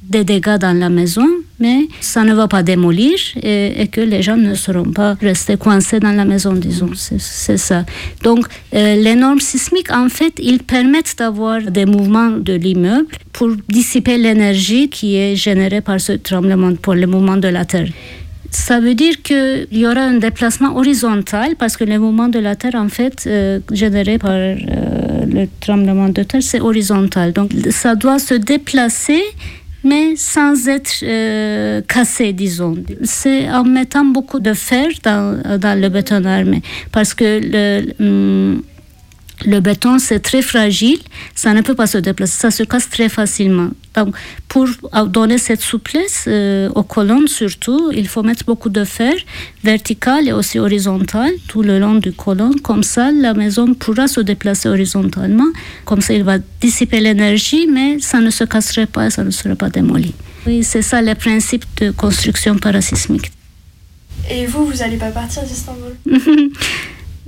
des 0.03 0.25
dégâts 0.25 0.59
dans 0.59 0.79
la 0.79 0.91
maison, 0.91 1.27
mais 1.59 1.89
ça 2.01 2.25
ne 2.25 2.35
va 2.35 2.49
pas 2.49 2.63
démolir 2.63 3.15
et, 3.43 3.89
que 3.91 4.01
les 4.01 4.23
gens 4.23 4.37
ne 4.37 4.55
seront 4.55 4.91
pas 4.91 5.17
restés 5.21 5.57
coincés 5.57 6.01
dans 6.01 6.13
la 6.13 6.25
maison, 6.25 6.53
disons. 6.53 6.91
C'est 6.95 7.21
c'est 7.21 7.57
ça. 7.57 7.85
Donc, 8.23 8.47
euh, 8.75 8.97
les 8.97 9.15
normes 9.15 9.41
sismiques, 9.41 9.93
en 9.93 10.09
fait, 10.09 10.35
ils 10.39 10.63
permettent 10.63 11.15
d'avoir 11.19 11.61
des 11.63 11.87
mouvements 11.87 12.31
de 12.31 12.55
l'immeuble 12.55 13.07
pour 13.33 13.51
dissiper 13.69 14.19
l'énergie 14.19 14.89
qui 14.89 15.17
est 15.17 15.37
générée 15.37 15.81
par 15.81 16.01
ce 16.01 16.13
tremblement, 16.13 16.75
pour 16.75 16.95
le 16.95 17.07
mouvement 17.07 17.37
de 17.37 17.49
la 17.49 17.65
Terre. 17.65 17.89
Ça 18.55 18.79
veut 18.79 18.95
dire 18.95 19.21
qu'il 19.23 19.67
y 19.73 19.85
aura 19.85 20.03
un 20.03 20.19
déplacement 20.19 20.77
horizontal 20.77 21.57
parce 21.59 21.77
que 21.77 21.83
le 21.83 21.99
mouvement 21.99 22.29
de 22.29 22.39
la 22.39 22.55
Terre, 22.55 22.77
en 22.77 22.89
fait, 22.89 23.25
euh, 23.27 23.59
généré 23.73 24.17
par 24.17 24.31
euh, 24.31 24.55
le 25.27 25.49
tremblement 25.61 26.09
de 26.09 26.23
terre, 26.23 26.43
c'est 26.43 26.61
horizontal. 26.61 27.33
Donc, 27.33 27.51
ça 27.71 27.97
doit 27.97 28.21
se 28.21 28.35
déplacer, 28.35 29.21
mais 29.85 30.16
sans 30.16 30.68
être 30.68 31.03
euh, 31.03 31.80
cassé, 31.82 32.32
disons. 32.32 32.76
C'est 33.03 33.49
en 33.51 33.64
mettant 33.64 34.05
beaucoup 34.05 34.41
de 34.41 34.53
fer 34.55 34.89
dans, 35.03 35.59
dans 35.59 35.80
le 35.80 35.89
béton 35.89 36.24
armé 36.24 36.62
parce 36.93 37.14
que 37.14 37.41
le. 37.43 37.93
hum, 38.01 38.62
le 39.45 39.61
béton, 39.61 39.99
c'est 39.99 40.20
très 40.20 40.43
fragile, 40.43 40.99
ça 41.35 41.53
ne 41.53 41.61
peut 41.61 41.74
pas 41.74 41.87
se 41.87 41.99
déplacer, 41.99 42.39
ça 42.39 42.51
se 42.51 42.62
casse 42.62 42.89
très 42.89 43.09
facilement. 43.09 43.70
Donc, 43.95 44.14
pour 44.49 44.66
donner 45.07 45.39
cette 45.39 45.61
souplesse 45.61 46.24
euh, 46.26 46.68
aux 46.74 46.82
colonnes 46.82 47.28
surtout, 47.28 47.91
il 47.93 48.09
faut 48.09 48.22
mettre 48.22 48.45
beaucoup 48.45 48.70
de 48.70 48.85
fer, 48.85 49.14
vertical 49.62 50.28
et 50.28 50.32
aussi 50.32 50.59
horizontal, 50.59 51.30
tout 51.49 51.62
le 51.62 51.78
long 51.78 51.95
du 51.95 52.12
colonne. 52.12 52.61
Comme 52.61 52.82
ça, 52.82 53.12
la 53.12 53.35
maison 53.35 53.74
pourra 53.74 54.09
se 54.09 54.20
déplacer 54.20 54.68
horizontalement. 54.68 55.47
Comme 55.85 56.01
ça, 56.01 56.14
il 56.14 56.24
va 56.24 56.39
dissiper 56.61 57.01
l'énergie, 57.01 57.66
mais 57.66 57.99
ça 58.01 58.20
ne 58.20 58.30
se 58.30 58.45
casserait 58.45 58.87
pas, 58.87 59.11
ça 59.11 59.22
ne 59.24 59.30
sera 59.30 59.55
pas 59.55 59.68
démoli. 59.68 60.14
Oui, 60.47 60.62
c'est 60.62 60.82
ça 60.82 61.03
le 61.03 61.14
principe 61.14 61.64
de 61.80 61.91
construction 61.91 62.57
parasismique. 62.57 63.30
Et 64.30 64.47
vous, 64.47 64.64
vous 64.66 64.78
n'allez 64.78 64.97
pas 64.97 65.11
partir 65.11 65.43
d'Istanbul? 65.43 65.95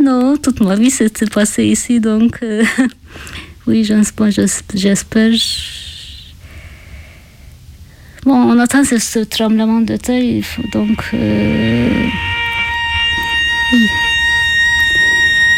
Non, 0.07 0.37
toute 0.37 0.61
ma 0.61 0.77
vie 0.77 0.91
s'était 0.91 1.27
passée 1.27 1.65
ici, 1.65 1.99
donc 1.99 2.39
euh, 2.45 2.63
oui, 3.67 3.83
j'espère. 3.83 5.33
Bon, 8.25 8.37
on 8.37 8.57
attend 8.61 8.85
ce, 8.85 9.19
tremblement 9.25 9.81
de 9.81 9.97
terre, 9.97 10.45
donc. 10.73 11.11
euh, 11.13 12.07
oui. 13.73 13.87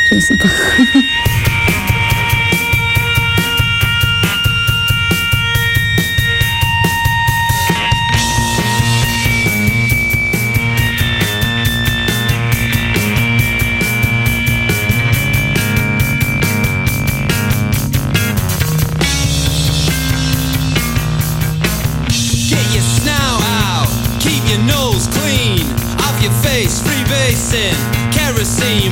Je 0.08 0.14
ne 0.14 0.20
sais 0.20 0.38
pas. 0.38 0.48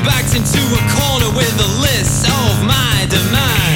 backed 0.06 0.36
into 0.36 0.62
a 0.62 0.82
corner 0.94 1.30
with 1.36 1.52
a 1.58 1.80
list 1.82 2.30
of 2.30 2.64
my 2.64 3.06
demands. 3.10 3.75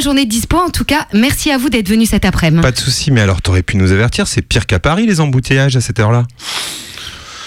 Ma 0.00 0.04
journée 0.04 0.24
de 0.24 0.30
dispo. 0.30 0.56
En 0.56 0.70
tout 0.70 0.84
cas, 0.84 1.06
merci 1.12 1.50
à 1.50 1.58
vous 1.58 1.68
d'être 1.68 1.88
venu 1.90 2.06
cet 2.06 2.24
après-midi. 2.24 2.62
Pas 2.62 2.72
de 2.72 2.78
souci, 2.78 3.10
mais 3.10 3.20
alors 3.20 3.42
t'aurais 3.42 3.62
pu 3.62 3.76
nous 3.76 3.92
avertir, 3.92 4.26
c'est 4.26 4.40
pire 4.40 4.64
qu'à 4.64 4.78
Paris 4.78 5.06
les 5.06 5.20
embouteillages 5.20 5.76
à 5.76 5.82
cette 5.82 6.00
heure-là? 6.00 6.24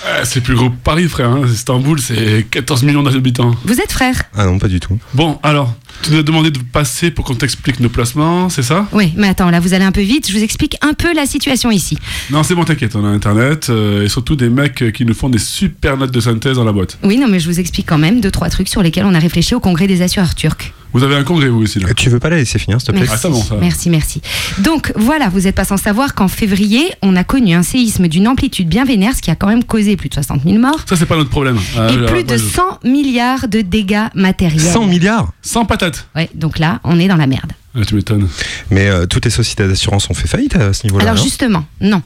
Euh, 0.05 0.21
c'est 0.23 0.41
plus 0.41 0.53
gros 0.53 0.69
que 0.69 0.75
Paris, 0.83 1.07
frère. 1.09 1.29
hein. 1.31 1.41
Istanbul, 1.51 1.99
c'est 1.99 2.45
14 2.51 2.83
millions 2.83 3.01
d'habitants. 3.01 3.55
Vous 3.65 3.79
êtes 3.81 3.91
frère? 3.91 4.21
Ah 4.37 4.45
non, 4.45 4.59
pas 4.59 4.67
du 4.67 4.79
tout. 4.79 4.99
Bon, 5.15 5.39
alors, 5.41 5.73
tu 6.01 6.11
nous 6.11 6.17
as 6.19 6.23
demandé 6.23 6.51
de 6.51 6.59
passer 6.59 7.11
pour 7.11 7.23
qu'on 7.25 7.35
t'explique 7.35 7.79
nos 7.79 7.89
placements, 7.89 8.49
c'est 8.49 8.63
ça? 8.63 8.87
Oui, 8.91 9.13
mais 9.15 9.27
attends, 9.27 9.49
là 9.49 9.59
vous 9.59 9.73
allez 9.73 9.85
un 9.85 9.91
peu 9.91 10.01
vite. 10.01 10.27
Je 10.29 10.33
vous 10.37 10.43
explique 10.43 10.75
un 10.81 10.93
peu 10.93 11.13
la 11.13 11.25
situation 11.25 11.71
ici. 11.71 11.97
Non, 12.29 12.43
c'est 12.43 12.55
bon, 12.55 12.63
t'inquiète, 12.65 12.95
on 12.95 13.05
a 13.05 13.09
Internet 13.09 13.67
euh, 13.69 14.03
et 14.05 14.09
surtout 14.09 14.35
des 14.35 14.49
mecs 14.49 14.81
euh, 14.81 14.91
qui 14.91 15.05
nous 15.05 15.13
font 15.13 15.29
des 15.29 15.39
super 15.39 15.95
notes 15.97 16.11
de 16.11 16.19
synthèse 16.19 16.57
dans 16.57 16.63
la 16.65 16.71
boîte. 16.71 16.97
Oui, 17.03 17.17
non, 17.17 17.27
mais 17.29 17.39
je 17.39 17.47
vous 17.49 17.59
explique 17.59 17.87
quand 17.87 17.97
même 17.97 18.19
deux 18.21 18.31
trois 18.31 18.49
trucs 18.49 18.67
sur 18.69 18.81
lesquels 18.81 19.05
on 19.05 19.13
a 19.15 19.19
réfléchi 19.19 19.55
au 19.55 19.59
congrès 19.59 19.87
des 19.87 20.01
assureurs 20.01 20.35
turcs. 20.35 20.73
Vous 20.95 21.01
avez 21.03 21.15
un 21.15 21.23
congrès, 21.23 21.49
vous 21.49 21.63
aussi, 21.63 21.79
là 21.79 21.87
Tu 21.95 22.09
veux 22.11 22.19
pas 22.19 22.29
la 22.29 22.35
laisser 22.35 22.59
finir, 22.59 22.79
s'il 22.79 22.87
te 22.87 22.91
plaît? 22.91 23.07
Merci. 23.07 23.25
Ah, 23.25 23.29
bon, 23.29 23.41
ça. 23.41 23.55
Merci, 23.59 23.89
merci. 23.89 24.21
Donc 24.59 24.93
voilà, 24.95 25.27
vous 25.29 25.39
n'êtes 25.41 25.55
pas 25.55 25.65
sans 25.65 25.77
savoir 25.77 26.13
qu'en 26.13 26.27
février, 26.27 26.83
on 27.01 27.15
a 27.15 27.23
connu 27.23 27.55
un 27.55 27.63
séisme 27.63 28.07
d'une 28.07 28.27
amplitude 28.27 28.69
bien 28.69 28.85
vénère, 28.85 29.15
ce 29.15 29.21
qui 29.23 29.31
a 29.31 29.35
quand 29.35 29.47
même 29.47 29.63
causé 29.63 29.97
plus 29.97 30.09
de 30.09 30.13
60 30.13 30.43
000 30.43 30.59
morts 30.59 30.81
Ça, 30.87 30.95
c'est 30.95 31.07
pas 31.07 31.15
notre 31.17 31.31
problème. 31.31 31.57
Euh, 31.77 31.89
et 31.89 32.05
plus 32.11 32.23
de 32.23 32.27
moi, 32.27 32.37
je- 32.37 32.43
100 32.43 32.79
milliards 32.83 33.47
de 33.47 33.61
dégâts 33.61 34.03
matériels. 34.13 34.59
100 34.61 34.85
milliards? 34.85 35.31
Sans 35.41 35.65
patate 35.65 35.82
Ouais, 36.15 36.29
donc 36.33 36.59
là, 36.59 36.79
on 36.83 36.99
est 36.99 37.07
dans 37.07 37.15
la 37.15 37.27
merde. 37.27 37.51
Ah, 37.75 37.83
tu 37.85 37.95
m'étonnes. 37.95 38.27
Mais 38.69 38.87
euh, 38.87 39.05
toutes 39.07 39.25
les 39.25 39.31
sociétés 39.31 39.67
d'assurance 39.67 40.09
ont 40.09 40.13
fait 40.13 40.27
faillite 40.27 40.55
à 40.55 40.73
ce 40.73 40.85
niveau-là. 40.85 41.09
Alors 41.09 41.17
justement, 41.21 41.65
non. 41.81 42.03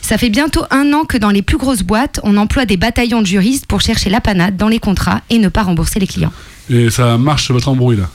Ça 0.00 0.16
fait 0.16 0.30
bientôt 0.30 0.62
un 0.70 0.92
an 0.92 1.04
que 1.04 1.18
dans 1.18 1.30
les 1.30 1.42
plus 1.42 1.56
grosses 1.56 1.82
boîtes, 1.82 2.20
on 2.22 2.36
emploie 2.36 2.66
des 2.66 2.76
bataillons 2.76 3.20
de 3.20 3.26
juristes 3.26 3.66
pour 3.66 3.80
chercher 3.80 4.10
la 4.10 4.20
panade 4.20 4.56
dans 4.56 4.68
les 4.68 4.78
contrats 4.78 5.22
et 5.28 5.38
ne 5.38 5.48
pas 5.48 5.64
rembourser 5.64 5.98
les 5.98 6.06
clients. 6.06 6.32
Et 6.70 6.90
ça 6.90 7.18
marche 7.18 7.50
votre 7.50 7.68
embrouille, 7.68 7.96
là? 7.96 8.08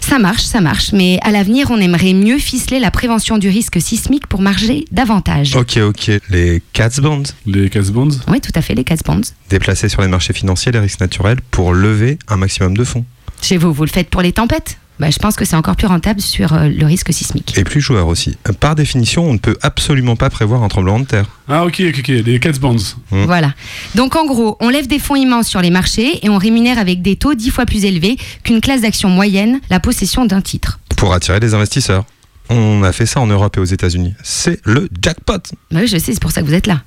Ça 0.00 0.20
marche, 0.20 0.42
ça 0.42 0.60
marche, 0.60 0.92
mais 0.92 1.18
à 1.22 1.32
l'avenir, 1.32 1.72
on 1.72 1.78
aimerait 1.78 2.12
mieux 2.12 2.38
ficeler 2.38 2.78
la 2.78 2.92
prévention 2.92 3.38
du 3.38 3.48
risque 3.48 3.80
sismique 3.80 4.28
pour 4.28 4.40
marger 4.40 4.84
davantage. 4.92 5.56
Ok, 5.56 5.78
ok. 5.78 6.12
Les 6.30 6.62
cats 6.72 7.00
bonds? 7.02 7.24
Les 7.44 7.68
cats 7.68 7.90
bonds? 7.92 8.16
Oui, 8.28 8.40
tout 8.40 8.52
à 8.54 8.62
fait, 8.62 8.76
les 8.76 8.84
cash 8.84 9.00
bonds. 9.04 9.22
Déplacés 9.50 9.88
sur 9.88 10.02
les 10.02 10.08
marchés 10.08 10.32
financiers, 10.32 10.70
les 10.70 10.78
risques 10.78 11.00
naturels 11.00 11.40
pour 11.50 11.72
lever 11.72 12.18
un 12.28 12.36
maximum 12.36 12.76
de 12.76 12.84
fonds. 12.84 13.04
Chez 13.44 13.58
vous, 13.58 13.74
vous 13.74 13.84
le 13.84 13.90
faites 13.90 14.08
pour 14.08 14.22
les 14.22 14.32
tempêtes? 14.32 14.78
Bah, 14.98 15.10
Je 15.10 15.18
pense 15.18 15.36
que 15.36 15.44
c'est 15.44 15.54
encore 15.54 15.76
plus 15.76 15.86
rentable 15.86 16.22
sur 16.22 16.54
euh, 16.54 16.66
le 16.66 16.86
risque 16.86 17.12
sismique. 17.12 17.58
Et 17.58 17.64
plus 17.64 17.82
joueur 17.82 18.06
aussi. 18.06 18.38
Par 18.58 18.74
définition, 18.74 19.28
on 19.28 19.34
ne 19.34 19.38
peut 19.38 19.58
absolument 19.60 20.16
pas 20.16 20.30
prévoir 20.30 20.62
un 20.62 20.68
tremblement 20.68 20.98
de 20.98 21.04
terre. 21.04 21.26
Ah, 21.46 21.66
ok, 21.66 21.82
ok, 21.88 21.96
ok, 21.98 22.08
les 22.08 22.40
cats 22.40 22.52
bonds. 22.52 22.78
Voilà. 23.10 23.52
Donc 23.96 24.16
en 24.16 24.24
gros, 24.24 24.56
on 24.60 24.70
lève 24.70 24.86
des 24.86 24.98
fonds 24.98 25.14
immenses 25.14 25.46
sur 25.48 25.60
les 25.60 25.68
marchés 25.68 26.24
et 26.24 26.30
on 26.30 26.38
rémunère 26.38 26.78
avec 26.78 27.02
des 27.02 27.16
taux 27.16 27.34
dix 27.34 27.50
fois 27.50 27.66
plus 27.66 27.84
élevés 27.84 28.16
qu'une 28.44 28.62
classe 28.62 28.80
d'action 28.80 29.10
moyenne 29.10 29.60
la 29.68 29.78
possession 29.78 30.24
d'un 30.24 30.40
titre. 30.40 30.80
Pour 30.96 31.12
attirer 31.12 31.38
les 31.38 31.52
investisseurs. 31.52 32.06
On 32.48 32.82
a 32.82 32.92
fait 32.92 33.04
ça 33.04 33.20
en 33.20 33.26
Europe 33.26 33.58
et 33.58 33.60
aux 33.60 33.64
États-Unis. 33.64 34.14
C'est 34.22 34.58
le 34.64 34.88
jackpot. 35.02 35.34
Bah 35.70 35.80
oui, 35.82 35.86
je 35.86 35.98
sais, 35.98 36.14
c'est 36.14 36.20
pour 36.22 36.30
ça 36.32 36.40
que 36.40 36.46
vous 36.46 36.54
êtes 36.54 36.66
là. 36.66 36.80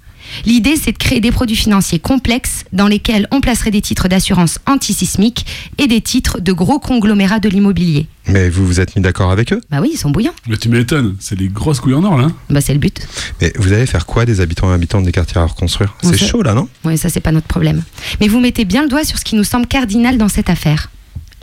L'idée, 0.46 0.76
c'est 0.76 0.92
de 0.92 0.98
créer 0.98 1.20
des 1.20 1.32
produits 1.32 1.56
financiers 1.56 2.00
complexes 2.00 2.64
dans 2.74 2.88
lesquels 2.88 3.28
on 3.32 3.42
placerait 3.42 3.72
des 3.72 3.82
titres 3.82 4.08
d'assurance 4.08 4.60
antisismique 4.66 5.46
et 5.78 5.88
des 5.88 6.02
titres 6.02 6.40
de 6.40 6.52
gros 6.52 6.80
conglomérats 6.80 7.40
de 7.40 7.50
l'immobilier. 7.50 8.08
Mais 8.28 8.50
vous 8.50 8.66
vous 8.68 8.80
êtes 8.80 8.96
mis 8.96 9.02
d'accord 9.02 9.32
avec 9.32 9.54
eux? 9.54 9.62
Bah 9.72 9.78
oui, 9.82 9.92
ils 9.94 9.98
sont 9.98 10.10
bouillants. 10.10 10.34
Mais 10.48 10.58
tu 10.58 10.68
m'étonnes, 10.70 11.16
c'est 11.20 11.38
des 11.38 11.48
grosses 11.48 11.80
couilles 11.80 11.94
en 11.94 12.04
or, 12.04 12.18
là. 12.18 12.28
Bah 12.50 12.60
c'est 12.62 12.74
le 12.74 12.80
but. 12.80 13.00
Mais 13.42 13.54
vous 13.58 13.72
allez 13.72 13.86
faire 13.86 14.06
quoi 14.06 14.26
des 14.26 14.42
habitants 14.42 14.70
et 14.70 14.74
habitantes 14.74 15.04
des 15.06 15.12
quartiers 15.14 15.38
à 15.40 15.46
reconstruire? 15.46 15.96
On 16.04 16.12
C'est 16.12 16.18
sait. 16.18 16.28
chaud 16.28 16.44
là, 16.44 16.54
non? 16.54 16.68
Oui, 16.84 16.98
ça, 16.98 17.10
c'est 17.10 17.22
pas 17.22 17.32
notre 17.32 17.48
problème. 17.48 17.84
Mais 18.20 18.28
vous 18.28 18.40
mettez 18.40 18.66
bien 18.66 18.84
le 18.84 18.90
doigt 18.90 19.04
sur 19.06 19.18
ce 19.18 19.24
qui 19.24 19.36
nous 19.36 19.46
semble 19.46 19.68
cardinal 19.68 20.18
dans 20.18 20.30
cette 20.30 20.50
affaire 20.50 20.90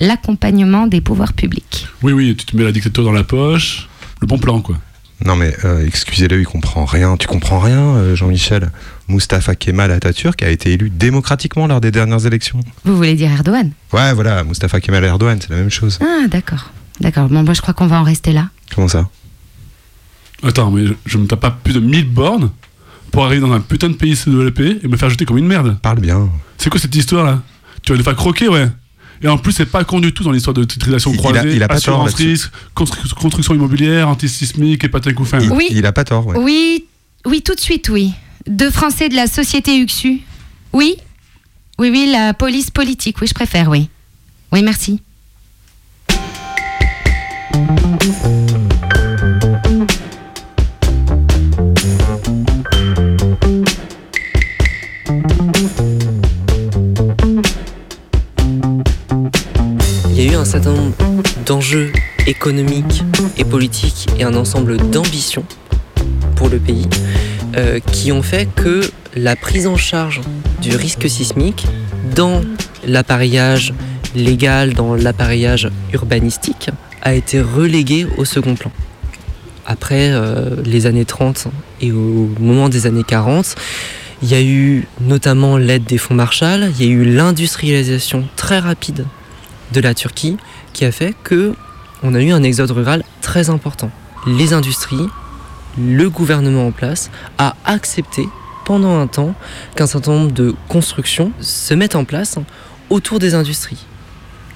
l'accompagnement 0.01 0.87
des 0.89 1.01
pouvoirs 1.01 1.33
publics. 1.33 1.87
Oui, 2.03 2.13
oui, 2.13 2.35
tu 2.37 2.45
te 2.47 2.57
mets 2.57 2.65
la 2.65 2.73
dictature 2.73 3.05
dans 3.05 3.13
la 3.13 3.25
poche. 3.25 3.89
Le 4.21 4.27
bon 4.27 4.39
plan, 4.39 4.61
quoi. 4.61 4.77
Non 5.25 5.37
mais 5.37 5.55
euh, 5.65 5.87
excusez-le, 5.87 6.41
il 6.41 6.47
comprend 6.47 6.85
rien. 6.85 7.17
Tu 7.17 7.27
comprends 7.27 7.59
rien, 7.61 7.79
euh, 7.79 8.15
Jean-Michel 8.17 8.71
Mustafa 9.09 9.55
Kemal 9.55 9.91
Atatürk 9.93 10.43
a 10.43 10.51
été 10.51 10.73
élu 10.73 10.91
démocratiquement 10.91 11.67
lors 11.67 11.81
des 11.81 11.91
dernières 11.91 12.27
élections. 12.27 12.61
Vous 12.85 12.97
voulez 12.97 13.15
dire 13.15 13.31
Erdogan? 13.31 13.71
Ouais, 13.93 14.13
voilà, 14.13 14.43
Mustafa 14.45 14.81
Kemal 14.81 15.05
Erdogan, 15.05 15.39
c'est 15.41 15.51
la 15.51 15.57
même 15.57 15.71
chose. 15.71 15.99
Ah, 16.03 16.27
d'accord. 16.29 16.71
D'accord. 17.01 17.29
Bon, 17.29 17.43
moi, 17.43 17.55
je 17.55 17.61
crois 17.63 17.75
qu'on 17.75 17.87
va 17.87 18.01
en 18.01 18.05
rester 18.05 18.33
là. 18.33 18.49
Comment 18.75 18.89
ça? 18.89 19.09
Attends, 20.43 20.71
mais 20.71 20.87
je, 20.87 20.93
je 21.07 21.19
me 21.19 21.27
tape 21.27 21.41
pas 21.41 21.51
plus 21.51 21.73
de 21.75 21.81
1000 21.81 22.09
bornes 22.09 22.51
pour 23.11 23.25
arriver 23.25 23.41
dans 23.41 23.53
un 23.53 23.61
putain 23.61 23.89
de 23.89 23.95
pays 23.95 24.19
développé 24.27 24.79
et 24.83 24.89
me 24.89 24.97
faire 24.97 25.09
jeter 25.11 25.25
comme 25.25 25.39
une 25.39 25.47
merde. 25.47 25.79
Parle 25.81 26.01
bien. 26.01 26.29
C'est 26.59 26.71
quoi 26.71 26.81
cette 26.81 26.95
histoire 26.95 27.25
là 27.25 27.43
Tu 27.83 27.93
vas 27.93 27.99
les 27.99 28.05
faire 28.05 28.17
croquer, 28.17 28.49
ouais. 28.49 28.69
Et 29.23 29.29
en 29.29 29.39
plus, 29.39 29.53
c'est 29.53 29.67
pas 29.67 29.85
con 29.85 30.01
du 30.01 30.13
tout 30.13 30.23
dans 30.25 30.33
l'histoire 30.33 30.55
de 30.55 30.65
titrisation 30.65 31.11
Il- 31.13 31.15
il 31.15 31.19
a- 31.19 31.23
croisée, 31.31 31.57
il 31.57 31.63
a 31.63 31.69
pas 31.69 31.81
tort 31.81 31.95
assurance 32.03 32.11
là-dessus. 32.13 32.29
risque, 32.29 32.51
constru- 32.77 33.15
construction 33.15 33.55
immobilière, 33.55 34.09
antisismique 34.09 34.85
et 34.85 34.89
patin 34.89 35.13
couffin. 35.13 35.39
il, 35.41 35.51
Oui. 35.53 35.69
il 35.71 35.87
a 35.87 35.93
pas 35.93 36.05
tort, 36.05 36.27
ouais. 36.27 36.37
Oui, 36.39 36.85
oui, 37.27 37.43
tout 37.43 37.55
de 37.55 37.61
suite, 37.61 37.89
oui. 37.89 38.13
Deux 38.47 38.71
Français 38.71 39.09
de 39.09 39.15
la 39.15 39.27
société 39.27 39.79
UXU. 39.79 40.21
Oui 40.73 40.97
Oui, 41.79 41.89
oui, 41.91 42.09
la 42.13 42.35
police 42.35 42.71
politique, 42.71 43.17
oui, 43.21 43.27
je 43.27 43.35
préfère, 43.35 43.69
oui. 43.71 43.89
Oui, 44.53 44.63
merci. 44.63 45.01
Nombre 60.59 61.23
d'enjeux 61.45 61.91
économiques 62.27 63.03
et 63.37 63.45
politiques 63.45 64.07
et 64.19 64.25
un 64.25 64.35
ensemble 64.35 64.77
d'ambitions 64.77 65.45
pour 66.37 66.49
le 66.49 66.59
pays 66.59 66.87
euh, 67.57 67.81
qui 67.81 68.13
ont 68.13 68.23
fait 68.23 68.49
que 68.55 68.81
la 69.15 69.37
prise 69.37 69.67
en 69.67 69.77
charge 69.77 70.21
du 70.63 70.77
risque 70.77 71.09
sismique 71.09 71.67
dans 72.15 72.43
l'appareillage 72.87 73.75
légal, 74.15 74.75
dans 74.75 74.95
l'appareillage 74.95 75.71
urbanistique, 75.93 76.71
a 77.03 77.15
été 77.15 77.41
reléguée 77.41 78.07
au 78.17 78.25
second 78.25 78.55
plan. 78.55 78.71
Après 79.67 80.11
euh, 80.13 80.57
les 80.65 80.87
années 80.87 81.05
30 81.05 81.49
et 81.81 81.91
au 81.91 82.31
moment 82.39 82.69
des 82.69 82.87
années 82.87 83.05
40, 83.07 83.57
il 84.23 84.31
y 84.31 84.35
a 84.35 84.43
eu 84.43 84.87
notamment 85.01 85.59
l'aide 85.59 85.85
des 85.85 85.99
fonds 85.99 86.15
Marshall, 86.15 86.71
il 86.79 86.87
y 86.87 86.89
a 86.89 86.93
eu 86.93 87.05
l'industrialisation 87.05 88.25
très 88.37 88.59
rapide 88.59 89.05
de 89.75 89.81
la 89.81 89.93
Turquie 89.93 90.39
qui 90.73 90.85
a 90.87 90.93
fait 90.93 91.15
que 91.25 91.55
on 92.03 92.15
a 92.15 92.23
eu 92.23 92.31
un 92.33 92.43
exode 92.43 92.71
rural 92.71 93.03
très 93.21 93.51
important. 93.51 93.91
Les 94.27 94.53
industries, 94.53 95.09
le 95.79 96.09
gouvernement 96.09 96.69
en 96.69 96.71
place 96.71 97.11
a 97.39 97.57
accepté 97.65 98.27
pendant 98.65 98.99
un 98.99 99.07
temps 99.07 99.35
qu'un 99.77 99.87
certain 99.87 100.13
nombre 100.13 100.33
de 100.33 100.55
constructions 100.69 101.33
se 101.41 101.75
mettent 101.75 101.97
en 101.97 102.05
place 102.05 102.39
autour 102.89 103.19
des 103.19 103.35
industries. 103.35 103.85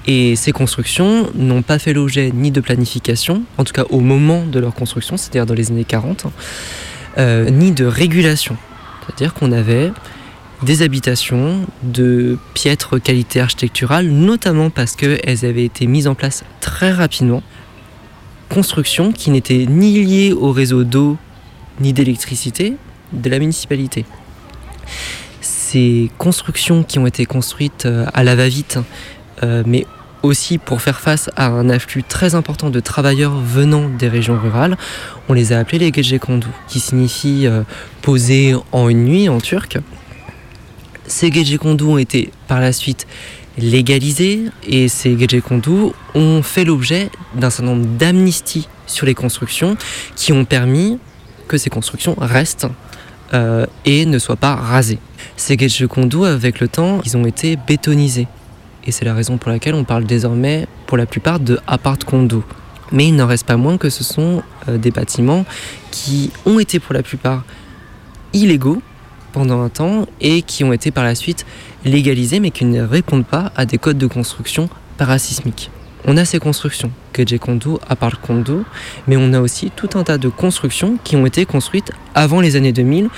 Et 0.07 0.35
ces 0.35 0.51
constructions 0.51 1.29
n'ont 1.35 1.61
pas 1.61 1.77
fait 1.77 1.93
l'objet 1.93 2.31
ni 2.33 2.51
de 2.51 2.61
planification, 2.61 3.43
en 3.57 3.63
tout 3.63 3.73
cas 3.73 3.83
au 3.89 3.99
moment 3.99 4.45
de 4.45 4.59
leur 4.59 4.73
construction, 4.73 5.17
c'est-à-dire 5.17 5.45
dans 5.45 5.53
les 5.53 5.69
années 5.69 5.83
40, 5.83 6.25
euh, 7.17 7.49
ni 7.49 7.71
de 7.71 7.85
régulation. 7.85 8.57
C'est-à-dire 9.05 9.33
qu'on 9.33 9.51
avait 9.51 9.91
des 10.63 10.81
habitations 10.81 11.65
de 11.83 12.37
piètre 12.53 13.01
qualité 13.01 13.39
architecturale, 13.39 14.07
notamment 14.07 14.69
parce 14.69 14.95
qu'elles 14.95 15.45
avaient 15.45 15.65
été 15.65 15.87
mises 15.87 16.07
en 16.07 16.15
place 16.15 16.43
très 16.59 16.91
rapidement. 16.91 17.43
Constructions 18.49 19.11
qui 19.11 19.29
n'étaient 19.29 19.65
ni 19.65 20.03
liées 20.03 20.33
au 20.33 20.51
réseau 20.51 20.83
d'eau 20.83 21.17
ni 21.79 21.93
d'électricité 21.93 22.75
de 23.13 23.29
la 23.29 23.39
municipalité. 23.39 24.05
Ces 25.41 26.09
constructions 26.17 26.83
qui 26.83 26.99
ont 26.99 27.07
été 27.07 27.25
construites 27.25 27.85
euh, 27.85 28.05
à 28.13 28.23
la 28.23 28.35
va-vite, 28.35 28.79
euh, 29.43 29.63
mais 29.65 29.85
aussi 30.23 30.57
pour 30.57 30.81
faire 30.81 30.99
face 30.99 31.29
à 31.37 31.47
un 31.47 31.69
afflux 31.69 32.03
très 32.03 32.35
important 32.35 32.69
de 32.69 32.79
travailleurs 32.79 33.37
venant 33.37 33.87
des 33.87 34.09
régions 34.09 34.37
rurales, 34.37 34.77
on 35.29 35.33
les 35.33 35.53
a 35.53 35.59
appelés 35.59 35.79
les 35.79 36.03
gecekondu, 36.03 36.47
qui 36.67 36.79
signifie 36.79 37.47
euh, 37.47 37.63
poser 38.01 38.55
en 38.71 38.89
une 38.89 39.05
nuit 39.05 39.29
en 39.29 39.39
turc. 39.39 39.77
Ces 41.09 41.31
gecekondu 41.31 41.83
ont 41.85 41.97
été 41.97 42.31
par 42.47 42.61
la 42.61 42.71
suite 42.71 43.07
légalisés 43.57 44.43
et 44.65 44.87
ces 44.87 45.17
gecekondu 45.17 45.91
ont 46.13 46.43
fait 46.43 46.63
l'objet 46.63 47.09
d'un 47.33 47.49
certain 47.49 47.71
nombre 47.71 47.87
d'amnisties 47.97 48.69
sur 48.85 49.07
les 49.07 49.15
constructions 49.15 49.75
qui 50.15 50.31
ont 50.31 50.45
permis 50.45 50.99
que 51.47 51.57
ces 51.57 51.71
constructions 51.71 52.15
restent 52.19 52.67
euh, 53.33 53.65
et 53.85 54.05
ne 54.05 54.19
soient 54.19 54.35
pas 54.35 54.55
rasées. 54.55 54.99
Ces 55.35 55.57
gecekondu, 55.57 56.25
avec 56.25 56.59
le 56.59 56.67
temps, 56.67 57.01
ils 57.03 57.17
ont 57.17 57.25
été 57.25 57.57
bétonisés. 57.57 58.27
Et 58.85 58.91
c'est 58.91 59.03
la 59.03 59.15
raison 59.15 59.37
pour 59.37 59.49
laquelle 59.49 59.73
on 59.73 59.85
parle 59.85 60.03
désormais, 60.03 60.67
pour 60.85 60.95
la 60.95 61.07
plupart, 61.07 61.39
de 61.39 61.59
apart-condo. 61.65 62.43
Mais 62.91 63.07
il 63.07 63.15
n'en 63.15 63.25
reste 63.25 63.47
pas 63.47 63.57
moins 63.57 63.77
que 63.77 63.89
ce 63.89 64.03
sont 64.03 64.43
euh, 64.67 64.77
des 64.77 64.91
bâtiments 64.91 65.43
qui 65.89 66.31
ont 66.45 66.59
été 66.59 66.79
pour 66.79 66.93
la 66.93 67.01
plupart 67.01 67.43
illégaux 68.31 68.81
pendant 69.31 69.61
un 69.61 69.69
temps 69.69 70.07
et 70.21 70.41
qui 70.41 70.63
ont 70.63 70.73
été 70.73 70.91
par 70.91 71.03
la 71.03 71.15
suite 71.15 71.45
légalisés 71.85 72.39
mais 72.39 72.51
qui 72.51 72.65
ne 72.65 72.81
répondent 72.81 73.25
pas 73.25 73.51
à 73.55 73.65
des 73.65 73.77
codes 73.77 73.97
de 73.97 74.07
construction 74.07 74.69
parasismiques. 74.97 75.71
on 76.05 76.17
a 76.17 76.25
ces 76.25 76.39
constructions, 76.39 76.91
Kejekondo, 77.13 77.79
Aparkondo, 77.87 78.63
mais 79.07 79.17
on 79.17 79.33
a 79.33 79.41
aussi 79.41 79.71
tout 79.75 79.89
un 79.95 80.03
tas 80.03 80.17
de 80.17 80.29
constructions 80.29 80.97
qui 81.03 81.15
ont 81.15 81.25
été 81.25 81.45
construites 81.45 81.91
avant 82.15 82.41
les 82.41 82.55
années 82.55 82.73
2000, 82.73 83.09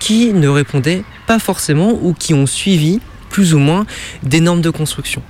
qui 0.00 0.32
ne 0.32 0.48
répondaient 0.48 1.04
pas 1.26 1.38
forcément 1.38 1.98
ou 2.02 2.14
qui 2.14 2.34
ont 2.34 2.46
suivi 2.46 3.00
plus 3.28 3.54
ou 3.54 3.58
moins 3.58 3.86
des 4.22 4.40
normes 4.40 4.62
de 4.62 4.70
construction. 4.70 5.22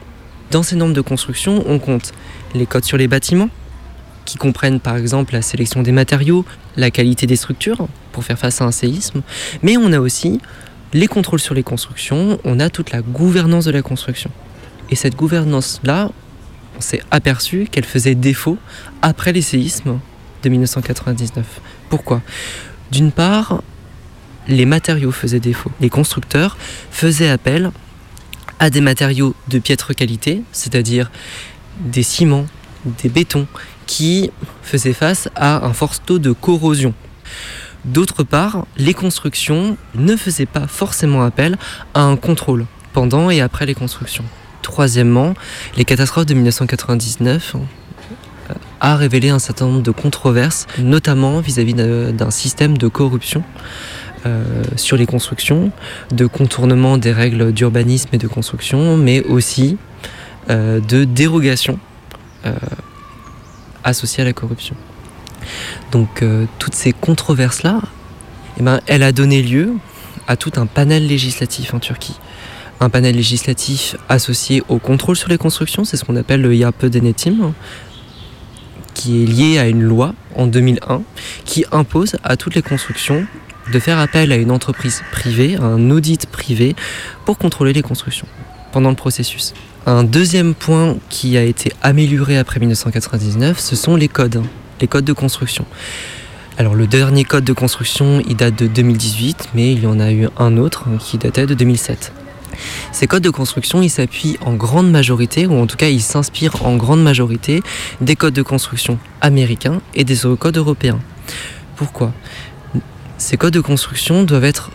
Dans 0.50 0.62
ces 0.62 0.76
normes 0.76 0.94
de 0.94 1.00
construction, 1.00 1.62
on 1.66 1.78
compte 1.78 2.12
les 2.54 2.64
codes 2.64 2.84
sur 2.84 2.96
les 2.96 3.08
bâtiments, 3.08 3.50
qui 4.28 4.36
comprennent 4.36 4.78
par 4.78 4.96
exemple 4.96 5.32
la 5.32 5.40
sélection 5.40 5.82
des 5.82 5.90
matériaux, 5.90 6.44
la 6.76 6.90
qualité 6.90 7.26
des 7.26 7.36
structures 7.36 7.88
pour 8.12 8.24
faire 8.24 8.38
face 8.38 8.60
à 8.60 8.66
un 8.66 8.70
séisme, 8.70 9.22
mais 9.62 9.78
on 9.78 9.90
a 9.94 10.00
aussi 10.00 10.38
les 10.92 11.06
contrôles 11.06 11.40
sur 11.40 11.54
les 11.54 11.62
constructions, 11.62 12.38
on 12.44 12.60
a 12.60 12.68
toute 12.68 12.90
la 12.90 13.00
gouvernance 13.00 13.64
de 13.64 13.70
la 13.70 13.80
construction. 13.80 14.30
Et 14.90 14.96
cette 14.96 15.16
gouvernance-là, 15.16 16.10
on 16.76 16.80
s'est 16.82 17.00
aperçu 17.10 17.68
qu'elle 17.70 17.86
faisait 17.86 18.14
défaut 18.14 18.58
après 19.00 19.32
les 19.32 19.40
séismes 19.40 19.98
de 20.42 20.48
1999. 20.50 21.46
Pourquoi? 21.88 22.20
D'une 22.92 23.12
part, 23.12 23.62
les 24.46 24.66
matériaux 24.66 25.10
faisaient 25.10 25.40
défaut. 25.40 25.70
Les 25.80 25.88
constructeurs 25.88 26.58
faisaient 26.90 27.30
appel 27.30 27.70
à 28.58 28.68
des 28.68 28.82
matériaux 28.82 29.34
de 29.48 29.58
piètre 29.58 29.94
qualité, 29.94 30.42
c'est-à-dire 30.52 31.10
des 31.80 32.02
ciments, 32.02 32.46
des 33.02 33.08
bétons, 33.08 33.46
qui 33.88 34.30
faisaient 34.62 34.92
face 34.92 35.28
à 35.34 35.64
un 35.66 35.72
fort 35.72 35.98
taux 35.98 36.20
de 36.20 36.30
corrosion. 36.30 36.94
D'autre 37.84 38.22
part, 38.22 38.66
les 38.76 38.94
constructions 38.94 39.76
ne 39.94 40.14
faisaient 40.14 40.46
pas 40.46 40.68
forcément 40.68 41.24
appel 41.24 41.56
à 41.94 42.02
un 42.02 42.16
contrôle 42.16 42.66
pendant 42.92 43.30
et 43.30 43.40
après 43.40 43.66
les 43.66 43.74
constructions. 43.74 44.24
Troisièmement, 44.62 45.34
les 45.76 45.84
catastrophes 45.84 46.26
de 46.26 46.34
1999 46.34 47.54
euh, 47.54 48.54
a 48.80 48.96
révélé 48.96 49.30
un 49.30 49.38
certain 49.38 49.66
nombre 49.66 49.82
de 49.82 49.90
controverses, 49.90 50.66
notamment 50.78 51.40
vis-à-vis 51.40 51.74
d'un 51.74 52.30
système 52.30 52.76
de 52.76 52.88
corruption 52.88 53.42
euh, 54.26 54.44
sur 54.76 54.98
les 54.98 55.06
constructions, 55.06 55.72
de 56.12 56.26
contournement 56.26 56.98
des 56.98 57.12
règles 57.12 57.52
d'urbanisme 57.52 58.10
et 58.12 58.18
de 58.18 58.28
construction, 58.28 58.98
mais 58.98 59.22
aussi 59.22 59.78
euh, 60.50 60.80
de 60.80 61.04
dérogation 61.04 61.78
associées 63.88 64.22
à 64.22 64.26
la 64.26 64.32
corruption. 64.32 64.74
Donc 65.92 66.22
euh, 66.22 66.46
toutes 66.58 66.74
ces 66.74 66.92
controverses-là, 66.92 67.80
eh 68.58 68.62
ben, 68.62 68.80
elle 68.86 69.02
a 69.02 69.12
donné 69.12 69.42
lieu 69.42 69.74
à 70.26 70.36
tout 70.36 70.52
un 70.56 70.66
panel 70.66 71.06
législatif 71.06 71.74
en 71.74 71.78
Turquie. 71.78 72.16
Un 72.80 72.90
panel 72.90 73.16
législatif 73.16 73.96
associé 74.08 74.62
au 74.68 74.78
contrôle 74.78 75.16
sur 75.16 75.28
les 75.28 75.38
constructions, 75.38 75.84
c'est 75.84 75.96
ce 75.96 76.04
qu'on 76.04 76.16
appelle 76.16 76.42
le 76.42 76.54
YAPE 76.54 76.86
Denetim, 76.86 77.52
qui 78.94 79.22
est 79.22 79.26
lié 79.26 79.58
à 79.58 79.68
une 79.68 79.82
loi 79.82 80.14
en 80.36 80.46
2001 80.46 81.02
qui 81.44 81.64
impose 81.72 82.16
à 82.22 82.36
toutes 82.36 82.54
les 82.54 82.62
constructions 82.62 83.26
de 83.72 83.78
faire 83.78 83.98
appel 83.98 84.32
à 84.32 84.36
une 84.36 84.50
entreprise 84.50 85.02
privée, 85.12 85.56
à 85.56 85.62
un 85.62 85.90
audit 85.90 86.26
privé, 86.26 86.74
pour 87.24 87.38
contrôler 87.38 87.72
les 87.72 87.82
constructions 87.82 88.28
pendant 88.72 88.90
le 88.90 88.96
processus. 88.96 89.54
Un 89.86 90.04
deuxième 90.04 90.54
point 90.54 90.96
qui 91.08 91.36
a 91.36 91.42
été 91.42 91.72
amélioré 91.82 92.36
après 92.36 92.60
1999, 92.60 93.58
ce 93.58 93.76
sont 93.76 93.96
les 93.96 94.08
codes, 94.08 94.42
les 94.80 94.86
codes 94.86 95.04
de 95.04 95.12
construction. 95.12 95.64
Alors 96.58 96.74
le 96.74 96.86
dernier 96.86 97.24
code 97.24 97.44
de 97.44 97.52
construction, 97.52 98.22
il 98.28 98.36
date 98.36 98.56
de 98.56 98.66
2018, 98.66 99.50
mais 99.54 99.72
il 99.72 99.82
y 99.82 99.86
en 99.86 100.00
a 100.00 100.10
eu 100.10 100.28
un 100.36 100.56
autre 100.56 100.84
qui 100.98 101.16
datait 101.16 101.46
de 101.46 101.54
2007. 101.54 102.12
Ces 102.92 103.06
codes 103.06 103.22
de 103.22 103.30
construction, 103.30 103.80
ils 103.80 103.90
s'appuient 103.90 104.36
en 104.44 104.54
grande 104.54 104.90
majorité, 104.90 105.46
ou 105.46 105.54
en 105.54 105.66
tout 105.66 105.76
cas 105.76 105.88
ils 105.88 106.02
s'inspirent 106.02 106.66
en 106.66 106.76
grande 106.76 107.02
majorité 107.02 107.62
des 108.00 108.16
codes 108.16 108.34
de 108.34 108.42
construction 108.42 108.98
américains 109.20 109.80
et 109.94 110.04
des 110.04 110.16
codes 110.38 110.56
européens. 110.56 110.98
Pourquoi? 111.76 112.12
Ces 113.16 113.36
codes 113.36 113.54
de 113.54 113.60
construction 113.60 114.24
doivent 114.24 114.44
être, 114.44 114.70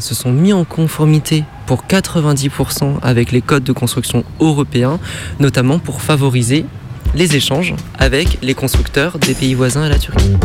se 0.00 0.14
sont 0.14 0.32
mis 0.32 0.52
en 0.52 0.64
conformité 0.64 1.44
pour 1.66 1.84
90% 1.84 2.98
avec 3.02 3.32
les 3.32 3.40
codes 3.40 3.64
de 3.64 3.72
construction 3.72 4.24
européens, 4.40 4.98
notamment 5.40 5.78
pour 5.78 6.02
favoriser 6.02 6.64
les 7.14 7.36
échanges 7.36 7.74
avec 7.98 8.38
les 8.42 8.54
constructeurs 8.54 9.18
des 9.18 9.34
pays 9.34 9.54
voisins 9.54 9.82
à 9.82 9.88
la 9.88 9.98
Turquie. 9.98 10.36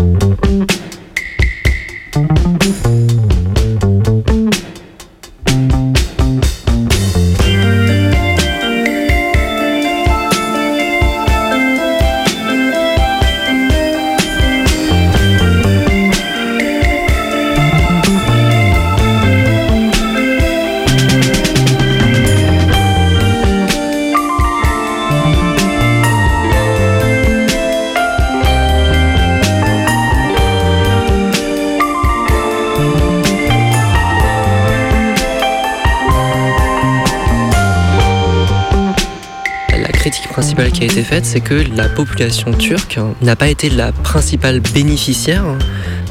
Principale 40.54 40.72
qui 40.72 40.84
a 40.84 40.86
été 40.86 41.04
faite, 41.04 41.26
c'est 41.26 41.40
que 41.40 41.64
la 41.76 41.90
population 41.90 42.52
turque 42.54 43.00
n'a 43.22 43.36
pas 43.36 43.48
été 43.48 43.72
la 43.72 43.92
principale 43.92 44.60
bénéficiaire 44.60 45.46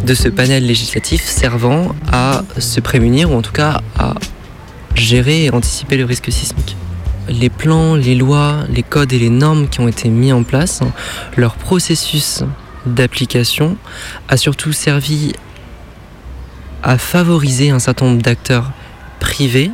de 0.04 0.14
ce 0.14 0.28
panel 0.28 0.66
législatif 0.66 1.22
servant 1.22 1.94
à 2.10 2.42
se 2.58 2.80
prémunir 2.80 3.30
ou 3.30 3.36
en 3.36 3.42
tout 3.42 3.52
cas 3.52 3.80
à 3.96 4.14
gérer 4.96 5.44
et 5.44 5.50
anticiper 5.50 5.96
le 5.96 6.04
risque 6.04 6.32
sismique. 6.32 6.76
Les 7.28 7.50
plans, 7.50 7.94
les 7.94 8.16
lois, 8.16 8.64
les 8.68 8.82
codes 8.82 9.12
et 9.12 9.18
les 9.20 9.30
normes 9.30 9.68
qui 9.68 9.78
ont 9.78 9.86
été 9.86 10.08
mis 10.08 10.32
en 10.32 10.42
place, 10.42 10.80
leur 11.36 11.54
processus 11.54 12.42
d'application 12.84 13.76
a 14.28 14.36
surtout 14.36 14.72
servi 14.72 15.34
à 16.82 16.98
favoriser 16.98 17.70
un 17.70 17.78
certain 17.78 18.06
nombre 18.06 18.22
d'acteurs 18.22 18.72
privés 19.20 19.70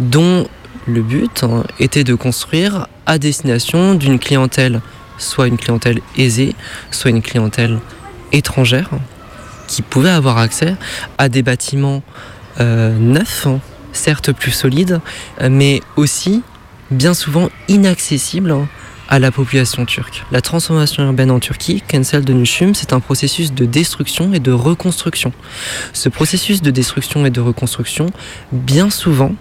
dont 0.00 0.46
le 0.88 1.02
but 1.02 1.44
hein, 1.44 1.64
était 1.78 2.04
de 2.04 2.14
construire 2.14 2.88
à 3.06 3.18
destination 3.18 3.94
d'une 3.94 4.18
clientèle, 4.18 4.80
soit 5.18 5.46
une 5.46 5.56
clientèle 5.56 6.00
aisée, 6.16 6.54
soit 6.90 7.10
une 7.10 7.22
clientèle 7.22 7.78
étrangère, 8.32 8.90
qui 9.66 9.82
pouvait 9.82 10.10
avoir 10.10 10.38
accès 10.38 10.74
à 11.18 11.28
des 11.28 11.42
bâtiments 11.42 12.02
euh, 12.60 12.96
neufs, 12.98 13.46
hein, 13.46 13.60
certes 13.92 14.32
plus 14.32 14.50
solides, 14.50 15.00
mais 15.48 15.80
aussi 15.96 16.42
bien 16.90 17.14
souvent 17.14 17.50
inaccessibles 17.68 18.50
hein, 18.50 18.68
à 19.08 19.18
la 19.18 19.30
population 19.30 19.84
turque. 19.86 20.24
La 20.30 20.40
transformation 20.40 21.04
urbaine 21.04 21.30
en 21.30 21.40
Turquie, 21.40 21.82
Kensel 21.86 22.24
de 22.24 22.32
Nushum, 22.32 22.74
c'est 22.74 22.92
un 22.92 23.00
processus 23.00 23.52
de 23.52 23.64
destruction 23.64 24.32
et 24.34 24.38
de 24.38 24.52
reconstruction. 24.52 25.32
Ce 25.92 26.08
processus 26.08 26.62
de 26.62 26.70
destruction 26.70 27.24
et 27.24 27.30
de 27.30 27.40
reconstruction, 27.40 28.06
bien 28.52 28.90
souvent, 28.90 29.34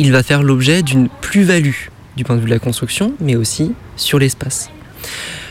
il 0.00 0.12
va 0.12 0.22
faire 0.22 0.42
l'objet 0.42 0.82
d'une 0.82 1.08
plus-value 1.20 1.88
du 2.16 2.24
point 2.24 2.34
de 2.34 2.40
vue 2.40 2.46
de 2.46 2.50
la 2.50 2.58
construction, 2.58 3.12
mais 3.20 3.36
aussi 3.36 3.72
sur 3.96 4.18
l'espace. 4.18 4.70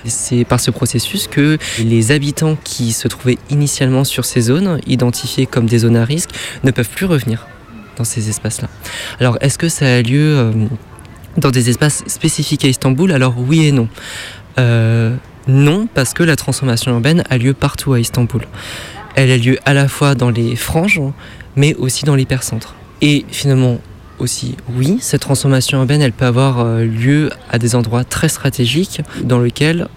C'est 0.06 0.44
par 0.44 0.60
ce 0.60 0.72
processus 0.72 1.28
que 1.28 1.60
les 1.78 2.12
habitants 2.12 2.58
qui 2.64 2.92
se 2.92 3.08
trouvaient 3.08 3.38
initialement 3.52 4.04
sur 4.04 4.26
ces 4.26 4.42
zones, 4.42 4.82
identifiées 4.88 5.46
comme 5.46 5.68
des 5.68 5.80
zones 5.80 5.96
à 5.96 6.04
risque, 6.04 6.32
ne 6.64 6.72
peuvent 6.72 6.90
plus 6.90 7.06
revenir 7.06 7.46
dans 7.96 8.04
ces 8.04 8.28
espaces-là. 8.28 8.70
Alors, 9.20 9.38
est-ce 9.42 9.60
que 9.60 9.70
ça 9.70 9.86
a 9.86 10.02
lieu 10.02 10.38
euh, 10.38 10.52
dans 11.38 11.52
des 11.52 11.70
espaces 11.70 12.04
spécifiques 12.08 12.66
à 12.66 12.70
Istanbul? 12.70 13.12
Alors, 13.12 13.36
oui 13.38 13.68
et 13.68 13.72
non. 13.72 13.88
Euh, 14.58 15.16
non, 15.48 15.88
parce 15.94 16.16
que 16.16 16.24
la 16.24 16.36
transformation 16.36 16.92
urbaine 16.92 17.24
a 17.30 17.38
lieu 17.38 17.54
partout 17.54 17.94
à 17.94 18.00
Istanbul. 18.00 18.48
Elle 19.14 19.30
a 19.30 19.38
lieu 19.38 19.60
à 19.66 19.76
la 19.76 19.88
fois 19.88 20.16
dans 20.16 20.32
les 20.32 20.56
franges, 20.56 21.02
mais 21.56 21.76
aussi 21.76 22.06
dans 22.06 22.16
l'hypercentre. 22.16 22.74
Et 23.02 23.26
finalement, 23.30 23.80
aussi, 24.20 24.56
oui, 24.76 24.98
cette 25.02 25.22
transformation 25.22 25.80
urbaine, 25.80 26.02
elle 26.02 26.14
peut 26.14 26.26
avoir 26.26 26.60
euh, 26.60 26.84
lieu 26.84 27.30
à 27.50 27.58
des 27.58 27.76
endroits 27.76 28.04
très 28.04 28.30
stratégiques 28.30 29.02
dans 29.24 29.40
lesquels 29.40 29.88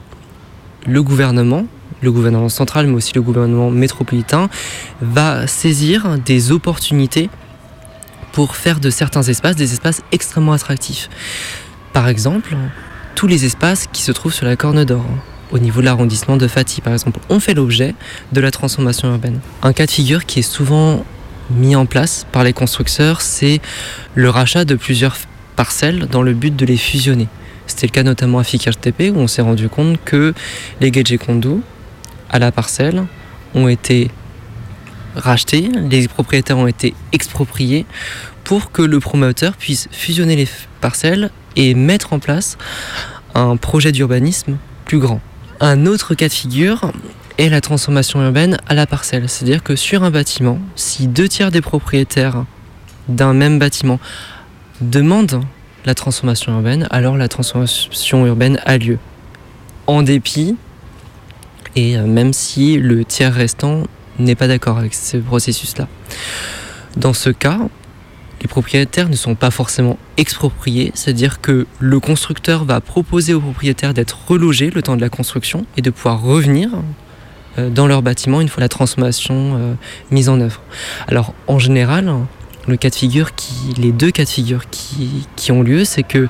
le 0.86 1.02
gouvernement, 1.02 1.66
le 2.00 2.10
gouvernement 2.10 2.48
central, 2.48 2.86
mais 2.86 2.94
aussi 2.94 3.12
le 3.14 3.22
gouvernement 3.22 3.70
métropolitain, 3.70 4.48
va 5.00 5.46
saisir 5.46 6.18
des 6.24 6.52
opportunités 6.52 7.30
pour 8.32 8.56
faire 8.56 8.80
de 8.80 8.90
certains 8.90 9.22
espaces 9.22 9.56
des 9.56 9.72
espaces 9.72 10.02
extrêmement 10.10 10.52
attractifs. 10.52 11.08
Par 11.92 12.08
exemple, 12.08 12.56
tous 13.14 13.26
les 13.26 13.44
espaces 13.44 13.86
qui 13.92 14.02
se 14.02 14.10
trouvent 14.12 14.32
sur 14.32 14.46
la 14.46 14.56
Corne 14.56 14.84
d'Or, 14.84 15.04
au 15.52 15.58
niveau 15.58 15.80
de 15.80 15.84
l'arrondissement 15.84 16.38
de 16.38 16.48
Fatih 16.48 16.80
par 16.80 16.94
exemple, 16.94 17.20
ont 17.28 17.40
fait 17.40 17.54
l'objet 17.54 17.94
de 18.32 18.40
la 18.40 18.50
transformation 18.50 19.10
urbaine. 19.10 19.40
Un 19.62 19.74
cas 19.74 19.86
de 19.86 19.90
figure 19.90 20.24
qui 20.24 20.38
est 20.38 20.42
souvent 20.42 21.04
mis 21.56 21.76
en 21.76 21.86
place 21.86 22.26
par 22.32 22.44
les 22.44 22.52
constructeurs, 22.52 23.20
c'est 23.20 23.60
le 24.14 24.30
rachat 24.30 24.64
de 24.64 24.74
plusieurs 24.74 25.16
parcelles 25.56 26.06
dans 26.10 26.22
le 26.22 26.32
but 26.32 26.54
de 26.54 26.66
les 26.66 26.76
fusionner. 26.76 27.28
C'était 27.66 27.86
le 27.86 27.92
cas 27.92 28.02
notamment 28.02 28.38
à 28.38 28.44
Fikirtepe 28.44 29.12
où 29.14 29.18
on 29.18 29.26
s'est 29.26 29.42
rendu 29.42 29.68
compte 29.68 29.98
que 30.04 30.34
les 30.80 30.92
Gejekondu 30.92 31.60
à 32.30 32.38
la 32.38 32.50
parcelle 32.50 33.04
ont 33.54 33.68
été 33.68 34.10
rachetés, 35.14 35.70
les 35.90 36.08
propriétaires 36.08 36.58
ont 36.58 36.66
été 36.66 36.94
expropriés 37.12 37.86
pour 38.44 38.72
que 38.72 38.82
le 38.82 38.98
promoteur 38.98 39.56
puisse 39.56 39.88
fusionner 39.92 40.36
les 40.36 40.48
parcelles 40.80 41.30
et 41.56 41.74
mettre 41.74 42.12
en 42.12 42.18
place 42.18 42.56
un 43.34 43.56
projet 43.56 43.92
d'urbanisme 43.92 44.56
plus 44.84 44.98
grand. 44.98 45.20
Un 45.60 45.86
autre 45.86 46.14
cas 46.14 46.28
de 46.28 46.32
figure 46.32 46.92
est 47.38 47.48
la 47.48 47.60
transformation 47.60 48.22
urbaine 48.22 48.58
à 48.68 48.74
la 48.74 48.86
parcelle. 48.86 49.28
C'est-à-dire 49.28 49.62
que 49.62 49.76
sur 49.76 50.04
un 50.04 50.10
bâtiment, 50.10 50.58
si 50.76 51.06
deux 51.06 51.28
tiers 51.28 51.50
des 51.50 51.60
propriétaires 51.60 52.44
d'un 53.08 53.34
même 53.34 53.58
bâtiment 53.58 53.98
demandent 54.80 55.42
la 55.84 55.94
transformation 55.94 56.52
urbaine, 56.52 56.86
alors 56.90 57.16
la 57.16 57.28
transformation 57.28 58.26
urbaine 58.26 58.60
a 58.64 58.78
lieu. 58.78 58.98
En 59.86 60.02
dépit, 60.02 60.56
et 61.74 61.96
même 61.98 62.32
si 62.32 62.76
le 62.76 63.04
tiers 63.04 63.34
restant 63.34 63.82
n'est 64.18 64.34
pas 64.34 64.46
d'accord 64.46 64.78
avec 64.78 64.94
ce 64.94 65.16
processus-là. 65.16 65.88
Dans 66.96 67.14
ce 67.14 67.30
cas, 67.30 67.58
les 68.42 68.48
propriétaires 68.48 69.08
ne 69.08 69.16
sont 69.16 69.34
pas 69.34 69.50
forcément 69.50 69.98
expropriés, 70.16 70.90
c'est-à-dire 70.94 71.40
que 71.40 71.66
le 71.78 72.00
constructeur 72.00 72.64
va 72.64 72.80
proposer 72.80 73.34
aux 73.34 73.40
propriétaires 73.40 73.94
d'être 73.94 74.18
relogés 74.28 74.70
le 74.70 74.82
temps 74.82 74.96
de 74.96 75.00
la 75.00 75.08
construction 75.08 75.64
et 75.76 75.82
de 75.82 75.90
pouvoir 75.90 76.20
revenir 76.20 76.70
dans 77.58 77.86
leur 77.86 78.02
bâtiment 78.02 78.40
une 78.40 78.48
fois 78.48 78.60
la 78.60 78.68
transformation 78.68 79.56
euh, 79.56 79.74
mise 80.10 80.28
en 80.28 80.40
œuvre. 80.40 80.60
Alors 81.08 81.34
en 81.46 81.58
général, 81.58 82.12
le 82.66 82.76
cas 82.76 82.90
de 82.90 82.94
figure 82.94 83.30
les 83.76 83.92
deux 83.92 84.10
cas 84.10 84.24
de 84.24 84.28
figure 84.28 84.68
qui, 84.70 85.26
qui 85.36 85.52
ont 85.52 85.62
lieu, 85.62 85.84
c'est 85.84 86.02
que 86.02 86.28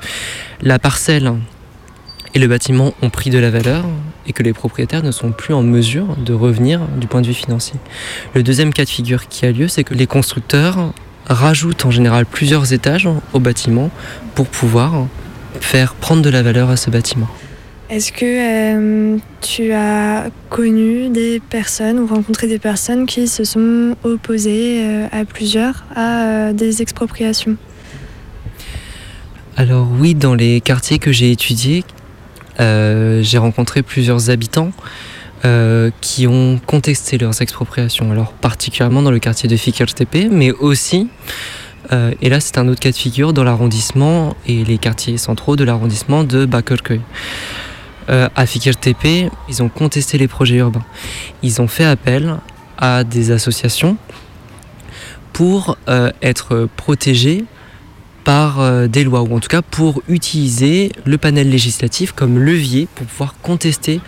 la 0.61 0.79
parcelle 0.79 1.33
et 2.33 2.39
le 2.39 2.47
bâtiment 2.47 2.93
ont 3.01 3.09
pris 3.09 3.29
de 3.29 3.37
la 3.37 3.51
valeur 3.51 3.85
et 4.25 4.33
que 4.33 4.41
les 4.43 4.53
propriétaires 4.53 5.03
ne 5.03 5.11
sont 5.11 5.31
plus 5.31 5.53
en 5.53 5.61
mesure 5.61 6.15
de 6.17 6.33
revenir 6.33 6.81
du 6.97 7.07
point 7.07 7.21
de 7.21 7.27
vue 7.27 7.33
financier. 7.33 7.75
Le 8.33 8.43
deuxième 8.43 8.73
cas 8.73 8.85
de 8.85 8.89
figure 8.89 9.27
qui 9.27 9.45
a 9.45 9.51
lieu, 9.51 9.67
c'est 9.67 9.83
que 9.83 9.93
les 9.93 10.07
constructeurs 10.07 10.93
rajoutent 11.27 11.85
en 11.85 11.91
général 11.91 12.25
plusieurs 12.25 12.73
étages 12.73 13.07
au 13.33 13.39
bâtiment 13.39 13.91
pour 14.35 14.47
pouvoir 14.47 15.07
faire 15.59 15.93
prendre 15.93 16.21
de 16.21 16.29
la 16.29 16.41
valeur 16.41 16.69
à 16.69 16.77
ce 16.77 16.89
bâtiment. 16.89 17.29
Est-ce 17.89 18.13
que 18.13 18.25
euh, 18.25 19.17
tu 19.41 19.73
as 19.73 20.29
connu 20.49 21.09
des 21.09 21.41
personnes 21.41 21.99
ou 21.99 22.07
rencontré 22.07 22.47
des 22.47 22.57
personnes 22.57 23.05
qui 23.05 23.27
se 23.27 23.43
sont 23.43 23.95
opposées 24.03 24.83
euh, 24.83 25.07
à 25.11 25.25
plusieurs 25.25 25.83
à 25.93 26.23
euh, 26.23 26.53
des 26.53 26.81
expropriations? 26.81 27.57
Alors 29.57 29.87
oui, 29.99 30.15
dans 30.15 30.33
les 30.33 30.61
quartiers 30.61 30.97
que 30.97 31.11
j'ai 31.11 31.31
étudiés, 31.31 31.83
j'ai 32.57 33.37
rencontré 33.37 33.83
plusieurs 33.83 34.29
habitants 34.29 34.71
qui 36.01 36.25
ont 36.25 36.59
contesté 36.65 37.19
leurs 37.19 37.39
expropriations. 37.41 38.11
Alors 38.11 38.31
particulièrement 38.31 39.03
dans 39.03 39.11
le 39.11 39.19
quartier 39.19 39.47
de 39.47 39.55
Fikirtepe, 39.55 40.31
mais 40.31 40.51
aussi, 40.51 41.07
et 41.91 42.29
là 42.29 42.39
c'est 42.39 42.57
un 42.57 42.67
autre 42.67 42.79
cas 42.79 42.89
de 42.89 42.95
figure, 42.95 43.31
dans 43.31 43.43
l'arrondissement 43.43 44.35
et 44.47 44.63
les 44.63 44.79
quartiers 44.79 45.17
centraux 45.17 45.55
de 45.55 45.63
l'arrondissement 45.63 46.23
de 46.23 46.45
Bakırköy. 46.45 47.01
Euh, 48.09 48.29
à 48.35 48.45
Fikirtepe, 48.45 49.31
ils 49.49 49.63
ont 49.63 49.69
contesté 49.69 50.17
les 50.17 50.27
projets 50.27 50.57
urbains. 50.57 50.83
Ils 51.41 51.61
ont 51.61 51.67
fait 51.67 51.85
appel 51.85 52.37
à 52.77 53.03
des 53.03 53.31
associations 53.31 53.97
pour 55.31 55.77
euh, 55.87 56.11
être 56.21 56.67
protégés 56.75 57.45
par 58.23 58.59
euh, 58.59 58.87
des 58.87 59.03
lois, 59.03 59.21
ou 59.21 59.35
en 59.35 59.39
tout 59.39 59.49
cas 59.49 59.61
pour 59.61 60.01
utiliser 60.07 60.91
le 61.05 61.17
panel 61.17 61.49
législatif 61.49 62.11
comme 62.13 62.39
levier 62.39 62.87
pour 62.95 63.05
pouvoir 63.07 63.35
contester 63.41 63.99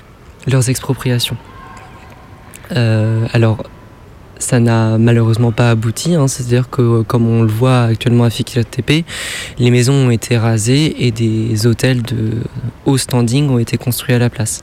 leurs 0.48 0.70
expropriations. 0.70 1.38
Alors, 2.72 3.64
ça 4.38 4.60
n'a 4.60 4.98
malheureusement 4.98 5.52
pas 5.52 5.72
abouti, 5.72 6.16
hein, 6.16 6.28
c'est-à-dire 6.28 6.70
que 6.70 7.02
comme 7.04 7.28
on 7.28 7.42
le 7.42 7.50
voit 7.50 7.84
actuellement 7.84 8.26
à 8.26 8.30
Fikirtepe, 8.30 9.06
les 9.60 9.72
maisons 9.72 9.94
ont 9.94 10.12
été 10.12 10.38
rasées 10.38 11.06
et 11.06 11.12
des 11.12 11.68
hôtels 11.68 12.02
de 12.02 12.32
haut 12.86 12.98
standing 12.98 13.50
ont 13.50 13.60
été 13.60 13.78
construits 13.78 14.16
à 14.16 14.20
la 14.20 14.30
place. 14.30 14.62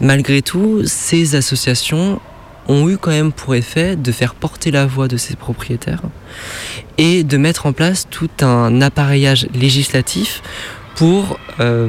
Malgré 0.00 0.42
tout, 0.42 0.82
ces 0.84 1.34
associations 1.34 2.20
ont 2.68 2.88
eu 2.88 2.98
quand 2.98 3.10
même 3.10 3.32
pour 3.32 3.54
effet 3.54 3.96
de 3.96 4.12
faire 4.12 4.34
porter 4.34 4.70
la 4.70 4.86
voix 4.86 5.08
de 5.08 5.16
ces 5.16 5.34
propriétaires 5.34 6.02
et 6.98 7.24
de 7.24 7.36
mettre 7.36 7.66
en 7.66 7.72
place 7.72 8.06
tout 8.08 8.30
un 8.42 8.80
appareillage 8.80 9.48
législatif 9.54 10.42
pour, 10.94 11.38
euh, 11.58 11.88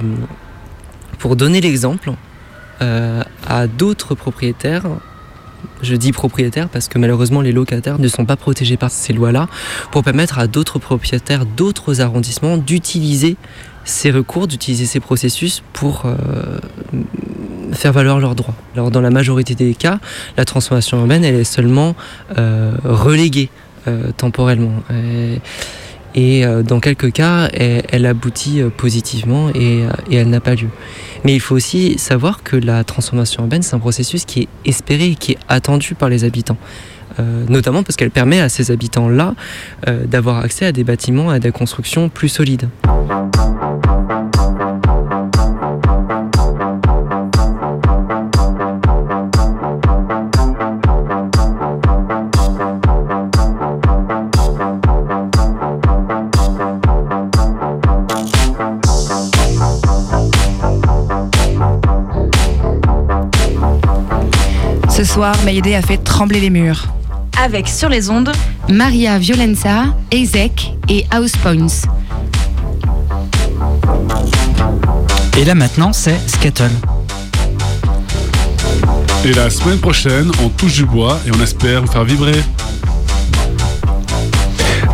pour 1.19 1.35
donner 1.35 1.61
l'exemple 1.61 2.13
euh, 2.81 3.21
à 3.47 3.67
d'autres 3.67 4.15
propriétaires. 4.15 4.85
Je 5.81 5.95
dis 5.95 6.11
propriétaires 6.11 6.69
parce 6.69 6.87
que 6.87 6.99
malheureusement 6.99 7.41
les 7.41 7.51
locataires 7.51 7.99
ne 7.99 8.07
sont 8.07 8.25
pas 8.25 8.35
protégés 8.35 8.77
par 8.77 8.91
ces 8.91 9.13
lois-là, 9.13 9.47
pour 9.91 10.03
permettre 10.03 10.39
à 10.39 10.47
d'autres 10.47 10.79
propriétaires 10.79 11.45
d'autres 11.45 12.01
arrondissements 12.01 12.57
d'utiliser 12.57 13.35
ces 13.83 14.11
recours, 14.11 14.47
d'utiliser 14.47 14.85
ces 14.85 14.99
processus 14.99 15.63
pour 15.73 16.03
euh, 16.05 16.59
faire 17.73 17.93
valoir 17.93 18.19
leurs 18.19 18.35
droits. 18.35 18.55
Alors 18.75 18.91
dans 18.91 19.01
la 19.01 19.09
majorité 19.09 19.55
des 19.55 19.73
cas, 19.73 19.99
la 20.37 20.45
transformation 20.45 20.99
urbaine, 20.99 21.23
elle 21.25 21.35
est 21.35 21.43
seulement 21.43 21.95
euh, 22.37 22.75
reléguée 22.83 23.49
euh, 23.87 24.11
temporellement. 24.15 24.83
Et, 26.15 26.45
euh, 26.45 26.63
dans 26.63 26.79
quelques 26.79 27.11
cas, 27.11 27.49
elle, 27.53 27.83
elle 27.89 28.05
aboutit 28.05 28.61
euh, 28.61 28.69
positivement 28.69 29.49
et, 29.49 29.83
euh, 29.83 29.89
et 30.09 30.15
elle 30.17 30.29
n'a 30.29 30.39
pas 30.41 30.55
lieu. 30.55 30.69
Mais 31.23 31.33
il 31.33 31.39
faut 31.39 31.55
aussi 31.55 31.97
savoir 31.97 32.43
que 32.43 32.55
la 32.55 32.83
transformation 32.83 33.43
urbaine, 33.43 33.61
c'est 33.61 33.75
un 33.75 33.79
processus 33.79 34.25
qui 34.25 34.41
est 34.41 34.47
espéré 34.65 35.05
et 35.05 35.15
qui 35.15 35.33
est 35.33 35.37
attendu 35.47 35.95
par 35.95 36.09
les 36.09 36.23
habitants. 36.23 36.57
Euh, 37.19 37.45
notamment 37.49 37.83
parce 37.83 37.97
qu'elle 37.97 38.11
permet 38.11 38.39
à 38.39 38.49
ces 38.49 38.71
habitants-là 38.71 39.35
euh, 39.87 40.05
d'avoir 40.05 40.37
accès 40.39 40.65
à 40.65 40.71
des 40.71 40.83
bâtiments, 40.83 41.29
à 41.29 41.39
des 41.39 41.51
constructions 41.51 42.09
plus 42.09 42.29
solides. 42.29 42.69
Soir, 65.21 65.35
Mayday 65.45 65.75
a 65.75 65.83
fait 65.83 65.97
trembler 65.97 66.39
les 66.39 66.49
murs. 66.49 66.87
Avec 67.39 67.67
sur 67.67 67.89
les 67.89 68.09
ondes 68.09 68.31
Maria 68.69 69.19
Violenza, 69.19 69.83
Ezek 70.09 70.73
et 70.89 71.05
House 71.11 71.33
Points. 71.33 71.67
Et 75.37 75.45
là 75.45 75.53
maintenant, 75.53 75.93
c'est 75.93 76.17
Scattle. 76.27 76.71
Et 79.23 79.33
la 79.33 79.51
semaine 79.51 79.77
prochaine, 79.77 80.31
on 80.43 80.49
touche 80.49 80.77
du 80.77 80.85
bois 80.85 81.19
et 81.27 81.29
on 81.37 81.39
espère 81.43 81.81
vous 81.81 81.91
faire 81.91 82.03
vibrer. 82.03 82.41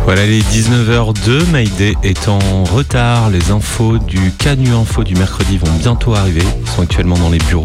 Voilà, 0.04 0.26
les 0.26 0.42
19h02, 0.42 1.46
Mayday 1.50 1.94
est 2.02 2.28
en 2.28 2.64
retard. 2.64 3.30
Les 3.30 3.50
infos 3.50 3.96
du 3.96 4.30
Canu 4.32 4.74
Info 4.74 5.04
du 5.04 5.14
mercredi 5.14 5.56
vont 5.56 5.72
bientôt 5.78 6.14
arriver. 6.14 6.44
Ils 6.60 6.70
sont 6.70 6.82
actuellement 6.82 7.16
dans 7.16 7.30
les 7.30 7.38
bureaux. 7.38 7.64